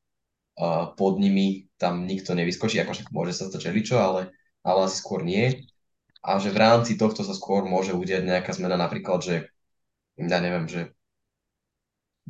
uh, 0.59 0.93
pod 0.99 1.23
nimi 1.23 1.71
tam 1.79 2.05
nikto 2.05 2.35
nevyskočí, 2.35 2.83
ako 2.83 2.93
však 2.93 3.09
môže 3.15 3.33
sa 3.39 3.49
to 3.49 3.63
čo, 3.63 3.97
ale, 3.97 4.35
ale 4.67 4.91
asi 4.91 4.99
skôr 4.99 5.23
nie. 5.23 5.71
A 6.25 6.41
že 6.41 6.51
v 6.51 6.59
rámci 6.59 6.97
tohto 6.97 7.21
sa 7.21 7.37
skôr 7.37 7.69
môže 7.69 7.93
udiať 7.93 8.25
nejaká 8.25 8.57
zmena, 8.57 8.81
napríklad, 8.81 9.21
že 9.21 9.54
ja 10.19 10.39
neviem, 10.39 10.67
že 10.71 10.95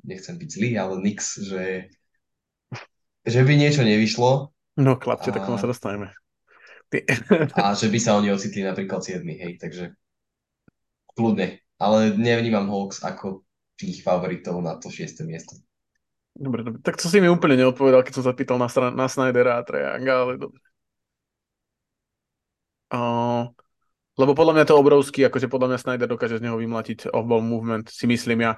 nechcem 0.04 0.36
byť 0.36 0.48
zlý, 0.48 0.70
ale 0.76 0.94
nix, 1.00 1.40
že, 1.40 1.88
že 3.24 3.40
by 3.40 3.52
niečo 3.56 3.84
nevyšlo. 3.84 4.52
No 4.80 4.92
chlapče, 4.98 5.30
a... 5.30 5.34
tak 5.34 5.46
sa 5.46 5.68
dostaneme. 5.70 6.12
Ty... 6.92 7.04
a 7.60 7.72
že 7.72 7.88
by 7.88 7.98
sa 8.00 8.16
oni 8.18 8.32
ocitli 8.32 8.64
napríklad 8.64 9.00
7, 9.00 9.24
hej, 9.24 9.56
takže 9.60 9.94
kľudne. 11.14 11.62
Ale 11.78 12.14
nevnímam 12.14 12.70
Hawks 12.70 13.02
ako 13.02 13.42
tých 13.74 14.02
favoritov 14.06 14.62
na 14.62 14.78
to 14.78 14.90
6. 14.90 15.26
miesto. 15.26 15.58
Dobre, 16.34 16.66
dobre. 16.66 16.82
Tak 16.82 16.98
to 16.98 17.06
si 17.06 17.22
mi 17.22 17.30
úplne 17.30 17.54
neodpovedal, 17.62 18.02
keď 18.02 18.12
som 18.18 18.24
zapýtal 18.26 18.58
na, 18.58 18.66
na 18.90 19.06
Snydera 19.06 19.62
a 19.62 19.66
Trejanga, 19.66 20.14
ale 20.26 20.32
dobre. 20.38 20.58
Uh, 22.90 23.50
lebo 24.14 24.32
podľa 24.32 24.54
mňa 24.60 24.64
to 24.70 24.78
obrovský, 24.78 25.26
akože 25.26 25.50
podľa 25.50 25.74
mňa 25.74 25.78
Snyder 25.82 26.08
dokáže 26.10 26.38
z 26.38 26.44
neho 26.46 26.56
vymlatiť 26.58 27.10
off-ball 27.10 27.42
movement, 27.42 27.90
si 27.90 28.06
myslím 28.06 28.46
ja. 28.46 28.52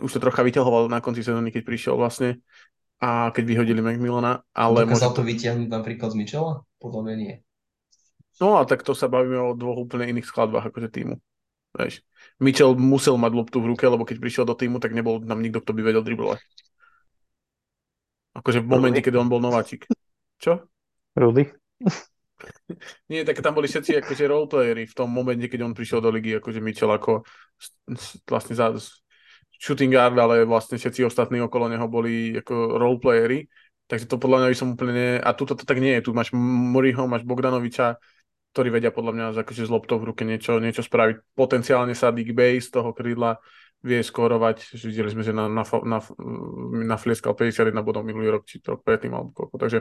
Už 0.00 0.12
to 0.16 0.20
trocha 0.20 0.40
vyťahoval 0.44 0.88
na 0.88 1.04
konci 1.04 1.20
sezóny, 1.20 1.52
keď 1.52 1.62
prišiel 1.64 1.94
vlastne 1.96 2.40
a 3.02 3.34
keď 3.34 3.44
vyhodili 3.44 3.80
McMillana, 3.82 4.46
ale... 4.54 4.86
Dokázal 4.86 5.12
to 5.12 5.26
vytiahnuť 5.26 5.68
napríklad 5.68 6.14
z 6.14 6.16
Mitchella? 6.16 6.62
Podľa 6.78 7.00
mňa 7.02 7.14
nie. 7.18 7.34
No 8.40 8.56
a 8.56 8.64
tak 8.64 8.86
to 8.86 8.94
sa 8.94 9.10
bavíme 9.10 9.36
o 9.36 9.58
dvoch 9.58 9.84
úplne 9.84 10.08
iných 10.08 10.28
skladbách 10.28 10.70
akože 10.70 10.88
týmu. 10.88 11.18
Vieš. 11.72 12.04
Mitchell 12.38 12.76
musel 12.76 13.16
mať 13.16 13.32
loptu 13.32 13.58
v 13.58 13.72
ruke, 13.72 13.84
lebo 13.88 14.04
keď 14.04 14.20
prišiel 14.20 14.44
do 14.44 14.52
týmu, 14.52 14.76
tak 14.76 14.92
nebol 14.92 15.20
tam 15.24 15.40
nikto, 15.40 15.64
kto 15.64 15.72
by 15.72 15.82
vedel 15.82 16.04
driblovať. 16.04 16.40
Akože 18.32 18.64
v 18.64 18.68
momente, 18.68 19.00
keď 19.04 19.20
on 19.20 19.28
bol 19.28 19.40
nováčik. 19.40 19.88
Čo? 20.40 20.64
Rudy. 21.16 21.48
Nie, 23.12 23.22
tak 23.22 23.38
tam 23.40 23.54
boli 23.54 23.70
všetci 23.70 24.02
akože 24.02 24.24
roleplayery 24.26 24.88
v 24.88 24.96
tom 24.96 25.08
momente, 25.10 25.46
keď 25.46 25.66
on 25.66 25.76
prišiel 25.76 26.02
do 26.02 26.10
ligy, 26.10 26.38
akože 26.38 26.60
Mitchell 26.62 26.90
ako 26.90 27.22
vlastne 28.26 28.54
za 28.58 28.74
shooting 29.62 29.94
guard, 29.94 30.18
ale 30.18 30.42
vlastne 30.42 30.74
všetci 30.74 31.06
ostatní 31.06 31.38
okolo 31.38 31.70
neho 31.70 31.86
boli 31.86 32.34
ako 32.42 32.82
roleplayery. 32.82 33.46
Takže 33.86 34.08
to 34.08 34.16
podľa 34.16 34.38
mňa 34.42 34.48
by 34.50 34.56
som 34.56 34.68
úplne... 34.74 34.92
Ne... 34.94 35.08
A 35.20 35.30
tu 35.36 35.44
to, 35.44 35.54
tak 35.54 35.78
nie 35.78 36.00
je. 36.00 36.08
Tu 36.08 36.10
máš 36.16 36.32
Moriho, 36.34 37.04
máš 37.04 37.28
Bogdanoviča, 37.28 38.00
ktorí 38.56 38.72
vedia 38.72 38.88
podľa 38.88 39.12
mňa 39.12 39.24
akože 39.44 39.68
z 39.68 39.70
loptou 39.70 40.00
v 40.00 40.08
ruke 40.10 40.24
niečo, 40.24 40.56
niečo 40.58 40.80
spraviť. 40.80 41.36
Potenciálne 41.36 41.92
sa 41.92 42.08
Dick 42.08 42.32
Bay 42.32 42.58
z 42.58 42.72
toho 42.72 42.96
krídla 42.96 43.36
vie 43.82 44.00
skorovať. 44.00 44.78
Videli 44.78 45.10
sme, 45.10 45.26
že 45.26 45.34
na, 45.34 45.50
na, 45.50 45.66
na, 45.66 45.98
na 46.86 46.96
flieskal 46.96 47.34
51 47.34 47.74
bodov 47.82 48.06
minulý 48.06 48.30
rok, 48.32 48.46
či 48.46 48.62
to 48.62 48.78
predtým 48.78 49.12
alebo 49.12 49.34
koľko. 49.34 49.56
Takže 49.58 49.78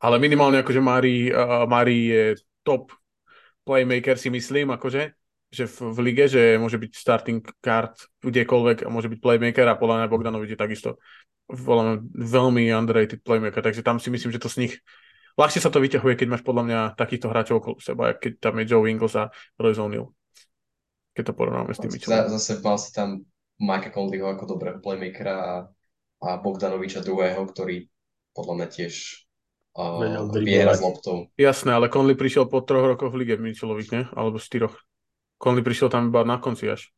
ale 0.00 0.16
minimálne 0.22 0.60
akože 0.60 0.80
Mari, 0.80 1.30
uh, 1.30 1.64
Mari 1.66 1.98
je 2.08 2.24
top 2.64 2.94
playmaker 3.64 4.16
si 4.16 4.32
myslím, 4.32 4.72
akože 4.74 5.14
že 5.50 5.66
v, 5.66 5.90
v 5.90 5.98
lige, 6.06 6.30
že 6.30 6.62
môže 6.62 6.78
byť 6.78 6.92
starting 6.94 7.42
card 7.58 7.98
kdekoľvek 8.22 8.86
a 8.86 8.92
môže 8.92 9.10
byť 9.10 9.18
playmaker 9.18 9.66
a 9.66 9.74
podľa 9.74 10.04
mňa 10.04 10.12
Bogdanovič 10.14 10.54
je 10.54 10.60
takisto 10.60 11.02
podľa 11.50 12.06
veľmi 12.14 12.70
underrated 12.70 13.18
playmaker, 13.26 13.58
takže 13.58 13.82
tam 13.82 13.98
si 13.98 14.14
myslím, 14.14 14.30
že 14.30 14.38
to 14.38 14.46
z 14.46 14.62
nich 14.62 14.74
ľahšie 15.34 15.58
sa 15.58 15.74
to 15.74 15.82
vyťahuje, 15.82 16.14
keď 16.14 16.28
máš 16.30 16.46
podľa 16.46 16.62
mňa 16.70 16.80
takýchto 16.94 17.26
hráčov 17.26 17.58
okolo 17.58 17.82
seba, 17.82 18.14
keď 18.14 18.38
tam 18.38 18.62
je 18.62 18.64
Joe 18.70 18.86
Ingles 18.86 19.18
a 19.18 19.26
Royce 19.58 19.82
O'Neal 19.82 20.14
keď 21.20 21.24
to 21.26 21.34
porovnáme 21.34 21.72
s 21.74 21.78
tými 21.82 21.98
čo. 21.98 22.08
Zase 22.08 22.62
mal 22.62 22.78
si 22.78 22.90
tam 22.94 23.26
Mike 23.60 23.90
Conleyho 23.92 24.30
ako 24.32 24.56
dobrého 24.56 24.78
playmakera 24.78 25.34
a, 25.36 25.54
a 26.24 26.28
Bogdanoviča 26.38 27.04
druhého, 27.04 27.42
ktorý 27.44 27.90
podľa 28.32 28.54
mňa 28.56 28.68
tiež 28.70 28.94
uh, 29.80 30.76
s 30.76 30.82
loptou. 30.84 31.32
Jasné, 31.40 31.72
ale 31.72 31.88
Conley 31.88 32.14
prišiel 32.14 32.46
po 32.46 32.60
troch 32.60 32.84
rokoch 32.84 33.10
v 33.10 33.24
lige 33.24 33.40
Mitchellových, 33.40 33.90
ne? 33.90 34.02
Alebo 34.12 34.36
štyroch. 34.36 34.76
Conley 35.40 35.64
prišiel 35.64 35.88
tam 35.88 36.12
iba 36.12 36.20
na 36.22 36.36
konci 36.36 36.68
až. 36.68 36.92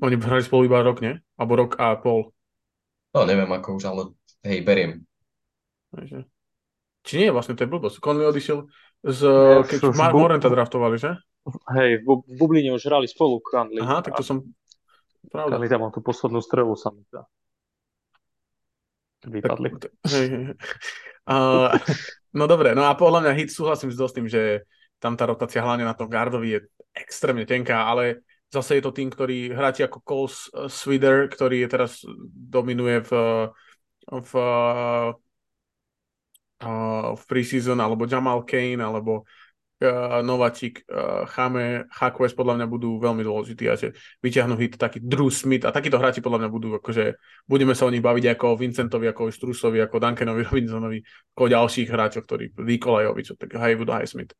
Oni 0.00 0.16
hrali 0.16 0.42
spolu 0.42 0.66
iba 0.66 0.80
rok, 0.80 1.04
ne? 1.04 1.20
Alebo 1.36 1.52
rok 1.60 1.76
a 1.76 1.94
pol. 2.00 2.32
No, 3.12 3.28
neviem 3.28 3.52
ako 3.52 3.76
už, 3.76 3.84
ale 3.86 4.02
hej, 4.48 4.64
beriem. 4.64 5.04
Či 7.04 7.14
nie, 7.20 7.28
vlastne 7.28 7.52
to 7.52 7.66
je 7.66 7.70
blbosť. 7.70 8.00
Conley 8.00 8.24
odišiel 8.24 8.64
z... 9.04 9.20
keď 9.68 9.92
Morenta 10.14 10.48
draftovali, 10.48 10.96
že? 10.96 11.20
Hej, 11.74 12.06
v, 12.06 12.22
v 12.22 12.32
Bubline 12.38 12.72
už 12.72 12.86
hrali 12.86 13.10
spolu 13.10 13.42
Kranli. 13.42 13.82
Aha, 13.82 14.00
tak 14.00 14.14
to 14.16 14.24
som... 14.24 14.46
Pravda. 15.28 15.58
Kranli 15.58 15.68
tam 15.68 15.84
mal 15.84 15.90
tú 15.90 16.00
poslednú 16.00 16.40
strelu 16.40 16.72
sa 16.78 16.94
mi 16.94 17.02
zdá. 17.10 17.26
Vypadli. 19.28 19.68
Tak. 19.78 19.92
Uh, 21.22 21.70
No 22.32 22.48
dobre, 22.48 22.72
no 22.72 22.88
a 22.88 22.96
podľa 22.96 23.28
mňa 23.28 23.32
hit 23.36 23.50
súhlasím 23.52 23.92
s 23.92 24.00
tým, 24.16 24.24
že 24.24 24.64
tam 24.96 25.20
tá 25.20 25.28
rotácia 25.28 25.60
hlavne 25.60 25.84
na 25.84 25.92
tom 25.92 26.08
gardovi 26.08 26.56
je 26.56 26.60
extrémne 26.96 27.44
tenká, 27.44 27.84
ale 27.84 28.24
zase 28.48 28.80
je 28.80 28.82
to 28.88 28.96
tým, 28.96 29.12
ktorý 29.12 29.52
hráči 29.52 29.84
ako 29.84 30.00
Cole 30.00 30.32
Swider, 30.72 31.28
ktorý 31.28 31.60
je 31.60 31.68
teraz 31.68 32.00
dominuje 32.32 33.04
v, 33.04 33.12
v, 34.08 34.32
v 37.12 37.22
preseason, 37.28 37.76
alebo 37.76 38.08
Jamal 38.08 38.48
Kane, 38.48 38.80
alebo 38.80 39.28
uh, 39.82 40.22
Novačik, 40.22 40.86
uh, 40.86 41.26
Chame, 41.26 41.90
Haquest 41.90 42.38
podľa 42.38 42.62
mňa 42.62 42.66
budú 42.70 43.02
veľmi 43.02 43.26
dôležití 43.26 43.66
a 43.66 43.74
že 43.74 43.92
vyťahnú 44.22 44.54
hit 44.56 44.78
taký 44.78 45.02
Drew 45.02 45.28
Smith 45.28 45.66
a 45.66 45.74
takíto 45.74 45.98
hráči 45.98 46.22
podľa 46.22 46.46
mňa 46.46 46.50
budú, 46.54 46.68
akože 46.78 47.18
budeme 47.50 47.74
sa 47.74 47.84
o 47.84 47.92
nich 47.92 48.00
baviť 48.00 48.38
ako 48.38 48.54
o 48.54 48.58
Vincentovi, 48.58 49.10
ako 49.10 49.28
o 49.28 49.34
Strusovi, 49.34 49.82
ako 49.82 49.98
Duncanovi 49.98 50.40
Robinsonovi, 50.48 50.98
ako 51.34 51.44
ďalších 51.50 51.88
hráčov, 51.90 52.22
ktorí 52.24 52.54
Nikolajovič, 52.54 53.34
tak 53.34 53.58
Haywood 53.58 53.90
Highsmith. 53.90 54.32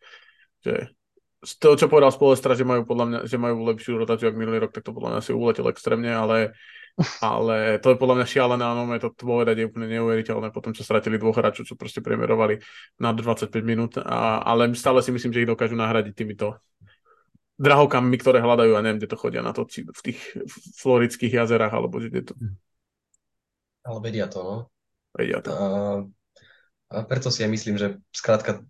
Že 0.62 0.94
z 1.42 1.52
toho, 1.58 1.74
čo 1.74 1.90
povedal 1.90 2.14
Spolestra, 2.14 2.54
že 2.54 2.62
majú 2.62 2.86
podľa 2.86 3.06
mňa, 3.10 3.18
že 3.26 3.34
majú 3.34 3.66
lepšiu 3.66 3.98
rotáciu 3.98 4.30
ako 4.30 4.38
minulý 4.38 4.62
rok, 4.62 4.70
tak 4.70 4.86
to 4.86 4.94
podľa 4.94 5.18
mňa 5.18 5.20
si 5.26 5.34
uletel 5.34 5.66
extrémne, 5.66 6.14
ale 6.14 6.54
ale 7.24 7.80
to 7.80 7.92
je 7.92 8.00
podľa 8.00 8.16
mňa 8.20 8.26
šialené, 8.28 8.62
áno, 8.62 8.84
je 8.92 9.02
to 9.02 9.10
povedať 9.16 9.64
je 9.64 9.68
úplne 9.68 9.88
neuveriteľné 9.88 10.52
po 10.52 10.60
tom, 10.60 10.76
čo 10.76 10.84
stratili 10.84 11.16
dvoch 11.16 11.36
hráčov, 11.36 11.64
čo 11.64 11.74
proste 11.74 12.04
premerovali 12.04 12.60
na 13.00 13.16
25 13.16 13.48
minút, 13.64 13.96
a, 13.96 14.44
ale 14.44 14.72
stále 14.76 15.00
si 15.00 15.08
myslím, 15.08 15.32
že 15.32 15.42
ich 15.44 15.50
dokážu 15.50 15.72
nahradiť 15.74 16.12
týmito 16.12 16.60
drahokami, 17.56 18.16
ktoré 18.18 18.44
hľadajú 18.44 18.72
a 18.76 18.82
neviem, 18.84 19.00
kde 19.00 19.12
to 19.12 19.20
chodia 19.20 19.40
na 19.40 19.54
to, 19.56 19.64
či 19.64 19.86
v 19.86 20.00
tých 20.02 20.18
floridských 20.82 21.32
jazerách, 21.32 21.72
alebo 21.72 22.02
kde 22.02 22.32
to... 22.32 22.34
Ale 23.82 23.98
vedia 24.02 24.26
to, 24.28 24.40
no. 24.42 24.56
Vedia 25.16 25.38
to. 25.40 25.50
A, 25.50 25.66
a 26.92 26.96
preto 27.08 27.30
si 27.30 27.42
ja 27.44 27.48
myslím, 27.48 27.78
že 27.78 28.02
skrátka 28.12 28.62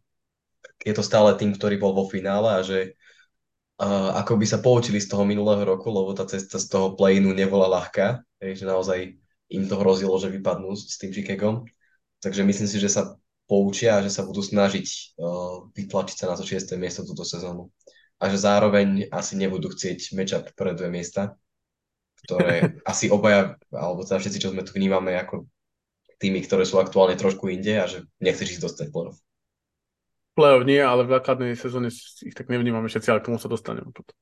je 0.82 0.94
to 0.94 1.02
stále 1.02 1.30
tým, 1.38 1.54
ktorý 1.54 1.78
bol 1.78 1.94
vo 1.94 2.04
finále 2.10 2.58
a 2.58 2.60
že 2.66 2.98
uh, 3.80 4.10
ako 4.18 4.36
by 4.36 4.46
sa 4.48 4.58
poučili 4.60 4.98
z 5.00 5.08
toho 5.08 5.24
minulého 5.24 5.62
roku, 5.64 5.88
lebo 5.88 6.12
tá 6.12 6.28
cesta 6.28 6.60
z 6.60 6.66
toho 6.68 6.92
play-inu 6.98 7.32
nebola 7.32 7.70
ľahká, 7.70 8.20
takže 8.42 8.64
naozaj 8.68 8.98
im 9.52 9.64
to 9.68 9.76
hrozilo, 9.80 10.16
že 10.16 10.32
vypadnú 10.32 10.72
s 10.76 10.96
tým 10.96 11.12
Chicagom. 11.12 11.68
Takže 12.24 12.44
myslím 12.44 12.68
si, 12.68 12.78
že 12.80 12.88
sa 12.88 13.16
poučia 13.44 13.98
a 13.98 14.04
že 14.04 14.08
sa 14.08 14.24
budú 14.24 14.40
snažiť 14.40 15.16
uh, 15.20 15.68
vytlačiť 15.76 16.16
sa 16.16 16.26
na 16.32 16.36
to 16.38 16.44
6. 16.46 16.72
miesto 16.80 17.04
túto 17.04 17.22
sezónu. 17.22 17.68
A 18.22 18.30
že 18.30 18.38
zároveň 18.38 19.10
asi 19.10 19.34
nebudú 19.34 19.68
chcieť 19.74 20.14
matchup 20.14 20.44
pre 20.54 20.72
dve 20.72 20.88
miesta, 20.88 21.36
ktoré 22.24 22.74
asi 22.92 23.12
obaja, 23.12 23.58
alebo 23.74 24.06
teda 24.06 24.22
všetci, 24.22 24.38
čo 24.40 24.50
sme 24.54 24.64
tu 24.64 24.72
vnímame 24.72 25.12
ako 25.18 25.44
tými, 26.22 26.38
ktoré 26.46 26.62
sú 26.62 26.78
aktuálne 26.78 27.18
trošku 27.18 27.50
inde 27.50 27.82
a 27.82 27.90
že 27.90 28.06
nechceš 28.22 28.56
ísť 28.56 28.62
dostať 28.62 28.86
playoff. 28.94 29.18
Playoff 30.32 30.64
nie, 30.64 30.80
ale 30.80 31.04
v 31.04 31.12
základnej 31.12 31.52
sezóne 31.56 31.92
ich 32.24 32.32
tak 32.32 32.48
nevnímame 32.48 32.88
všetci, 32.88 33.08
ale 33.12 33.20
k 33.20 33.28
tomu 33.28 33.36
sa 33.36 33.52
dostaneme 33.52 33.92
potom. 33.92 34.16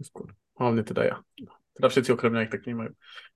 Skôr. 0.00 0.32
Hlavne 0.56 0.86
teda 0.86 1.02
ja. 1.04 1.16
Teda 1.74 1.86
všetci 1.90 2.14
okrem 2.14 2.32
mňa 2.32 2.44
ich 2.46 2.52
tak 2.52 2.64
vnímajú. 2.64 2.92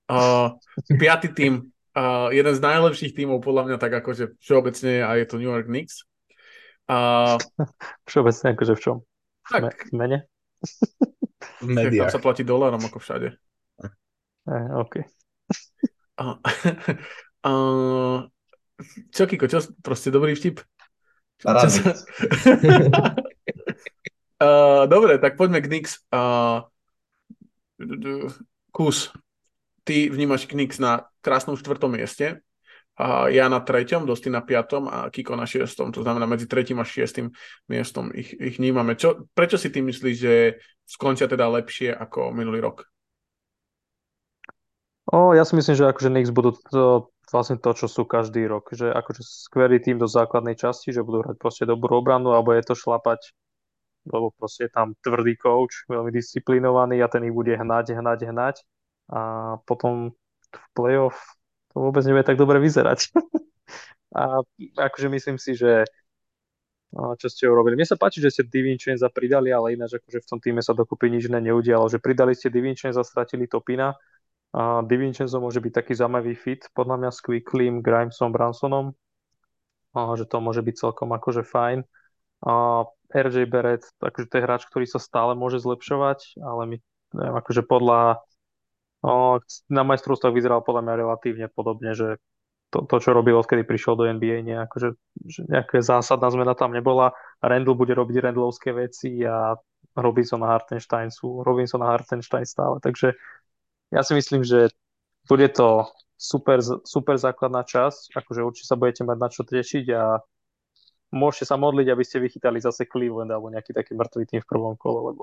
Uh, 0.07 0.55
piatý 0.95 1.33
tým, 1.33 1.73
uh, 1.97 2.29
jeden 2.31 2.53
z 2.55 2.61
najlepších 2.61 3.13
tímov 3.13 3.43
podľa 3.43 3.63
mňa 3.69 3.77
tak 3.81 3.93
akože 3.99 4.39
všeobecne 4.39 5.03
a 5.03 5.17
je 5.19 5.25
to 5.27 5.35
New 5.37 5.51
York 5.51 5.67
Knicks. 5.67 6.07
Uh, 6.85 7.35
všeobecne 8.09 8.55
akože 8.55 8.73
v 8.77 8.81
čom? 8.81 8.97
Tak. 9.45 9.91
V 9.91 9.93
mene? 9.93 10.17
V 11.61 11.67
médiách. 11.69 12.09
Tam 12.09 12.15
sa 12.17 12.23
platí 12.23 12.41
dolárom 12.45 12.81
ako 12.81 12.97
všade. 13.01 13.35
Eh, 14.45 14.69
OK. 14.77 15.01
Uh, 16.21 16.37
uh, 17.49 18.17
čo, 19.09 19.25
Kiko, 19.25 19.49
čo? 19.49 19.65
Proste 19.81 20.13
dobrý 20.13 20.37
vtip? 20.37 20.61
Uh, 24.39 24.87
dobre, 24.93 25.19
tak 25.19 25.35
poďme 25.35 25.59
k 25.59 25.67
Knicks. 25.67 25.99
Uh, 26.13 26.63
kus, 28.71 29.11
ty 29.83 30.07
vnímaš 30.07 30.47
Knicks 30.47 30.79
na 30.79 31.11
krásnom 31.19 31.59
štvrtom 31.59 31.91
mieste, 31.91 32.45
a 32.95 33.27
ja 33.27 33.51
na 33.51 33.59
treťom, 33.59 34.07
Dosti 34.07 34.31
na 34.31 34.39
piatom 34.39 34.87
a 34.87 35.11
Kiko 35.11 35.35
na 35.35 35.43
šiestom. 35.43 35.91
To 35.91 35.99
znamená, 35.99 36.23
medzi 36.23 36.47
tretím 36.47 36.79
a 36.79 36.87
šiestým 36.87 37.27
miestom 37.67 38.07
ich, 38.15 38.31
ich 38.31 38.55
vnímame. 38.55 38.95
Čo, 38.95 39.27
prečo 39.35 39.59
si 39.59 39.67
ty 39.67 39.83
myslíš, 39.83 40.15
že 40.15 40.63
skončia 40.87 41.27
teda 41.27 41.43
lepšie 41.59 41.91
ako 41.91 42.31
minulý 42.31 42.63
rok? 42.63 42.87
O, 45.11 45.35
ja 45.35 45.43
si 45.43 45.59
myslím, 45.59 45.75
že 45.75 45.91
akože 45.91 46.07
Knicks 46.07 46.31
budú 46.31 46.55
to, 46.71 47.11
vlastne 47.31 47.57
to, 47.57 47.71
čo 47.73 47.87
sú 47.89 48.05
každý 48.05 48.45
rok. 48.45 48.69
Že 48.73 48.93
akože 48.93 49.21
skvelý 49.21 49.81
tým 49.81 49.97
do 49.97 50.05
základnej 50.09 50.57
časti, 50.57 50.93
že 50.93 51.05
budú 51.05 51.25
hrať 51.25 51.37
proste 51.41 51.63
dobrú 51.65 52.01
obranu, 52.01 52.33
alebo 52.33 52.53
je 52.53 52.63
to 52.65 52.75
šlapať, 52.77 53.33
lebo 54.09 54.33
proste 54.37 54.69
je 54.69 54.71
tam 54.73 54.93
tvrdý 55.01 55.33
coach, 55.37 55.85
veľmi 55.89 56.13
disciplinovaný 56.13 57.01
a 57.01 57.09
ten 57.09 57.25
ich 57.25 57.33
bude 57.33 57.53
hnať, 57.53 57.97
hnať, 57.97 58.19
hnať. 58.29 58.55
A 59.09 59.19
potom 59.65 60.13
v 60.49 60.67
playoff 60.73 61.17
to 61.73 61.83
vôbec 61.83 62.01
nebude 62.05 62.25
tak 62.25 62.37
dobre 62.37 62.57
vyzerať. 62.61 63.13
a 64.19 64.41
akože 64.77 65.07
myslím 65.09 65.37
si, 65.37 65.57
že 65.57 65.85
čo 66.95 67.27
ste 67.27 67.51
urobili. 67.51 67.75
Mne 67.75 67.87
sa 67.91 67.99
páči, 67.99 68.23
že 68.23 68.31
ste 68.31 68.47
Divincenza 68.47 69.11
pridali, 69.11 69.51
ale 69.51 69.75
ináč 69.75 69.99
akože 69.99 70.23
v 70.23 70.29
tom 70.31 70.39
týme 70.39 70.63
sa 70.63 70.71
dokopy 70.71 71.11
nič 71.11 71.27
neudialo. 71.27 71.91
Že 71.91 71.99
pridali 71.99 72.31
ste 72.31 72.47
Divincenza, 72.47 73.03
stratili 73.03 73.51
Topina, 73.51 73.91
a 74.55 74.79
DiVincenzo 74.87 75.43
môže 75.43 75.59
byť 75.59 75.73
taký 75.83 75.93
zaujímavý 75.99 76.31
fit, 76.39 76.63
podľa 76.71 76.95
mňa 77.03 77.09
s 77.11 77.19
Quicklim, 77.19 77.83
Grimesom, 77.83 78.31
Bransonom, 78.31 78.95
a 79.91 80.15
že 80.15 80.23
to 80.23 80.39
môže 80.39 80.63
byť 80.63 80.75
celkom 80.79 81.11
akože 81.11 81.43
fajn. 81.43 81.83
A 82.47 82.83
RJ 83.11 83.51
Barrett, 83.51 83.83
takže 83.99 84.31
to 84.31 84.33
je 84.39 84.45
hráč, 84.47 84.63
ktorý 84.67 84.87
sa 84.87 84.99
stále 84.99 85.35
môže 85.35 85.59
zlepšovať, 85.59 86.39
ale 86.39 86.61
my, 86.71 86.77
neviem, 87.15 87.35
akože 87.35 87.67
podľa 87.67 88.23
na 89.69 89.83
majstrovstvách 89.85 90.33
vyzeral 90.33 90.65
podľa 90.65 90.81
mňa 90.81 90.93
relatívne 90.97 91.45
podobne, 91.51 91.93
že 91.93 92.17
to, 92.73 92.83
to, 92.89 92.97
čo 92.97 93.13
robil, 93.13 93.37
odkedy 93.37 93.61
prišiel 93.61 93.93
do 93.93 94.09
NBA, 94.09 94.41
nie, 94.41 94.57
akože, 94.57 94.97
že 95.29 95.41
nejaká 95.45 95.79
zásadná 95.79 96.27
zmena 96.33 96.57
tam 96.57 96.73
nebola. 96.73 97.13
Randall 97.39 97.77
bude 97.77 97.93
robiť 97.93 98.25
Randallovské 98.25 98.73
veci 98.73 99.21
a 99.21 99.53
Robinson 99.95 100.41
a 100.43 100.51
Hartenstein 100.57 101.13
sú 101.13 101.45
Robinson 101.45 101.85
a 101.85 101.93
Hartenstein 101.93 102.43
stále, 102.43 102.81
takže 102.81 103.15
ja 103.93 104.01
si 104.01 104.13
myslím, 104.17 104.41
že 104.41 104.71
bude 105.25 105.49
to 105.49 105.89
super, 106.15 106.63
super 106.63 107.15
základná 107.19 107.65
časť, 107.67 108.15
akože 108.15 108.41
určite 108.41 108.67
sa 108.69 108.79
budete 108.79 109.03
mať 109.03 109.17
na 109.19 109.29
čo 109.29 109.41
tešiť 109.43 109.85
a 109.93 110.03
môžete 111.11 111.45
sa 111.47 111.55
modliť, 111.59 111.87
aby 111.91 112.03
ste 112.03 112.23
vychytali 112.23 112.57
zase 112.59 112.87
Cleveland 112.87 113.29
alebo 113.29 113.51
nejaký 113.51 113.75
taký 113.75 113.93
mŕtvý 113.93 114.23
tým 114.25 114.41
v 114.41 114.49
prvom 114.49 114.75
kole, 114.79 115.13
lebo 115.13 115.21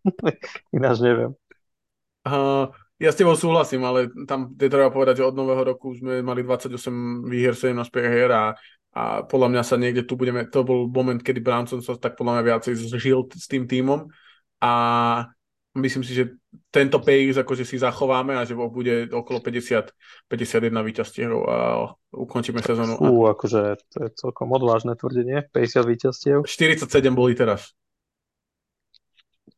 ináč 0.76 1.02
neviem. 1.02 1.32
Uh, 2.22 2.70
ja 3.02 3.10
s 3.10 3.18
tebou 3.18 3.34
súhlasím, 3.34 3.82
ale 3.82 4.06
tam 4.30 4.54
je 4.54 4.70
treba 4.70 4.94
povedať, 4.94 5.20
že 5.20 5.26
od 5.26 5.34
nového 5.34 5.74
roku 5.74 5.90
sme 5.90 6.22
mali 6.22 6.46
28 6.46 7.26
výher, 7.26 7.50
17 7.58 7.82
prehier 7.90 8.30
a, 8.30 8.44
a 8.94 9.26
podľa 9.26 9.48
mňa 9.50 9.62
sa 9.66 9.74
niekde 9.74 10.06
tu 10.06 10.14
budeme, 10.14 10.46
to 10.46 10.62
bol 10.62 10.86
moment, 10.86 11.18
kedy 11.18 11.42
Branson 11.42 11.82
sa 11.82 11.98
tak 11.98 12.14
podľa 12.14 12.38
mňa 12.38 12.42
viacej 12.46 12.72
zžil 12.78 13.26
s 13.34 13.50
tým 13.50 13.66
týmom 13.66 14.06
a 14.62 14.72
myslím 15.74 16.04
si, 16.04 16.12
že 16.12 16.24
tento 16.68 17.00
pace 17.00 17.40
akože 17.40 17.64
si 17.64 17.80
zachováme 17.80 18.36
a 18.36 18.44
že 18.44 18.52
bude 18.52 19.08
okolo 19.08 19.40
50, 19.40 19.92
51 20.28 20.68
víťazstiev 20.84 21.30
a 21.48 21.56
ukončíme 22.12 22.60
sezónu. 22.60 23.00
Fú, 23.00 23.24
akože 23.28 23.80
to 23.88 23.96
je 24.04 24.08
celkom 24.16 24.52
odvážne 24.52 24.92
tvrdenie, 24.92 25.48
50 25.48 25.88
víťazstiev. 25.88 26.38
47 26.44 26.88
boli 27.16 27.32
teraz. 27.32 27.72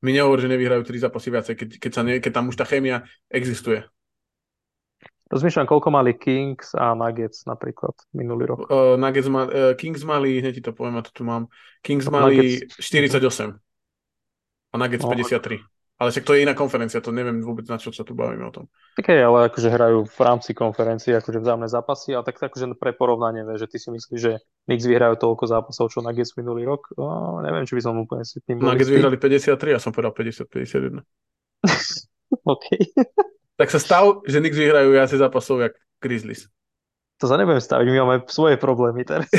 My 0.04 0.12
nehovor, 0.12 0.38
že 0.38 0.52
nevyhrajú 0.52 0.84
3 0.84 1.08
zápasy 1.08 1.28
viacej, 1.32 1.54
keď, 1.56 1.68
keď, 1.80 1.90
sa 1.90 2.02
ne, 2.04 2.20
keď 2.20 2.32
tam 2.36 2.52
už 2.52 2.56
tá 2.60 2.68
chémia 2.68 3.08
existuje. 3.32 3.82
Rozmýšľam, 5.32 5.66
koľko 5.66 5.88
mali 5.88 6.12
Kings 6.14 6.76
a 6.76 6.92
Nuggets 6.92 7.48
napríklad 7.48 7.96
minulý 8.12 8.54
rok. 8.54 8.68
Uh, 8.68 8.94
Nuggets 9.00 9.26
ma, 9.32 9.48
uh, 9.48 9.72
Kings 9.74 10.04
mali, 10.04 10.38
hneď 10.38 10.60
ti 10.60 10.62
to 10.62 10.76
poviem, 10.76 11.00
a 11.00 11.02
to 11.02 11.10
tu 11.10 11.24
mám. 11.24 11.48
Kings 11.80 12.06
mali 12.12 12.60
Nuggets. 12.68 12.78
48 12.78 13.56
a 14.70 14.76
Nuggets 14.76 15.02
no, 15.02 15.10
53. 15.10 15.73
Ale 15.94 16.10
však 16.10 16.26
to 16.26 16.34
je 16.34 16.42
iná 16.42 16.58
konferencia, 16.58 16.98
to 16.98 17.14
neviem 17.14 17.38
vôbec 17.38 17.70
na 17.70 17.78
čo 17.78 17.94
sa 17.94 18.02
tu 18.02 18.18
bavíme 18.18 18.42
o 18.42 18.50
tom. 18.50 18.66
Tak 18.98 19.06
okay, 19.06 19.22
ale 19.22 19.46
akože 19.46 19.70
hrajú 19.70 19.98
v 20.10 20.20
rámci 20.26 20.50
konferencie 20.50 21.14
akože 21.14 21.38
vzájomné 21.38 21.70
zápasy, 21.70 22.18
ale 22.18 22.26
tak 22.26 22.34
akože 22.42 22.74
pre 22.74 22.90
porovnanie, 22.98 23.46
že 23.54 23.70
ty 23.70 23.78
si 23.78 23.94
myslíš, 23.94 24.18
že 24.18 24.42
Knicks 24.66 24.90
vyhrajú 24.90 25.22
toľko 25.22 25.46
zápasov, 25.46 25.94
čo 25.94 26.02
Nuggets 26.02 26.34
minulý 26.34 26.66
rok? 26.66 26.90
No, 26.98 27.38
neviem, 27.46 27.62
či 27.62 27.78
by 27.78 27.82
som 27.86 27.94
úplne 27.94 28.26
si 28.26 28.42
tým 28.42 28.58
Nuggets 28.58 28.90
vyhrali 28.90 29.14
53, 29.22 29.54
ja 29.70 29.78
som 29.78 29.94
povedal 29.94 30.10
50-51. 30.18 30.98
OK. 32.42 32.66
tak 33.60 33.70
sa 33.70 33.78
stav, 33.78 34.26
že 34.26 34.42
Knicks 34.42 34.58
vyhrajú 34.58 34.90
viacej 34.90 35.22
zápasov, 35.22 35.62
jak 35.62 35.78
Grizzlies. 36.02 36.50
To 37.22 37.30
sa 37.30 37.38
nebudem 37.38 37.62
staviť, 37.62 37.86
my 37.86 37.98
máme 38.02 38.16
svoje 38.26 38.58
problémy 38.58 39.06
teraz. 39.06 39.30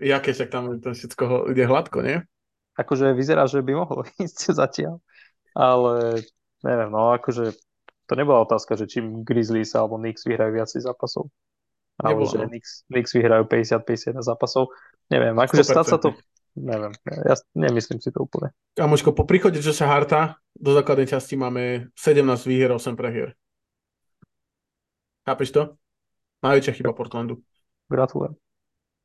Jaké, 0.00 0.32
však 0.32 0.48
tam 0.52 0.80
to 0.80 0.92
všetko 0.92 1.48
ide 1.52 1.64
hladko, 1.64 2.04
nie? 2.04 2.20
Akože 2.78 3.10
vyzerá, 3.12 3.50
že 3.50 3.58
by 3.60 3.72
mohlo 3.74 4.06
ísť 4.24 4.54
zatiaľ. 4.54 5.02
Ale 5.58 6.22
neviem, 6.62 6.90
no 6.94 7.10
akože 7.18 7.50
to 8.08 8.12
nebola 8.16 8.46
otázka, 8.46 8.78
že 8.78 8.88
čím 8.88 9.26
Grizzlies 9.26 9.74
alebo 9.74 9.98
Knicks 9.98 10.24
vyhrajú 10.24 10.54
viacej 10.54 10.80
zápasov. 10.86 11.28
Alebo 11.98 12.30
že 12.30 12.38
no. 12.38 12.46
Knicks, 12.46 12.86
Knicks 12.86 13.12
vyhrajú 13.12 13.44
50-51 13.50 14.22
zápasov. 14.22 14.70
Neviem, 15.10 15.34
akože 15.34 15.66
stať 15.66 15.86
sa 15.86 15.98
to... 15.98 16.14
100%. 16.14 16.38
Neviem, 16.58 16.90
ja 17.06 17.38
nemyslím 17.54 18.02
si 18.02 18.10
to 18.10 18.26
úplne. 18.26 18.50
Kamoško, 18.74 19.14
po 19.14 19.22
príchode 19.22 19.62
Joša 19.62 19.86
Harta 19.86 20.42
do 20.58 20.74
základnej 20.74 21.06
časti 21.06 21.38
máme 21.38 21.94
17 21.94 22.50
výhier, 22.50 22.74
8 22.74 22.98
prehier. 22.98 23.38
Chápeš 25.22 25.54
to? 25.54 25.62
Najväčšia 26.42 26.82
chyba 26.82 26.98
Portlandu. 26.98 27.38
Gratulujem. 27.86 28.34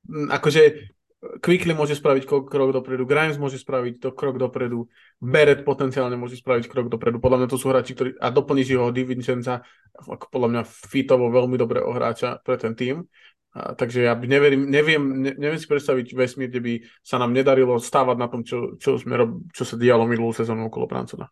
Mm, 0.10 0.34
Akože 0.34 0.90
Quickly 1.24 1.72
môže 1.72 1.96
spraviť 1.96 2.28
krok 2.28 2.72
dopredu, 2.76 3.08
Grimes 3.08 3.40
môže 3.40 3.56
spraviť 3.56 4.04
to 4.04 4.10
krok 4.12 4.36
dopredu, 4.36 4.92
Beret 5.24 5.64
potenciálne 5.64 6.20
môže 6.20 6.36
spraviť 6.36 6.68
krok 6.68 6.92
dopredu. 6.92 7.24
Podľa 7.24 7.44
mňa 7.44 7.48
to 7.48 7.56
sú 7.56 7.72
hráči, 7.72 7.96
ktorí... 7.96 8.20
A 8.20 8.28
doplníš 8.28 8.76
jeho 8.76 8.92
Divincenza, 8.92 9.64
ako 9.96 10.28
podľa 10.28 10.50
mňa 10.52 10.62
fitovo 10.68 11.32
veľmi 11.32 11.56
dobrého 11.56 11.88
hráča 11.96 12.44
pre 12.44 12.60
ten 12.60 12.76
tým. 12.76 13.08
Takže 13.54 14.04
ja 14.04 14.18
neverím, 14.18 14.68
neviem, 14.68 15.00
ne, 15.24 15.32
neviem 15.38 15.62
si 15.62 15.70
predstaviť 15.70 16.12
vesmír, 16.12 16.50
kde 16.50 16.60
by 16.60 16.74
sa 17.06 17.22
nám 17.22 17.32
nedarilo 17.32 17.78
stávať 17.80 18.18
na 18.20 18.28
tom, 18.28 18.42
čo, 18.42 18.76
čo, 18.82 19.00
sme 19.00 19.16
rob, 19.16 19.46
čo 19.54 19.64
sa 19.64 19.80
dialo 19.80 20.04
minulú 20.10 20.36
sezónu 20.36 20.68
okolo 20.68 20.90
Bransona. 20.90 21.30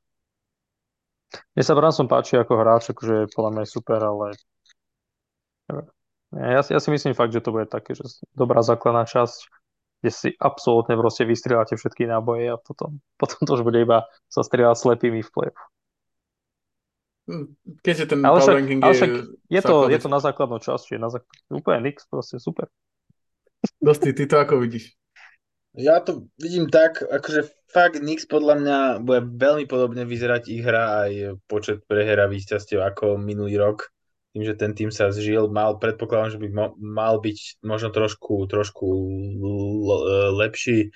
Mne 1.58 1.64
sa 1.66 1.76
Branson 1.76 2.08
páči 2.08 2.40
ako 2.40 2.54
hráč, 2.62 2.96
akože 2.96 3.28
podľa 3.34 3.52
mňa 3.58 3.64
super, 3.68 4.00
ale. 4.00 4.38
Ja, 6.32 6.64
ja 6.64 6.80
si 6.80 6.90
myslím 6.94 7.12
fakt, 7.12 7.36
že 7.36 7.44
to 7.44 7.52
bude 7.52 7.68
také, 7.68 7.92
že 7.92 8.08
dobrá 8.38 8.64
základná 8.64 9.04
časť, 9.04 9.61
kde 10.02 10.12
si 10.12 10.30
absolútne 10.42 10.98
proste 10.98 11.24
vystrieľate 11.24 11.78
všetky 11.78 12.10
náboje 12.10 12.52
a 12.52 12.58
potom, 12.58 12.98
potom 13.22 13.40
to 13.46 13.56
už 13.56 13.64
bude 13.64 13.80
iba 13.80 14.10
sa 14.28 14.42
strieľať 14.42 14.78
slepými 14.78 15.22
v 15.22 15.32
play 15.32 15.52
Hm, 17.30 17.54
Keďže 17.86 18.06
ten 18.12 18.20
Ale 18.26 18.42
však, 18.42 18.56
ranking 18.58 18.82
ale 18.82 18.92
je... 18.92 18.98
však 18.98 19.12
je, 19.46 19.62
to, 19.62 19.76
základný- 19.78 19.94
je 19.94 20.00
to 20.02 20.10
na 20.10 20.20
základnú 20.20 20.58
časť, 20.58 20.84
čiže 20.90 21.00
na 21.00 21.10
základ, 21.14 21.38
úplne 21.54 21.80
nix, 21.86 22.04
proste 22.10 22.42
super. 22.42 22.66
Dosti, 23.78 24.10
ty 24.18 24.26
to 24.26 24.42
ako 24.42 24.58
vidíš? 24.58 24.98
Ja 25.78 26.04
to 26.04 26.28
vidím 26.36 26.68
tak, 26.68 27.00
akože 27.00 27.48
fakt 27.72 27.96
Nix 28.04 28.28
podľa 28.28 28.56
mňa 28.60 28.78
bude 29.08 29.22
veľmi 29.40 29.64
podobne 29.72 30.04
vyzerať 30.04 30.52
ich 30.52 30.60
hra 30.60 31.08
aj 31.08 31.12
počet 31.48 31.80
preher 31.88 32.20
a 32.20 32.28
víťazstiev 32.28 32.84
ako 32.84 33.16
minulý 33.16 33.56
rok. 33.56 33.88
Tým, 34.32 34.44
že 34.48 34.56
ten 34.56 34.72
tým 34.72 34.92
sa 34.96 35.12
zžil, 35.12 35.52
mal, 35.52 35.76
predpokladám, 35.76 36.36
že 36.36 36.40
by 36.40 36.48
mo, 36.56 36.66
mal 36.80 37.20
byť 37.20 37.64
možno 37.68 37.92
trošku, 37.92 38.48
trošku 38.48 38.88
l- 39.44 40.06
lepší. 40.40 40.96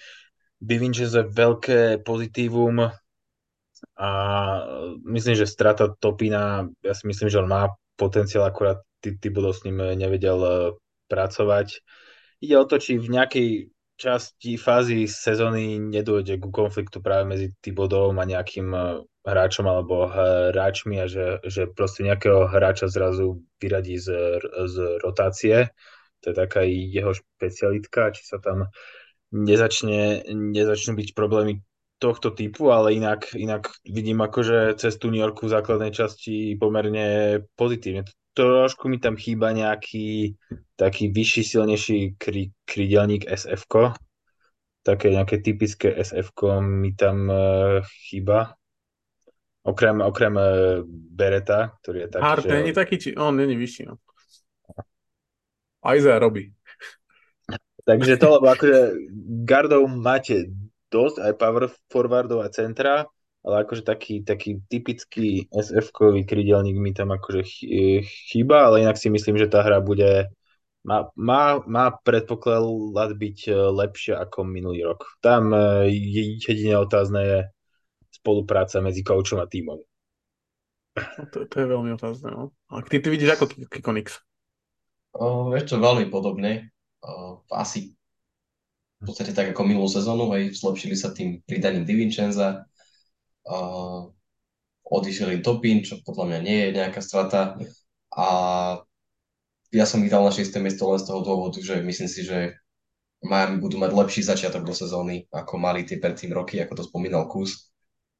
Divincenzo 0.63 1.27
je 1.27 1.35
veľké 1.35 1.79
pozitívum 2.07 2.95
a 3.99 4.09
myslím, 5.03 5.35
že 5.35 5.51
strata 5.51 5.91
Topina, 5.99 6.63
ja 6.79 6.93
si 6.95 7.03
myslím, 7.11 7.27
že 7.27 7.43
on 7.43 7.51
má 7.51 7.75
potenciál, 7.99 8.47
akurát 8.47 8.79
ty, 9.03 9.19
ty 9.19 9.27
s 9.29 9.63
ním 9.67 9.77
nevedel 9.99 10.39
eh, 10.39 10.51
pracovať. 11.11 11.83
Ide 12.39 12.55
o 12.55 12.65
to, 12.67 12.79
či 12.79 12.99
v 12.99 13.07
nejakej 13.19 13.47
časti 13.95 14.59
fázy 14.59 15.07
sezóny 15.07 15.79
nedôjde 15.79 16.39
ku 16.39 16.51
konfliktu 16.51 16.99
práve 16.99 17.25
medzi 17.27 17.47
Tibodom 17.63 18.15
a 18.19 18.25
nejakým 18.27 18.67
eh, 18.71 18.83
hráčom 19.25 19.65
alebo 19.65 20.05
hráčmi 20.05 21.01
a 21.01 21.09
že, 21.09 21.41
že 21.41 21.65
proste 21.65 22.05
nejakého 22.05 22.45
hráča 22.45 22.85
zrazu 22.85 23.41
vyradí 23.57 23.97
z, 23.97 24.37
z 24.69 24.75
rotácie. 25.01 25.73
To 26.21 26.29
je 26.29 26.35
taká 26.37 26.61
jeho 26.61 27.09
špecialitka, 27.09 28.13
či 28.13 28.21
sa 28.21 28.37
tam 28.37 28.69
nezačne, 29.33 30.29
nezačnú 30.29 30.93
byť 30.93 31.17
problémy 31.17 31.57
tohto 31.97 32.31
typu, 32.31 32.71
ale 32.71 32.93
inak, 32.93 33.31
inak 33.35 33.71
vidím 33.87 34.19
akože 34.21 34.75
cestu 34.75 35.07
New 35.07 35.21
Yorku 35.21 35.47
v 35.47 35.55
základnej 35.55 35.91
časti 35.95 36.59
pomerne 36.59 37.39
pozitívne. 37.55 38.03
Trošku 38.35 38.91
mi 38.91 38.99
tam 38.99 39.15
chýba 39.15 39.55
nejaký 39.55 40.35
taký 40.75 41.07
vyšší, 41.07 41.41
silnejší 41.43 42.19
kry, 42.19 42.51
krydelník 42.67 43.23
SF-ko. 43.31 43.95
Také 44.83 45.15
nejaké 45.15 45.39
typické 45.39 45.95
SF-ko 45.95 46.59
mi 46.59 46.91
tam 46.93 47.31
uh, 47.31 47.79
chýba. 48.05 48.59
Okrem, 49.65 50.03
okrem 50.03 50.35
uh, 50.35 50.83
Bereta, 50.89 51.73
ktorý 51.81 52.05
je 52.05 52.09
taký, 52.11 52.23
Hart 52.27 52.43
že... 52.43 52.53
není 52.53 52.71
taký, 52.75 52.95
či 52.99 53.09
on 53.15 53.39
není 53.39 53.55
vyšší. 53.55 53.87
No. 53.87 53.97
Isaiah 55.85 56.19
robí. 56.19 56.51
Takže 57.85 58.17
to, 58.17 58.41
lebo 58.41 58.49
akože 58.49 58.79
gardov 59.45 59.85
máte 59.85 60.49
dosť, 60.95 61.19
aj 61.19 61.33
power 61.35 61.63
forwardov 61.91 62.39
a 62.39 62.47
centra, 62.47 63.03
ale 63.43 63.55
akože 63.67 63.83
taký, 63.83 64.23
taký 64.23 64.63
typický 64.71 65.51
SF-kový 65.51 66.23
krydelník 66.23 66.79
mi 66.79 66.95
tam 66.95 67.11
akože 67.11 67.41
chy- 67.43 68.01
chýba, 68.31 68.71
ale 68.71 68.87
inak 68.87 68.95
si 68.95 69.11
myslím, 69.11 69.35
že 69.35 69.51
tá 69.51 69.59
hra 69.61 69.83
bude 69.83 70.31
má, 70.85 71.09
má, 71.17 71.59
má 71.65 71.85
predpoklad 72.05 73.17
byť 73.17 73.37
e, 73.49 73.51
lepšia 73.53 74.21
ako 74.21 74.45
minulý 74.45 74.85
rok. 74.85 75.17
Tam 75.19 75.49
e, 75.51 75.89
je- 75.89 76.37
jediné 76.37 76.77
otázne 76.77 77.21
je 77.25 77.39
spolupráca 78.13 78.79
medzi 78.85 79.01
koučom 79.01 79.41
a 79.41 79.49
tímom. 79.49 79.81
No, 80.95 81.23
to, 81.27 81.49
to 81.49 81.55
je 81.59 81.67
veľmi 81.67 81.91
otázne. 81.97 82.31
No. 82.31 82.55
A 82.71 82.85
ty, 82.85 83.01
ty 83.01 83.07
vidíš 83.09 83.35
ako 83.35 83.51
Kikonix? 83.67 84.21
O, 85.17 85.51
vieš 85.51 85.75
čo, 85.75 85.81
veľmi 85.81 86.07
podobne. 86.07 86.71
O, 87.03 87.43
asi 87.51 87.97
v 89.05 89.07
podstate 89.07 89.37
tak 89.37 89.53
ako 89.53 89.61
minulú 89.61 89.85
sezónu, 89.85 90.33
hej, 90.33 90.57
zlepšili 90.57 90.97
sa 90.97 91.13
tým 91.13 91.45
pridaním 91.45 91.85
Divincenza, 91.85 92.65
o, 93.45 94.09
odišiel 94.81 95.37
im 95.37 95.45
Topin, 95.45 95.85
čo 95.85 96.01
podľa 96.01 96.25
mňa 96.33 96.39
nie 96.41 96.57
je 96.65 96.69
nejaká 96.81 97.01
strata 97.05 97.53
a 98.09 98.27
ja 99.69 99.85
som 99.85 100.01
ich 100.01 100.09
dal 100.09 100.25
na 100.25 100.33
6. 100.33 100.49
miesto 100.57 100.89
len 100.89 100.97
z 100.97 101.05
toho 101.05 101.21
dôvodu, 101.21 101.61
že 101.61 101.85
myslím 101.85 102.09
si, 102.09 102.25
že 102.25 102.57
Miami 103.21 103.61
budú 103.61 103.77
mať 103.77 103.91
lepší 103.93 104.21
začiatok 104.25 104.65
do 104.65 104.73
sezóny, 104.73 105.29
ako 105.29 105.61
mali 105.61 105.85
tie 105.85 106.01
predtým 106.01 106.33
roky, 106.33 106.57
ako 106.61 106.81
to 106.81 106.83
spomínal 106.89 107.29
Kus 107.29 107.69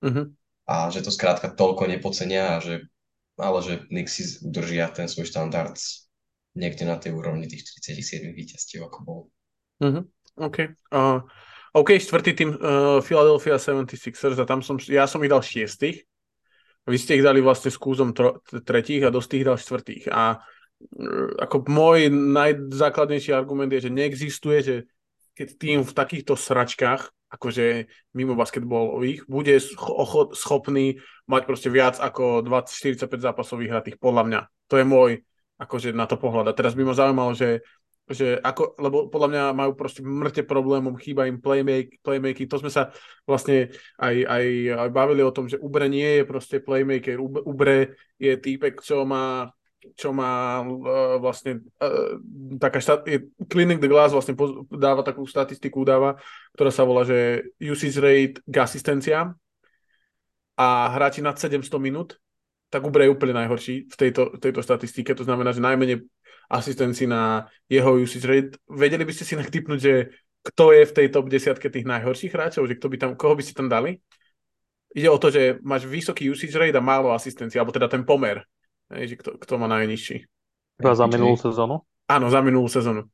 Uh-huh. 0.04 0.28
a 0.68 0.92
že 0.94 1.02
to 1.02 1.10
skrátka 1.10 1.50
toľko 1.50 1.88
nepocenia 1.90 2.60
a 2.60 2.62
že, 2.62 2.84
ale 3.40 3.60
že 3.64 3.74
Knicks 3.90 4.14
si 4.14 4.24
udržia 4.44 4.92
ten 4.92 5.08
svoj 5.10 5.26
štandard 5.26 5.74
niekde 6.54 6.84
na 6.86 7.00
tej 7.00 7.16
úrovni 7.16 7.48
tých 7.50 7.66
47 7.82 8.30
víťazstiev, 8.36 8.86
ako 8.86 8.98
bol. 9.02 9.20
Uh-huh. 9.82 10.04
OK. 10.36 10.58
Uh, 10.92 11.24
OK, 11.76 12.00
štvrtý 12.00 12.32
tým 12.36 12.52
uh, 12.56 13.00
Philadelphia 13.04 13.60
76ers 13.60 14.40
a 14.40 14.48
tam 14.48 14.64
som, 14.64 14.80
ja 14.88 15.08
som 15.08 15.24
ich 15.24 15.32
dal 15.32 15.44
šiestých. 15.44 16.04
Vy 16.86 16.98
ste 17.02 17.18
ich 17.18 17.26
dali 17.26 17.42
vlastne 17.42 17.74
s 17.74 17.82
kúzom 17.82 18.14
tro, 18.14 18.40
tretích 18.64 19.02
a 19.04 19.12
dosť 19.12 19.32
ich 19.36 19.48
dal 19.48 19.58
štvrtých. 19.60 20.04
A 20.12 20.40
uh, 20.40 21.30
ako 21.40 21.68
môj 21.72 22.12
najzákladnejší 22.12 23.32
argument 23.32 23.72
je, 23.72 23.88
že 23.88 23.96
neexistuje, 23.96 24.58
že 24.64 24.76
keď 25.36 25.48
tým 25.60 25.80
v 25.84 25.92
takýchto 25.92 26.40
sračkách, 26.40 27.12
akože 27.36 27.92
mimo 28.16 28.40
basketbalových, 28.40 29.28
bude 29.28 29.60
scho- 29.60 30.32
schopný 30.32 31.04
mať 31.28 31.42
proste 31.44 31.68
viac 31.68 32.00
ako 32.00 32.40
20-45 32.48 33.20
zápasov 33.20 33.60
vyhratých, 33.60 34.00
podľa 34.00 34.24
mňa. 34.24 34.42
To 34.72 34.76
je 34.80 34.86
môj 34.88 35.12
akože 35.60 35.92
na 35.92 36.08
to 36.08 36.16
pohľad. 36.16 36.52
A 36.52 36.58
teraz 36.58 36.76
by 36.76 36.84
ma 36.88 36.96
zaujímalo, 36.96 37.32
že 37.36 37.64
že 38.06 38.38
ako, 38.38 38.78
lebo 38.78 38.98
podľa 39.10 39.30
mňa 39.34 39.44
majú 39.58 39.72
proste 39.74 40.06
mŕte 40.06 40.46
problémom, 40.46 40.94
chýba 41.02 41.26
im 41.26 41.42
playmake, 41.42 41.98
playmaky, 42.06 42.46
to 42.46 42.62
sme 42.62 42.70
sa 42.70 42.94
vlastne 43.26 43.74
aj, 43.98 44.16
aj, 44.30 44.46
aj 44.78 44.90
bavili 44.94 45.26
o 45.26 45.34
tom, 45.34 45.50
že 45.50 45.58
Ubre 45.58 45.90
nie 45.90 46.22
je 46.22 46.24
proste 46.30 46.62
playmaker, 46.62 47.18
Ub- 47.18 47.42
Ubre 47.42 47.98
je 48.22 48.38
týpek, 48.38 48.78
čo 48.86 49.10
má 49.10 49.50
čo 49.94 50.10
má 50.10 50.66
uh, 50.66 51.22
vlastne 51.22 51.62
uh, 51.78 52.18
taká 52.58 52.82
štát, 52.82 53.06
je, 53.06 53.30
Clinic 53.46 53.78
the 53.78 53.86
Glass 53.86 54.18
vlastne 54.18 54.34
poz, 54.34 54.66
dáva 54.74 55.06
takú 55.06 55.30
statistiku, 55.30 55.86
dáva, 55.86 56.18
ktorá 56.58 56.74
sa 56.74 56.82
volá, 56.82 57.06
že 57.06 57.46
usage 57.62 58.02
rate 58.02 58.42
k 58.42 58.56
asistenciám 58.66 59.38
a 60.58 60.68
hráči 60.90 61.22
nad 61.22 61.38
700 61.38 61.70
minút, 61.78 62.18
tak 62.74 62.82
Ubre 62.82 63.06
je 63.06 63.14
úplne 63.14 63.38
najhorší 63.38 63.86
v 63.86 63.96
tejto, 63.96 64.42
tejto 64.42 64.66
statistike, 64.66 65.14
to 65.14 65.22
znamená, 65.22 65.54
že 65.54 65.62
najmenej 65.62 66.02
asistencií 66.50 67.10
na 67.10 67.50
jeho 67.70 67.98
usage 67.98 68.28
rate. 68.28 68.54
Vedeli 68.70 69.04
by 69.04 69.14
ste 69.14 69.24
si 69.26 69.34
inak 69.34 69.50
typnúť, 69.50 69.80
že 69.82 69.94
kto 70.46 70.72
je 70.78 70.84
v 70.86 70.96
tej 70.96 71.08
top 71.10 71.26
10 71.26 71.58
tých 71.58 71.86
najhorších 71.90 72.34
hráčov, 72.34 72.70
že 72.70 72.78
kto 72.78 72.88
by 72.92 72.98
tam, 73.02 73.12
koho 73.18 73.34
by 73.34 73.42
ste 73.42 73.58
tam 73.58 73.66
dali? 73.66 73.98
Ide 74.96 75.10
o 75.12 75.20
to, 75.20 75.34
že 75.34 75.60
máš 75.66 75.90
vysoký 75.90 76.30
usage 76.30 76.56
rate 76.56 76.78
a 76.78 76.84
málo 76.84 77.12
asistencií, 77.12 77.58
alebo 77.58 77.74
teda 77.74 77.92
ten 77.92 78.06
pomer, 78.08 78.46
že 78.88 79.18
kto, 79.20 79.42
kto 79.42 79.54
má 79.60 79.68
najnižší. 79.68 80.24
Iba 80.80 80.94
za 80.96 81.10
minulú 81.10 81.36
sezónu. 81.36 81.84
Áno, 82.06 82.30
za 82.30 82.40
minulú 82.40 82.70
sezónu. 82.70 83.10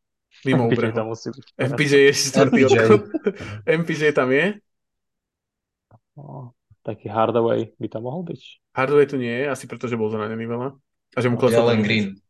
Mimo 0.47 0.71
MPJ 0.71 0.95
tam 0.95 1.11
musí 1.11 1.27
byť. 1.27 1.45
MPJ 1.59 1.93
je 2.07 2.13
štvrtý 2.15 2.61
MPJ. 2.63 2.67
odchod. 2.71 3.01
MPJ 3.67 4.01
tam 4.15 4.29
je. 4.31 4.45
No, 6.15 6.55
taký 6.85 7.07
Hardaway 7.11 7.73
by 7.75 7.87
tam 7.89 8.07
mohol 8.07 8.23
byť. 8.27 8.41
Hardaway 8.77 9.05
tu 9.09 9.17
nie 9.19 9.31
je, 9.31 9.45
asi 9.51 9.65
preto, 9.67 9.89
že 9.89 9.99
bol 9.99 10.07
zranený 10.07 10.45
veľa. 10.47 10.69
A 11.11 11.17
že 11.19 11.27
mu 11.27 11.35
klesol 11.35 11.67
Jalen 11.67 11.83
Green. 11.83 12.20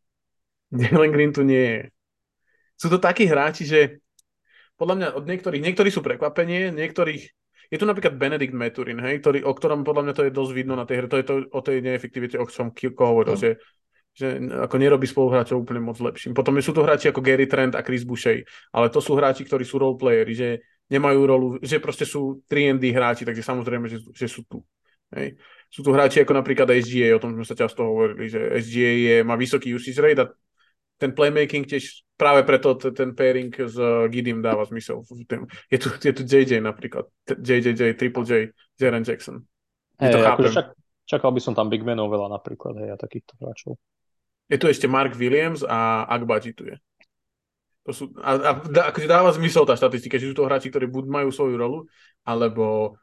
Jalen 0.72 1.11
Green 1.11 1.32
tu 1.36 1.43
nie 1.43 1.59
je. 1.59 1.82
Sú 2.80 2.88
to 2.89 2.97
takí 2.97 3.28
hráči, 3.28 3.67
že 3.67 4.01
podľa 4.80 4.95
mňa 4.97 5.07
od 5.13 5.26
niektorých, 5.30 5.61
niektorí 5.61 5.89
sú 5.93 6.01
prekvapenie, 6.01 6.74
niektorých 6.74 7.24
je 7.72 7.80
tu 7.80 7.88
napríklad 7.88 8.19
Benedikt 8.19 8.51
Meturin, 8.51 8.99
hej, 8.99 9.24
ktorý, 9.24 9.47
o 9.47 9.53
ktorom 9.55 9.88
podľa 9.88 10.03
mňa 10.09 10.13
to 10.17 10.24
je 10.28 10.36
dosť 10.36 10.51
vidno 10.51 10.76
na 10.76 10.84
tej 10.84 10.95
hre, 10.99 11.07
to 11.07 11.19
je 11.22 11.26
to 11.28 11.36
o 11.55 11.59
tej 11.63 11.80
neefektivite, 11.80 12.36
o 12.36 12.43
čom 12.43 12.76
Kilko 12.76 13.03
hovoril, 13.15 13.36
No. 13.36 13.39
že 13.39 13.61
že 14.11 14.43
ako 14.43 14.76
nerobí 14.76 15.07
spoluhráčov 15.07 15.63
úplne 15.63 15.80
moc 15.80 15.95
lepším. 15.95 16.36
Potom 16.36 16.59
sú 16.59 16.76
tu 16.76 16.84
hráči 16.84 17.07
ako 17.07 17.24
Gary 17.24 17.47
Trent 17.47 17.80
a 17.80 17.86
Chris 17.86 18.03
Boucher, 18.03 18.43
ale 18.76 18.91
to 18.91 18.99
sú 18.99 19.15
hráči, 19.15 19.47
ktorí 19.47 19.63
sú 19.63 19.80
roleplayeri, 19.80 20.34
že 20.36 20.49
nemajú 20.91 21.19
rolu, 21.24 21.47
že 21.63 21.80
proste 21.80 22.03
sú 22.03 22.43
3D 22.51 22.91
hráči, 22.91 23.24
takže 23.24 23.39
samozrejme, 23.39 23.88
že, 23.88 24.03
že 24.11 24.28
sú 24.28 24.43
tu. 24.43 24.59
Hej. 25.15 25.39
Sú 25.72 25.80
tu 25.80 25.95
hráči 25.95 26.19
ako 26.28 26.36
napríklad 26.36 26.67
SGA, 26.76 27.15
o 27.15 27.24
tom 27.24 27.39
sme 27.39 27.47
sa 27.47 27.55
často 27.55 27.88
hovorili, 27.88 28.28
že 28.28 28.51
SGA 28.59 28.91
je, 28.99 29.15
má 29.24 29.39
vysoký 29.39 29.72
usage 29.72 30.03
rate 30.03 30.19
a 30.19 30.28
ten 31.02 31.18
playmaking 31.18 31.66
tiež 31.66 32.06
práve 32.14 32.45
preto 32.45 32.78
ten 32.78 33.18
pairing 33.18 33.49
s 33.49 33.74
Gidim 34.14 34.45
dáva 34.45 34.62
zmysel. 34.70 35.02
Je 35.74 35.82
tu, 35.82 35.89
je 35.97 36.14
tu 36.14 36.22
JJ 36.22 36.62
napríklad, 36.62 37.10
JJJ, 37.26 37.97
Triple 37.97 38.26
J, 38.30 38.32
Jaren 38.78 39.02
Jackson. 39.02 39.41
Hey, 39.97 40.14
to 40.14 40.22
akože 40.22 40.54
čak, 40.54 40.68
čakal 41.10 41.34
by 41.34 41.41
som 41.41 41.58
tam 41.58 41.74
big 41.74 41.82
menov 41.82 42.14
veľa 42.14 42.30
napríklad, 42.30 42.78
hej, 42.78 42.93
a 42.93 42.97
takýchto 43.02 43.34
hráčov. 43.41 43.82
Je 44.45 44.62
tu 44.62 44.70
ešte 44.70 44.86
Mark 44.86 45.18
Williams 45.18 45.66
a 45.66 46.06
Agbaji 46.06 46.54
tu 46.54 46.70
je. 46.70 46.78
To 47.89 47.91
sú, 47.97 48.14
a, 48.22 48.38
a 48.38 48.52
dá, 48.62 48.93
akože 48.93 49.10
dáva 49.10 49.34
zmysel 49.34 49.66
tá 49.66 49.74
štatistika, 49.74 50.22
že 50.22 50.30
sú 50.30 50.38
to 50.38 50.45
hráči, 50.45 50.70
ktorí 50.70 50.86
buď 50.86 51.06
majú 51.10 51.30
svoju 51.34 51.58
rolu, 51.58 51.80
alebo 52.22 52.93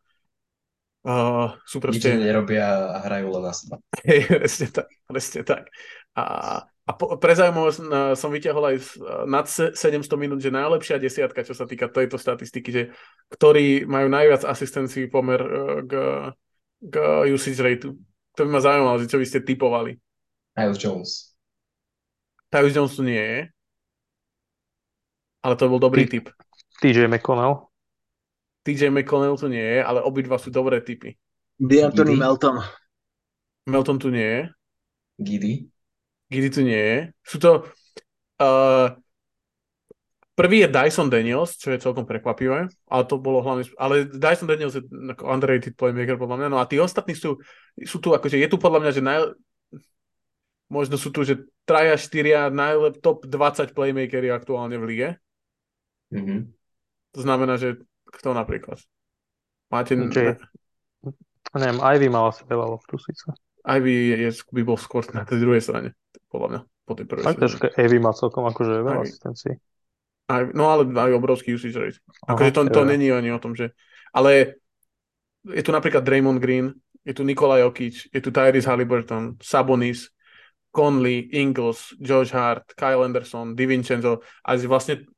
uh, 1.03 1.51
sú 1.67 1.83
proste... 1.83 2.15
Nič 2.15 2.23
nerobia 2.23 2.95
a 2.95 3.03
hrajú 3.03 3.35
len 3.35 3.43
na 3.43 3.51
seba. 3.51 3.83
Hej, 4.07 4.31
presne 4.31 4.69
tak, 4.71 4.87
presne 5.11 5.43
tak. 5.43 5.63
A, 6.15 6.23
a 6.89 6.97
po, 6.97 7.21
pre 7.21 7.37
zaujímavosť 7.37 7.79
som 8.17 8.33
vyťahol 8.33 8.65
aj 8.73 8.77
nad 9.29 9.45
700 9.45 9.77
minút, 10.17 10.41
že 10.41 10.49
najlepšia 10.49 10.97
desiatka, 10.97 11.45
čo 11.45 11.53
sa 11.53 11.69
týka 11.69 11.93
tejto 11.93 12.17
statistiky, 12.17 12.73
že 12.73 12.83
ktorí 13.29 13.85
majú 13.85 14.09
najviac 14.09 14.49
asistencií 14.49 15.13
pomer 15.13 15.37
uh, 15.37 15.85
k, 15.85 15.93
k 16.81 16.95
usage 17.29 17.61
rateu. 17.61 17.93
To 18.41 18.49
by 18.49 18.51
ma 18.57 18.61
zaujímalo, 18.65 18.97
že 19.05 19.11
čo 19.13 19.21
by 19.21 19.27
ste 19.29 19.45
typovali. 19.45 20.01
Tyus 20.57 20.79
Jones. 20.81 21.11
Tyus 22.49 22.73
Jones 22.73 22.97
tu 22.97 23.05
nie 23.05 23.21
je. 23.21 23.41
Ale 25.45 25.55
to 25.61 25.69
bol 25.69 25.77
dobrý 25.77 26.09
T- 26.09 26.19
typ. 26.19 26.33
TJ 26.81 27.05
McConnell. 27.05 27.69
TJ 28.65 28.89
McConnell 28.89 29.37
tu 29.37 29.53
nie 29.53 29.61
je, 29.61 29.81
ale 29.85 30.01
obidva 30.01 30.41
sú 30.41 30.49
dobré 30.49 30.81
typy. 30.81 31.13
D'Antoni 31.61 32.17
Melton. 32.17 32.65
Melton 33.69 34.01
tu 34.01 34.09
nie 34.09 34.25
je. 34.25 34.43
Giddy. 35.21 35.55
Giddy 36.29 36.49
tu 36.53 36.61
nie 36.65 36.79
je. 36.79 36.99
Sú 37.25 37.37
to... 37.41 37.51
Uh, 38.39 38.95
prvý 40.39 40.63
je 40.63 40.71
Dyson 40.71 41.11
Daniels, 41.11 41.59
čo 41.59 41.75
je 41.75 41.83
celkom 41.83 42.07
prekvapivé, 42.07 42.71
ale 42.71 43.03
to 43.09 43.19
bolo 43.19 43.43
hlavne... 43.43 43.67
Ale 43.75 44.07
Dyson 44.07 44.47
Daniels 44.47 44.79
je 44.79 44.87
underrated 45.19 45.75
playmaker 45.75 46.15
podľa 46.15 46.47
mňa, 46.47 46.49
no 46.55 46.63
a 46.63 46.69
tí 46.71 46.79
ostatní 46.79 47.19
sú, 47.19 47.43
sú 47.83 47.99
tu, 47.99 48.15
akože 48.15 48.39
je 48.39 48.47
tu 48.47 48.55
podľa 48.55 48.87
mňa, 48.87 48.93
že 48.95 49.03
naj, 49.03 49.19
možno 50.71 50.95
sú 50.95 51.11
tu, 51.11 51.27
že 51.27 51.49
traja, 51.67 51.99
štyria 51.99 52.53
najlep 52.53 53.01
top 53.03 53.27
20 53.27 53.75
playmakery 53.75 54.31
aktuálne 54.31 54.79
v 54.79 54.85
lige. 54.87 55.09
Mm-hmm. 56.15 56.41
To 57.17 57.21
znamená, 57.25 57.59
že 57.59 57.83
kto 58.07 58.37
napríklad? 58.37 58.79
Máte... 59.73 59.97
J- 59.97 60.39
neviem, 61.57 61.81
Ivy 61.81 62.09
mal 62.13 62.31
asi 62.31 62.45
veľa 62.45 62.79
loftu 62.79 62.95
síce. 63.01 63.33
Ivy 63.67 64.17
je, 64.17 64.31
by 64.55 64.63
bol 64.65 64.79
skôr 64.81 65.05
na 65.13 65.27
tej 65.27 65.45
druhej 65.45 65.61
strane, 65.61 65.93
podľa 66.29 66.49
mňa, 66.49 66.61
po 66.85 66.93
tej 66.95 67.07
prvej 67.09 67.23
strane. 67.25 67.41
Takže 67.41 67.59
Ivy 67.77 67.99
má 68.01 68.13
celkom 68.13 68.45
akože 68.49 68.73
veľa 68.85 69.03
asistencií. 69.05 69.55
no 70.53 70.65
ale 70.69 70.89
aj 70.93 71.13
obrovský 71.17 71.57
usage 71.57 71.77
rate. 71.77 71.99
Akože 72.29 72.53
to, 72.53 72.61
to 72.69 72.83
není 72.85 73.09
ani 73.09 73.33
o 73.33 73.41
tom, 73.41 73.57
že... 73.57 73.73
Ale 74.13 74.61
je 75.45 75.63
tu 75.65 75.73
napríklad 75.73 76.05
Draymond 76.05 76.41
Green, 76.41 76.73
je 77.05 77.17
tu 77.17 77.25
Nikola 77.25 77.65
Jokic, 77.65 78.13
je 78.13 78.21
tu 78.21 78.29
Tyrese 78.29 78.69
Halliburton, 78.69 79.41
Sabonis, 79.41 80.13
Conley, 80.69 81.33
Ingles, 81.33 81.97
Josh 81.97 82.37
Hart, 82.37 82.77
Kyle 82.77 83.01
Anderson, 83.01 83.57
DiVincenzo 83.57 84.21
a 84.45 84.57
vlastne 84.69 85.09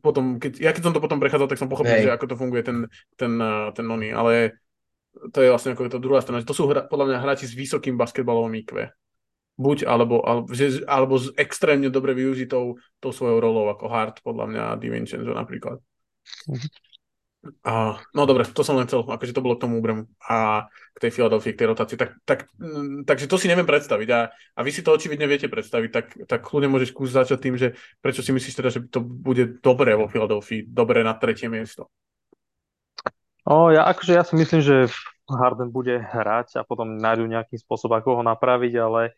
potom, 0.00 0.38
keď, 0.38 0.62
ja 0.62 0.70
keď 0.70 0.82
som 0.86 0.94
to 0.94 1.02
potom 1.02 1.18
prechádzal, 1.18 1.50
tak 1.50 1.58
som 1.58 1.68
pochopil, 1.68 1.98
hey. 1.98 2.06
že 2.06 2.14
ako 2.14 2.26
to 2.30 2.38
funguje 2.38 2.62
ten, 2.62 2.86
ten, 3.18 3.34
eh, 3.36 3.68
ten 3.74 3.84
nony, 3.84 4.14
ale 4.14 4.62
to 5.34 5.42
je 5.42 5.50
vlastne 5.50 5.74
ako 5.74 5.90
tá 5.90 5.98
druhá 5.98 6.22
strana. 6.22 6.42
To 6.42 6.56
sú 6.56 6.66
hra, 6.70 6.86
podľa 6.86 7.06
mňa 7.10 7.18
hráči 7.22 7.46
s 7.46 7.54
vysokým 7.54 7.94
basketbalovým 7.98 8.64
IQ. 8.64 8.90
Buď, 9.54 9.86
alebo, 9.86 10.18
alebo, 10.26 10.50
alebo 10.90 11.14
s 11.14 11.30
extrémne 11.38 11.86
dobre 11.86 12.10
využitou 12.10 12.74
tou 12.98 13.10
svojou 13.14 13.38
rolou, 13.38 13.70
ako 13.70 13.86
Hart, 13.86 14.16
podľa 14.26 14.46
mňa, 14.50 14.64
DiVincenzo 14.82 15.30
napríklad. 15.30 15.78
A, 17.60 18.00
no 18.16 18.24
dobre, 18.24 18.48
to 18.48 18.64
som 18.64 18.80
len 18.80 18.88
chcel, 18.88 19.04
akože 19.04 19.36
to 19.36 19.44
bolo 19.44 19.60
k 19.60 19.68
tomu 19.68 19.76
úbremu 19.76 20.08
a 20.24 20.64
k 20.96 20.98
tej 20.98 21.10
Filadelfii, 21.12 21.52
k 21.52 21.60
tej 21.60 21.68
rotácii. 21.76 21.96
Tak, 22.00 22.10
tak, 22.24 22.38
mm, 22.56 23.04
takže 23.04 23.28
to 23.28 23.36
si 23.36 23.52
neviem 23.52 23.68
predstaviť 23.68 24.08
a, 24.16 24.20
a 24.32 24.60
vy 24.64 24.70
si 24.72 24.80
to 24.80 24.96
očividne 24.96 25.28
viete 25.28 25.52
predstaviť, 25.52 25.90
tak, 25.92 26.06
tak 26.24 26.40
kľudne 26.40 26.72
môžeš 26.72 26.96
skúsiť 26.96 27.14
začať 27.14 27.38
tým, 27.44 27.56
že 27.60 27.76
prečo 28.00 28.24
si 28.24 28.32
myslíš 28.32 28.54
teda, 28.56 28.70
že 28.72 28.80
to 28.88 29.04
bude 29.04 29.60
dobré 29.60 29.92
vo 29.92 30.08
Filadelfii, 30.08 30.72
dobré 30.72 31.04
na 31.04 31.12
tretie 31.14 31.52
miesto? 31.52 31.92
O, 33.44 33.68
ja, 33.68 33.84
akože 33.92 34.16
ja 34.16 34.24
si 34.24 34.40
myslím, 34.40 34.64
že 34.64 34.88
Harden 35.28 35.68
bude 35.68 36.00
hrať 36.00 36.60
a 36.60 36.62
potom 36.64 36.96
nájdu 36.96 37.28
nejaký 37.28 37.60
spôsob, 37.60 37.92
ako 37.92 38.20
ho 38.20 38.22
napraviť, 38.24 38.72
ale 38.80 39.12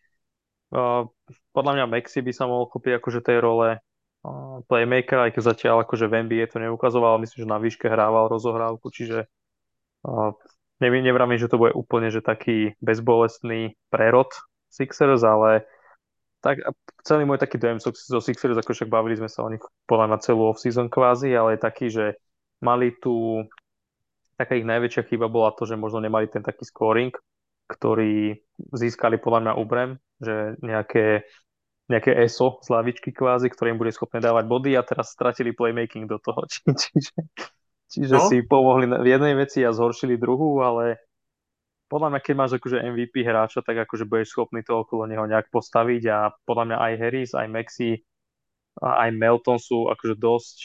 podľa 1.54 1.72
mňa 1.78 1.84
Maxi 1.90 2.20
by 2.22 2.32
sa 2.34 2.50
mohol 2.50 2.66
kúpiť 2.66 2.98
akože 2.98 3.22
tej 3.22 3.38
role 3.42 3.78
playmaker, 4.66 5.22
aj 5.22 5.38
keď 5.38 5.42
zatiaľ 5.54 5.76
akože 5.86 6.10
v 6.10 6.26
NBA 6.26 6.50
to 6.50 6.58
neukazoval, 6.58 7.22
myslím, 7.22 7.46
že 7.46 7.52
na 7.52 7.58
výške 7.62 7.86
hrával 7.86 8.26
rozohrávku, 8.26 8.90
čiže 8.90 9.30
uh, 10.02 10.34
nevravím, 10.82 11.38
že 11.38 11.46
to 11.46 11.60
bude 11.60 11.72
úplne 11.78 12.10
že 12.10 12.24
taký 12.24 12.74
bezbolestný 12.82 13.78
prerod 13.88 14.28
Sixers, 14.66 15.22
ale 15.22 15.64
tak 16.42 16.62
celý 17.06 17.22
môj 17.24 17.38
taký 17.38 17.58
dojem 17.58 17.78
zo 17.82 18.20
Sixers, 18.20 18.58
ako 18.58 18.74
však 18.74 18.90
bavili 18.90 19.18
sme 19.18 19.30
sa 19.30 19.46
o 19.46 19.50
nich 19.50 19.62
podľa 19.86 20.06
na 20.14 20.18
celú 20.18 20.50
off-season 20.50 20.90
kvázi, 20.90 21.32
ale 21.32 21.56
je 21.56 21.60
taký, 21.62 21.86
že 21.88 22.18
mali 22.60 22.92
tu 22.98 23.46
taká 24.36 24.58
ich 24.58 24.68
najväčšia 24.68 25.08
chyba 25.08 25.32
bola 25.32 25.54
to, 25.56 25.64
že 25.64 25.80
možno 25.80 26.04
nemali 26.04 26.28
ten 26.28 26.44
taký 26.44 26.68
scoring, 26.68 27.14
ktorý 27.72 28.36
získali 28.76 29.16
podľa 29.16 29.40
mňa 29.48 29.52
Ubrem, 29.58 29.96
že 30.20 30.56
nejaké 30.60 31.26
nejaké 31.86 32.18
ESO 32.26 32.58
z 32.66 32.68
lavičky 32.74 33.14
kvázi, 33.14 33.46
ktoré 33.46 33.70
im 33.70 33.78
bude 33.78 33.94
schopné 33.94 34.18
dávať 34.18 34.50
body 34.50 34.74
a 34.74 34.82
teraz 34.82 35.14
stratili 35.14 35.54
playmaking 35.54 36.10
do 36.10 36.18
toho. 36.18 36.42
Či, 36.50 36.66
čiže 36.82 37.14
čiže 37.86 38.16
no. 38.18 38.26
si 38.26 38.42
pomohli 38.42 38.90
v 38.90 39.06
jednej 39.06 39.38
veci 39.38 39.62
a 39.62 39.70
zhoršili 39.70 40.18
druhú, 40.18 40.58
ale 40.66 40.98
podľa 41.86 42.10
mňa, 42.10 42.20
keď 42.26 42.34
máš 42.34 42.52
akože 42.58 42.82
MVP 42.82 43.22
hráča, 43.22 43.62
tak 43.62 43.86
akože 43.86 44.10
budeš 44.10 44.34
schopný 44.34 44.66
to 44.66 44.82
okolo 44.82 45.06
neho 45.06 45.22
nejak 45.22 45.46
postaviť 45.54 46.02
a 46.10 46.34
podľa 46.42 46.74
mňa 46.74 46.76
aj 46.82 46.92
Harris, 46.98 47.30
aj 47.38 47.46
Maxi, 47.46 48.02
aj 48.82 49.10
Melton 49.14 49.62
sú 49.62 49.86
akože 49.86 50.18
dosť 50.18 50.56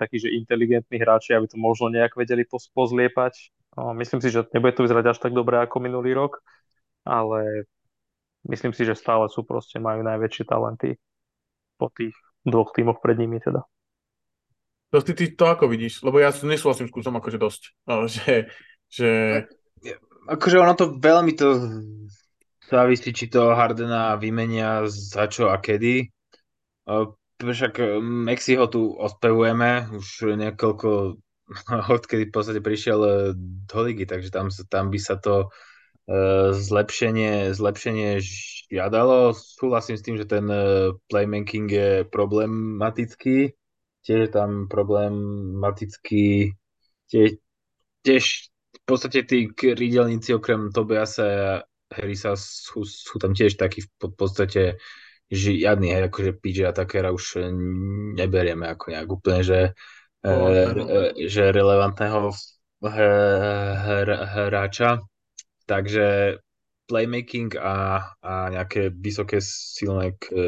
takí, 0.00 0.16
že 0.16 0.32
inteligentní 0.32 0.96
hráči, 0.96 1.36
aby 1.36 1.46
to 1.46 1.60
možno 1.60 1.92
nejak 1.92 2.16
vedeli 2.16 2.48
pozliepať. 2.48 3.52
Myslím 3.92 4.24
si, 4.24 4.32
že 4.32 4.48
nebude 4.56 4.72
to 4.72 4.88
vyzerať 4.88 5.12
až 5.12 5.18
tak 5.20 5.36
dobre 5.36 5.60
ako 5.60 5.76
minulý 5.84 6.16
rok, 6.16 6.40
ale 7.04 7.68
myslím 8.48 8.72
si, 8.74 8.82
že 8.82 8.98
stále 8.98 9.30
sú 9.30 9.46
proste, 9.46 9.78
majú 9.78 10.02
najväčšie 10.02 10.44
talenty 10.46 10.98
po 11.78 11.90
tých 11.94 12.14
dvoch 12.42 12.74
tímoch 12.74 12.98
pred 12.98 13.18
nimi 13.18 13.38
teda. 13.38 13.62
To 14.92 15.00
ty, 15.00 15.16
ty 15.16 15.32
to 15.32 15.48
ako 15.48 15.72
vidíš? 15.72 16.04
Lebo 16.04 16.20
ja 16.20 16.28
nesúhlasím 16.28 16.90
s 16.90 16.94
kúsom 16.94 17.16
akože 17.16 17.38
dosť. 17.40 17.62
Že, 18.12 18.34
že... 18.92 19.10
Akože 20.28 20.56
ono 20.60 20.76
to 20.76 21.00
veľmi 21.00 21.32
to 21.34 21.48
závisí, 22.68 23.10
či 23.10 23.26
to 23.26 23.56
Hardena 23.56 24.14
vymenia 24.20 24.86
za 24.86 25.26
čo 25.26 25.50
a 25.50 25.58
kedy. 25.58 26.12
Však 27.42 27.98
Mexi 28.04 28.54
ho 28.54 28.70
tu 28.70 28.94
ospevujeme 28.94 29.90
už 29.96 30.36
niekoľko 30.38 31.18
odkedy 31.96 32.28
v 32.28 32.34
podstate 32.34 32.60
prišiel 32.62 33.00
do 33.66 33.78
ligy, 33.82 34.06
takže 34.06 34.30
tam, 34.30 34.46
tam 34.70 34.92
by 34.92 34.98
sa 35.00 35.16
to 35.18 35.48
E, 35.48 35.71
zlepšenie, 36.52 37.54
zlepšenie 37.54 38.18
žiadalo. 38.72 39.32
Súhlasím 39.36 39.96
s 39.96 40.02
tým, 40.02 40.16
že 40.18 40.26
ten 40.26 40.46
e, 40.50 40.90
playmaking 41.06 41.68
je 41.70 41.90
problematický. 42.08 43.54
Tiež 44.02 44.18
je 44.26 44.30
tam 44.34 44.66
problematický 44.66 46.50
tiež, 47.12 47.36
tiež 48.02 48.24
v 48.72 48.80
podstate 48.88 49.22
tí 49.28 49.52
krídelníci 49.52 50.32
okrem 50.34 50.72
Tobiasa 50.72 51.22
a 51.22 51.62
Harrisa 51.92 52.32
sú, 52.34 52.88
sú 52.88 53.20
tam 53.20 53.36
tiež 53.36 53.60
takí 53.60 53.84
v 53.84 54.14
podstate 54.16 54.80
žiadny, 55.28 55.92
hej, 55.92 56.08
akože 56.08 56.32
PJ 56.40 56.58
a 56.68 56.76
Takera 56.76 57.12
už 57.12 57.40
neberieme 58.16 58.68
ako 58.68 58.84
nejak 58.90 59.08
úplne, 59.08 59.40
že, 59.44 59.60
oh, 60.24 60.48
e, 60.48 61.28
že 61.28 61.52
relevantného 61.52 62.32
hráča. 64.48 65.04
Takže 65.66 66.38
playmaking 66.86 67.56
a, 67.56 68.04
a 68.20 68.32
nejaké 68.52 68.90
vysoké 68.92 69.38
silné 69.40 70.18
k, 70.18 70.24
e, 70.28 70.44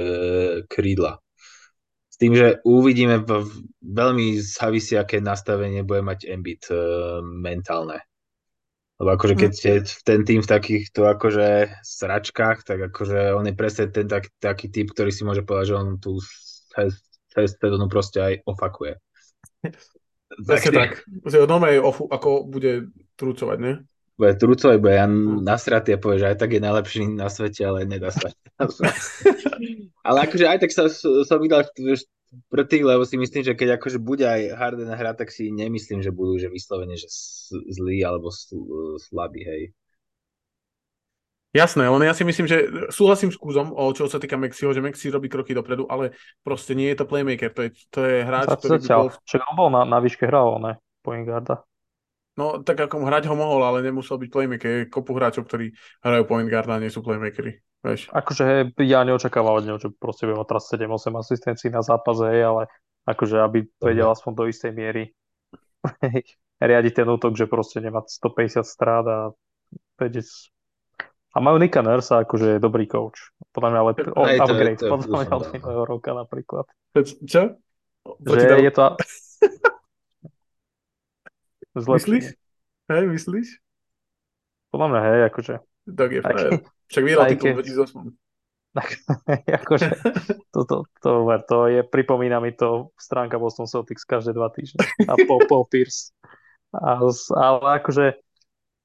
krídla. 0.69 1.23
S 2.11 2.17
tým, 2.21 2.37
že 2.37 2.63
uvidíme, 2.63 3.23
v, 3.25 3.65
veľmi 3.83 4.39
závisí, 4.39 4.95
aké 4.95 5.19
nastavenie 5.19 5.83
bude 5.83 6.05
mať 6.05 6.31
Embiid 6.31 6.63
e, 6.71 6.77
mentálne. 7.23 8.03
Lebo 9.03 9.11
akože 9.19 9.35
keď 9.35 9.53
je 9.59 9.77
ten 10.07 10.23
tým 10.23 10.39
v 10.39 10.51
takýchto 10.51 11.03
akože 11.19 11.83
sračkách, 11.83 12.63
tak 12.63 12.79
akože 12.95 13.35
on 13.35 13.51
je 13.51 13.55
presne 13.59 13.91
ten 13.91 14.07
tak, 14.07 14.31
taký 14.39 14.71
typ, 14.71 14.95
ktorý 14.95 15.11
si 15.11 15.27
môže 15.27 15.43
povedať, 15.43 15.75
že 15.75 15.79
on 15.81 15.89
tu 15.99 16.23
cez 17.35 17.51
sezónu 17.59 17.91
proste 17.91 18.23
aj 18.23 18.35
ofakuje. 18.47 18.95
Presne 20.47 20.71
tak. 20.71 20.91
Normálne 21.27 21.83
ako 22.11 22.47
bude 22.47 22.95
trucovať, 23.19 23.59
ne? 23.59 23.73
Bude 24.15 24.39
trucovať, 24.39 24.77
bude 24.79 24.95
ja 24.95 25.11
nasratý 25.43 25.99
a 25.99 25.99
povie, 25.99 26.23
že 26.23 26.31
aj 26.31 26.39
tak 26.39 26.55
je 26.55 26.63
najlepší 26.63 27.03
na 27.19 27.27
svete, 27.27 27.67
ale 27.67 27.83
nedá 27.83 28.15
sa. 28.15 28.31
ale 30.07 30.19
akože 30.31 30.47
aj 30.47 30.59
tak 30.63 30.71
sa, 30.71 30.87
som 30.87 31.39
vydal 31.43 31.67
pre 32.47 32.63
tých, 32.63 32.87
lebo 32.87 33.03
si 33.03 33.19
myslím, 33.19 33.43
že 33.43 33.59
keď 33.59 33.79
akože 33.79 33.99
bude 33.99 34.23
aj 34.23 34.55
Harden 34.55 34.91
hrať, 34.91 35.27
tak 35.27 35.35
si 35.35 35.51
nemyslím, 35.51 36.03
že 36.03 36.15
budú 36.15 36.39
že 36.39 36.47
vyslovene, 36.47 36.95
že 36.95 37.11
zlí 37.51 38.07
alebo 38.07 38.31
slabí, 38.99 39.43
hej. 39.43 39.63
Jasné, 41.55 41.87
len 41.87 42.03
ja 42.03 42.15
si 42.19 42.27
myslím, 42.27 42.51
že 42.51 42.91
súhlasím 42.91 43.31
s 43.31 43.39
Kúzom, 43.39 43.71
o 43.71 43.95
čo 43.95 44.11
sa 44.11 44.19
týka 44.19 44.35
Mexiho, 44.35 44.75
že 44.75 44.83
Mexi 44.83 45.07
robí 45.07 45.31
kroky 45.31 45.55
dopredu, 45.55 45.87
ale 45.87 46.11
proste 46.43 46.75
nie 46.75 46.91
je 46.91 46.99
to 46.99 47.07
playmaker, 47.07 47.55
to 47.55 47.71
je, 47.71 47.71
to 47.95 48.03
je 48.03 48.27
hráč, 48.27 48.59
ktorý 48.59 48.83
by 48.83 48.87
bol... 48.91 49.09
Čak 49.23 49.41
on 49.47 49.55
bol 49.55 49.71
na, 49.71 49.87
na 49.87 50.03
výške 50.03 50.27
hral, 50.27 50.59
ne? 50.59 50.83
Point 51.07 51.23
guarda. 51.23 51.63
No, 52.35 52.59
tak 52.67 52.83
ako 52.83 53.07
hrať 53.07 53.31
ho 53.31 53.39
mohol, 53.39 53.63
ale 53.63 53.79
nemusel 53.87 54.19
byť 54.19 54.31
playmaker. 54.31 54.71
Je 54.83 54.91
kopu 54.91 55.15
hráčov, 55.15 55.47
ktorí 55.47 55.71
hrajú 56.03 56.25
point 56.27 56.51
guarda 56.51 56.79
a 56.79 56.83
nie 56.83 56.91
sú 56.91 56.99
playmakery. 56.99 57.63
Vieš. 57.85 58.11
Akože 58.11 58.75
ja 58.83 59.07
neočakával 59.07 59.61
od 59.61 59.65
neho, 59.69 59.79
že 59.79 59.93
proste 59.95 60.27
by 60.27 60.35
mal 60.35 60.49
teraz 60.49 60.67
7-8 60.73 61.15
asistencií 61.15 61.71
na 61.71 61.85
zápase, 61.85 62.27
ale 62.27 62.67
akože 63.07 63.37
aby 63.39 63.69
vedel 63.79 64.09
aspoň 64.09 64.33
do 64.35 64.45
istej 64.49 64.73
miery 64.73 65.13
riadiť 66.65 66.93
ten 67.05 67.07
útok, 67.07 67.37
že 67.37 67.45
proste 67.45 67.79
nemá 67.85 68.03
150 68.03 68.65
strát 68.65 69.05
a 69.05 69.19
vedieť 70.01 70.51
a 71.35 71.43
majú 71.43 71.59
Nika 71.59 71.83
Nursa, 71.83 72.23
akože 72.23 72.57
je 72.57 72.59
dobrý 72.63 72.87
coach. 72.87 73.35
Podľa 73.51 73.69
mňa 73.75 73.79
ale 73.83 73.91
o, 74.15 74.23
Aj, 74.23 74.39
to, 74.39 74.55
upgrade, 74.55 74.79
to, 74.79 74.87
podľa 74.87 75.19
mňa 75.27 75.35
od 75.35 75.47
minulého 75.51 75.83
roka 75.83 76.11
napríklad. 76.15 76.65
Čo? 77.27 77.59
Že 78.23 78.63
je 78.63 78.73
to... 78.73 78.85
Myslíš? 81.75 82.25
Hej, 82.91 83.05
myslíš? 83.11 83.49
Podľa 84.71 84.87
mňa, 84.91 85.01
hej, 85.03 85.21
akože. 85.31 85.55
Tak 85.85 86.09
je 86.11 86.21
frajer. 86.23 86.51
Však 86.91 87.03
vyhral 87.03 87.25
titul 87.31 87.51
2008. 87.59 88.15
Tak, 88.75 88.91
akože, 89.47 89.87
to, 90.51 90.67
to, 90.67 90.83
to, 90.99 91.11
to, 91.47 91.59
je, 91.71 91.87
pripomína 91.87 92.43
mi 92.43 92.51
to 92.51 92.91
stránka 92.99 93.39
Boston 93.39 93.71
Celtics 93.71 94.03
každé 94.03 94.35
dva 94.35 94.51
týždne. 94.51 94.83
A 95.07 95.15
po, 95.15 95.39
po 95.47 95.63
Pierce. 95.63 96.11
A, 96.75 96.99
ale 97.39 97.79
akože 97.79 98.19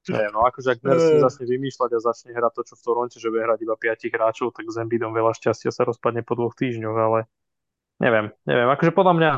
Ne, 0.10 0.32
no 0.32 0.48
akože 0.48 0.74
ak 0.74 0.80
Nurse 0.82 1.22
začne 1.22 1.46
vymýšľať 1.46 1.90
a 1.94 2.00
začne 2.00 2.32
hrať 2.34 2.54
to, 2.56 2.62
čo 2.72 2.74
v 2.80 2.84
Toronte, 2.88 3.18
že 3.20 3.30
bude 3.30 3.44
hrať 3.46 3.60
iba 3.62 3.76
5 3.76 4.16
hráčov, 4.16 4.48
tak 4.56 4.66
s 4.66 4.80
Embiidom 4.80 5.12
veľa 5.12 5.36
šťastia 5.38 5.70
sa 5.70 5.86
rozpadne 5.86 6.26
po 6.26 6.34
dvoch 6.34 6.56
týždňoch, 6.56 6.98
ale 6.98 7.20
neviem, 8.02 8.32
neviem, 8.48 8.70
akože 8.74 8.96
podľa 8.96 9.14
mňa 9.20 9.32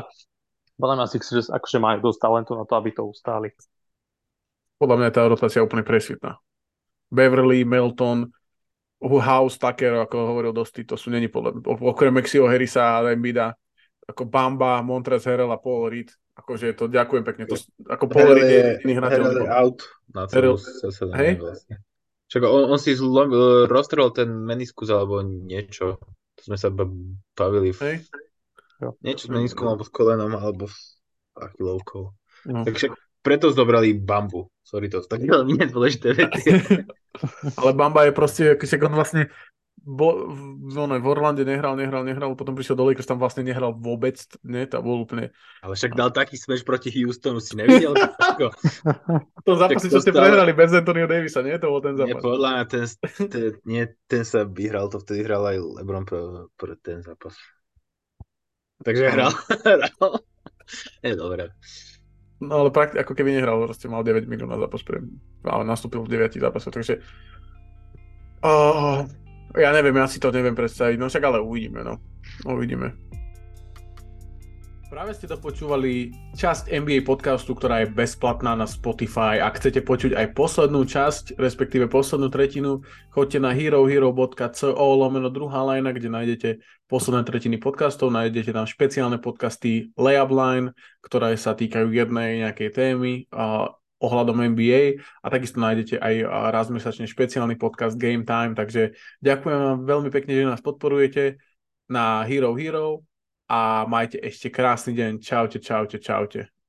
podľa 0.82 0.98
mňa 0.98 1.06
Sixers 1.14 1.46
akože 1.46 1.78
majú 1.78 2.10
dosť 2.10 2.18
talentu 2.18 2.58
na 2.58 2.66
to, 2.66 2.74
aby 2.74 2.90
to 2.90 3.06
ustáli. 3.06 3.54
Podľa 4.82 4.96
mňa 4.98 5.06
je 5.06 5.14
tá 5.14 5.22
rotácia 5.22 5.62
úplne 5.62 5.86
presvitná. 5.86 6.42
Beverly, 7.06 7.62
Melton, 7.62 8.34
House, 8.98 9.62
Tucker, 9.62 10.02
ako 10.02 10.34
hovoril 10.34 10.50
Dosti, 10.50 10.82
to 10.82 10.98
sú 10.98 11.14
není 11.14 11.30
podľa 11.30 11.62
okrem 11.62 12.10
Maxio 12.10 12.50
Harrisa 12.50 12.98
a 12.98 13.14
Embida, 13.14 13.54
ako 14.10 14.26
Bamba, 14.26 14.82
Montrez 14.82 15.22
Harrell 15.22 15.54
a 15.54 15.58
Paul 15.62 15.86
Reed, 15.86 16.10
Akože 16.32 16.72
to 16.72 16.88
ďakujem 16.88 17.28
pekne. 17.28 17.44
To, 17.44 17.60
ako 17.92 18.08
Paul 18.08 18.40
je 18.40 18.80
iný 18.88 18.96
hrateľ. 18.96 19.52
out 19.52 19.84
na 20.16 20.24
celú 20.24 20.56
sezónu. 20.56 21.12
Hej? 21.12 21.36
Vlastne. 21.36 21.76
Čak 22.32 22.48
on, 22.48 22.72
on 22.72 22.80
si 22.80 22.96
zlom, 22.96 23.28
roztrel 23.68 24.08
ten 24.16 24.32
meniskus 24.32 24.88
alebo 24.88 25.20
niečo. 25.20 26.00
To 26.00 26.40
sme 26.40 26.56
sa 26.56 26.72
bavili. 27.36 27.76
V... 27.76 28.00
Hej? 28.82 28.92
Niečo 29.06 29.24
s 29.28 29.30
meniskom 29.30 29.66
alebo 29.70 29.86
s 29.86 29.92
kolenom 29.94 30.32
alebo 30.34 30.66
s 30.66 30.98
achilovkou. 31.38 32.10
No. 32.50 32.66
Takže 32.66 32.90
preto 33.22 33.54
zobrali 33.54 33.94
bambu. 33.94 34.50
Sorry, 34.66 34.90
to 34.90 34.98
sú 34.98 35.06
také 35.06 35.30
veľmi 35.30 35.54
nedôležité 35.62 36.10
veci. 36.16 36.58
Ale 37.60 37.70
bamba 37.76 38.08
je 38.08 38.12
proste, 38.12 38.58
keď 38.58 38.90
on 38.90 38.98
vlastne 38.98 39.30
bo, 39.82 40.30
no 40.62 40.86
ne, 40.86 41.02
v 41.02 41.06
Orlande 41.10 41.42
nehral, 41.42 41.74
nehral, 41.74 42.06
nehral, 42.06 42.38
potom 42.38 42.54
prišiel 42.54 42.78
do 42.78 42.86
Lakers, 42.86 43.08
tam 43.08 43.18
vlastne 43.18 43.42
nehral 43.42 43.74
vôbec, 43.74 44.14
ne, 44.46 44.62
to 44.70 44.78
bol 44.78 45.02
úplne... 45.02 45.34
Ale 45.58 45.74
však 45.74 45.98
dal 45.98 46.14
taký 46.14 46.38
smash 46.38 46.62
proti 46.62 46.94
Houstonu, 47.02 47.42
si 47.42 47.58
nevidel? 47.58 47.98
to 49.42 49.52
zápasy, 49.60 49.90
čo 49.90 49.98
ste 49.98 50.14
prehrali 50.14 50.54
bez 50.54 50.70
Antonio 50.70 51.10
Davisa, 51.10 51.42
nie? 51.42 51.58
To 51.58 51.74
bol 51.74 51.82
ten 51.82 51.98
zápas. 51.98 52.14
Nie, 52.14 52.22
podľa 52.22 52.48
mňa 52.54 52.64
ten, 52.70 52.84
ten, 53.26 53.50
nie, 53.66 53.82
ten 54.06 54.22
sa 54.22 54.46
vyhral, 54.46 54.86
to 54.86 55.02
vtedy 55.02 55.26
hral 55.26 55.42
aj 55.50 55.58
LeBron 55.58 56.06
pre, 56.06 56.46
pre 56.54 56.74
ten 56.78 57.02
zápas. 57.02 57.34
Takže 58.82 59.10
hral. 59.14 59.32
je 61.02 61.12
dobré. 61.16 61.48
No 62.42 62.66
ale 62.66 62.74
prakti- 62.74 62.98
ako 62.98 63.14
keby 63.14 63.38
nehral, 63.38 63.62
proste 63.70 63.86
mal 63.86 64.02
9 64.02 64.26
minút 64.26 64.50
na 64.50 64.58
zápas 64.58 64.82
pre, 64.82 64.98
ale 65.46 65.62
nastúpil 65.62 66.02
v 66.02 66.18
9 66.18 66.42
zápasoch, 66.42 66.74
takže 66.74 66.98
uh, 68.42 69.06
ja 69.54 69.70
neviem, 69.70 69.94
ja 69.94 70.10
si 70.10 70.18
to 70.18 70.34
neviem 70.34 70.58
predstaviť, 70.58 70.98
no 70.98 71.06
však 71.06 71.22
ale 71.22 71.38
uvidíme, 71.38 71.86
no. 71.86 72.02
Uvidíme. 72.42 72.98
Práve 74.92 75.16
ste 75.16 75.24
dopočúvali 75.24 76.12
časť 76.36 76.68
NBA 76.68 77.08
podcastu, 77.08 77.56
ktorá 77.56 77.80
je 77.80 77.88
bezplatná 77.96 78.52
na 78.52 78.68
Spotify. 78.68 79.40
Ak 79.40 79.56
chcete 79.56 79.80
počuť 79.80 80.12
aj 80.12 80.36
poslednú 80.36 80.84
časť, 80.84 81.40
respektíve 81.40 81.88
poslednú 81.88 82.28
tretinu, 82.28 82.84
choďte 83.08 83.40
na 83.40 83.56
herohero.co 83.56 84.68
lomeno 84.76 85.32
druhá 85.32 85.64
lajna, 85.64 85.96
kde 85.96 86.12
nájdete 86.12 86.48
posledné 86.92 87.24
tretiny 87.24 87.56
podcastov, 87.56 88.12
nájdete 88.12 88.52
tam 88.52 88.68
špeciálne 88.68 89.16
podcasty 89.16 89.96
Layup 89.96 90.28
Line, 90.28 90.76
ktoré 91.00 91.40
sa 91.40 91.56
týkajú 91.56 91.88
jednej 91.88 92.44
nejakej 92.44 92.68
témy. 92.76 93.32
A 93.32 93.72
ohľadom 93.96 94.44
NBA 94.44 95.00
a 95.24 95.26
takisto 95.32 95.56
nájdete 95.56 96.04
aj 96.04 96.14
raz 96.52 96.68
mesačne 96.68 97.08
špeciálny 97.08 97.56
podcast 97.56 97.96
Game 97.96 98.28
Time, 98.28 98.52
takže 98.52 98.92
ďakujem 99.24 99.56
vám 99.56 99.78
veľmi 99.88 100.10
pekne, 100.12 100.36
že 100.36 100.50
nás 100.52 100.60
podporujete 100.60 101.40
na 101.88 102.28
Hero 102.28 102.52
Hero 102.60 103.08
a 103.52 103.84
majte 103.84 104.16
ešte 104.16 104.48
krásny 104.48 104.96
deň. 104.96 105.20
Čaute, 105.20 105.60
čaute, 105.60 106.00
čaute. 106.00 106.52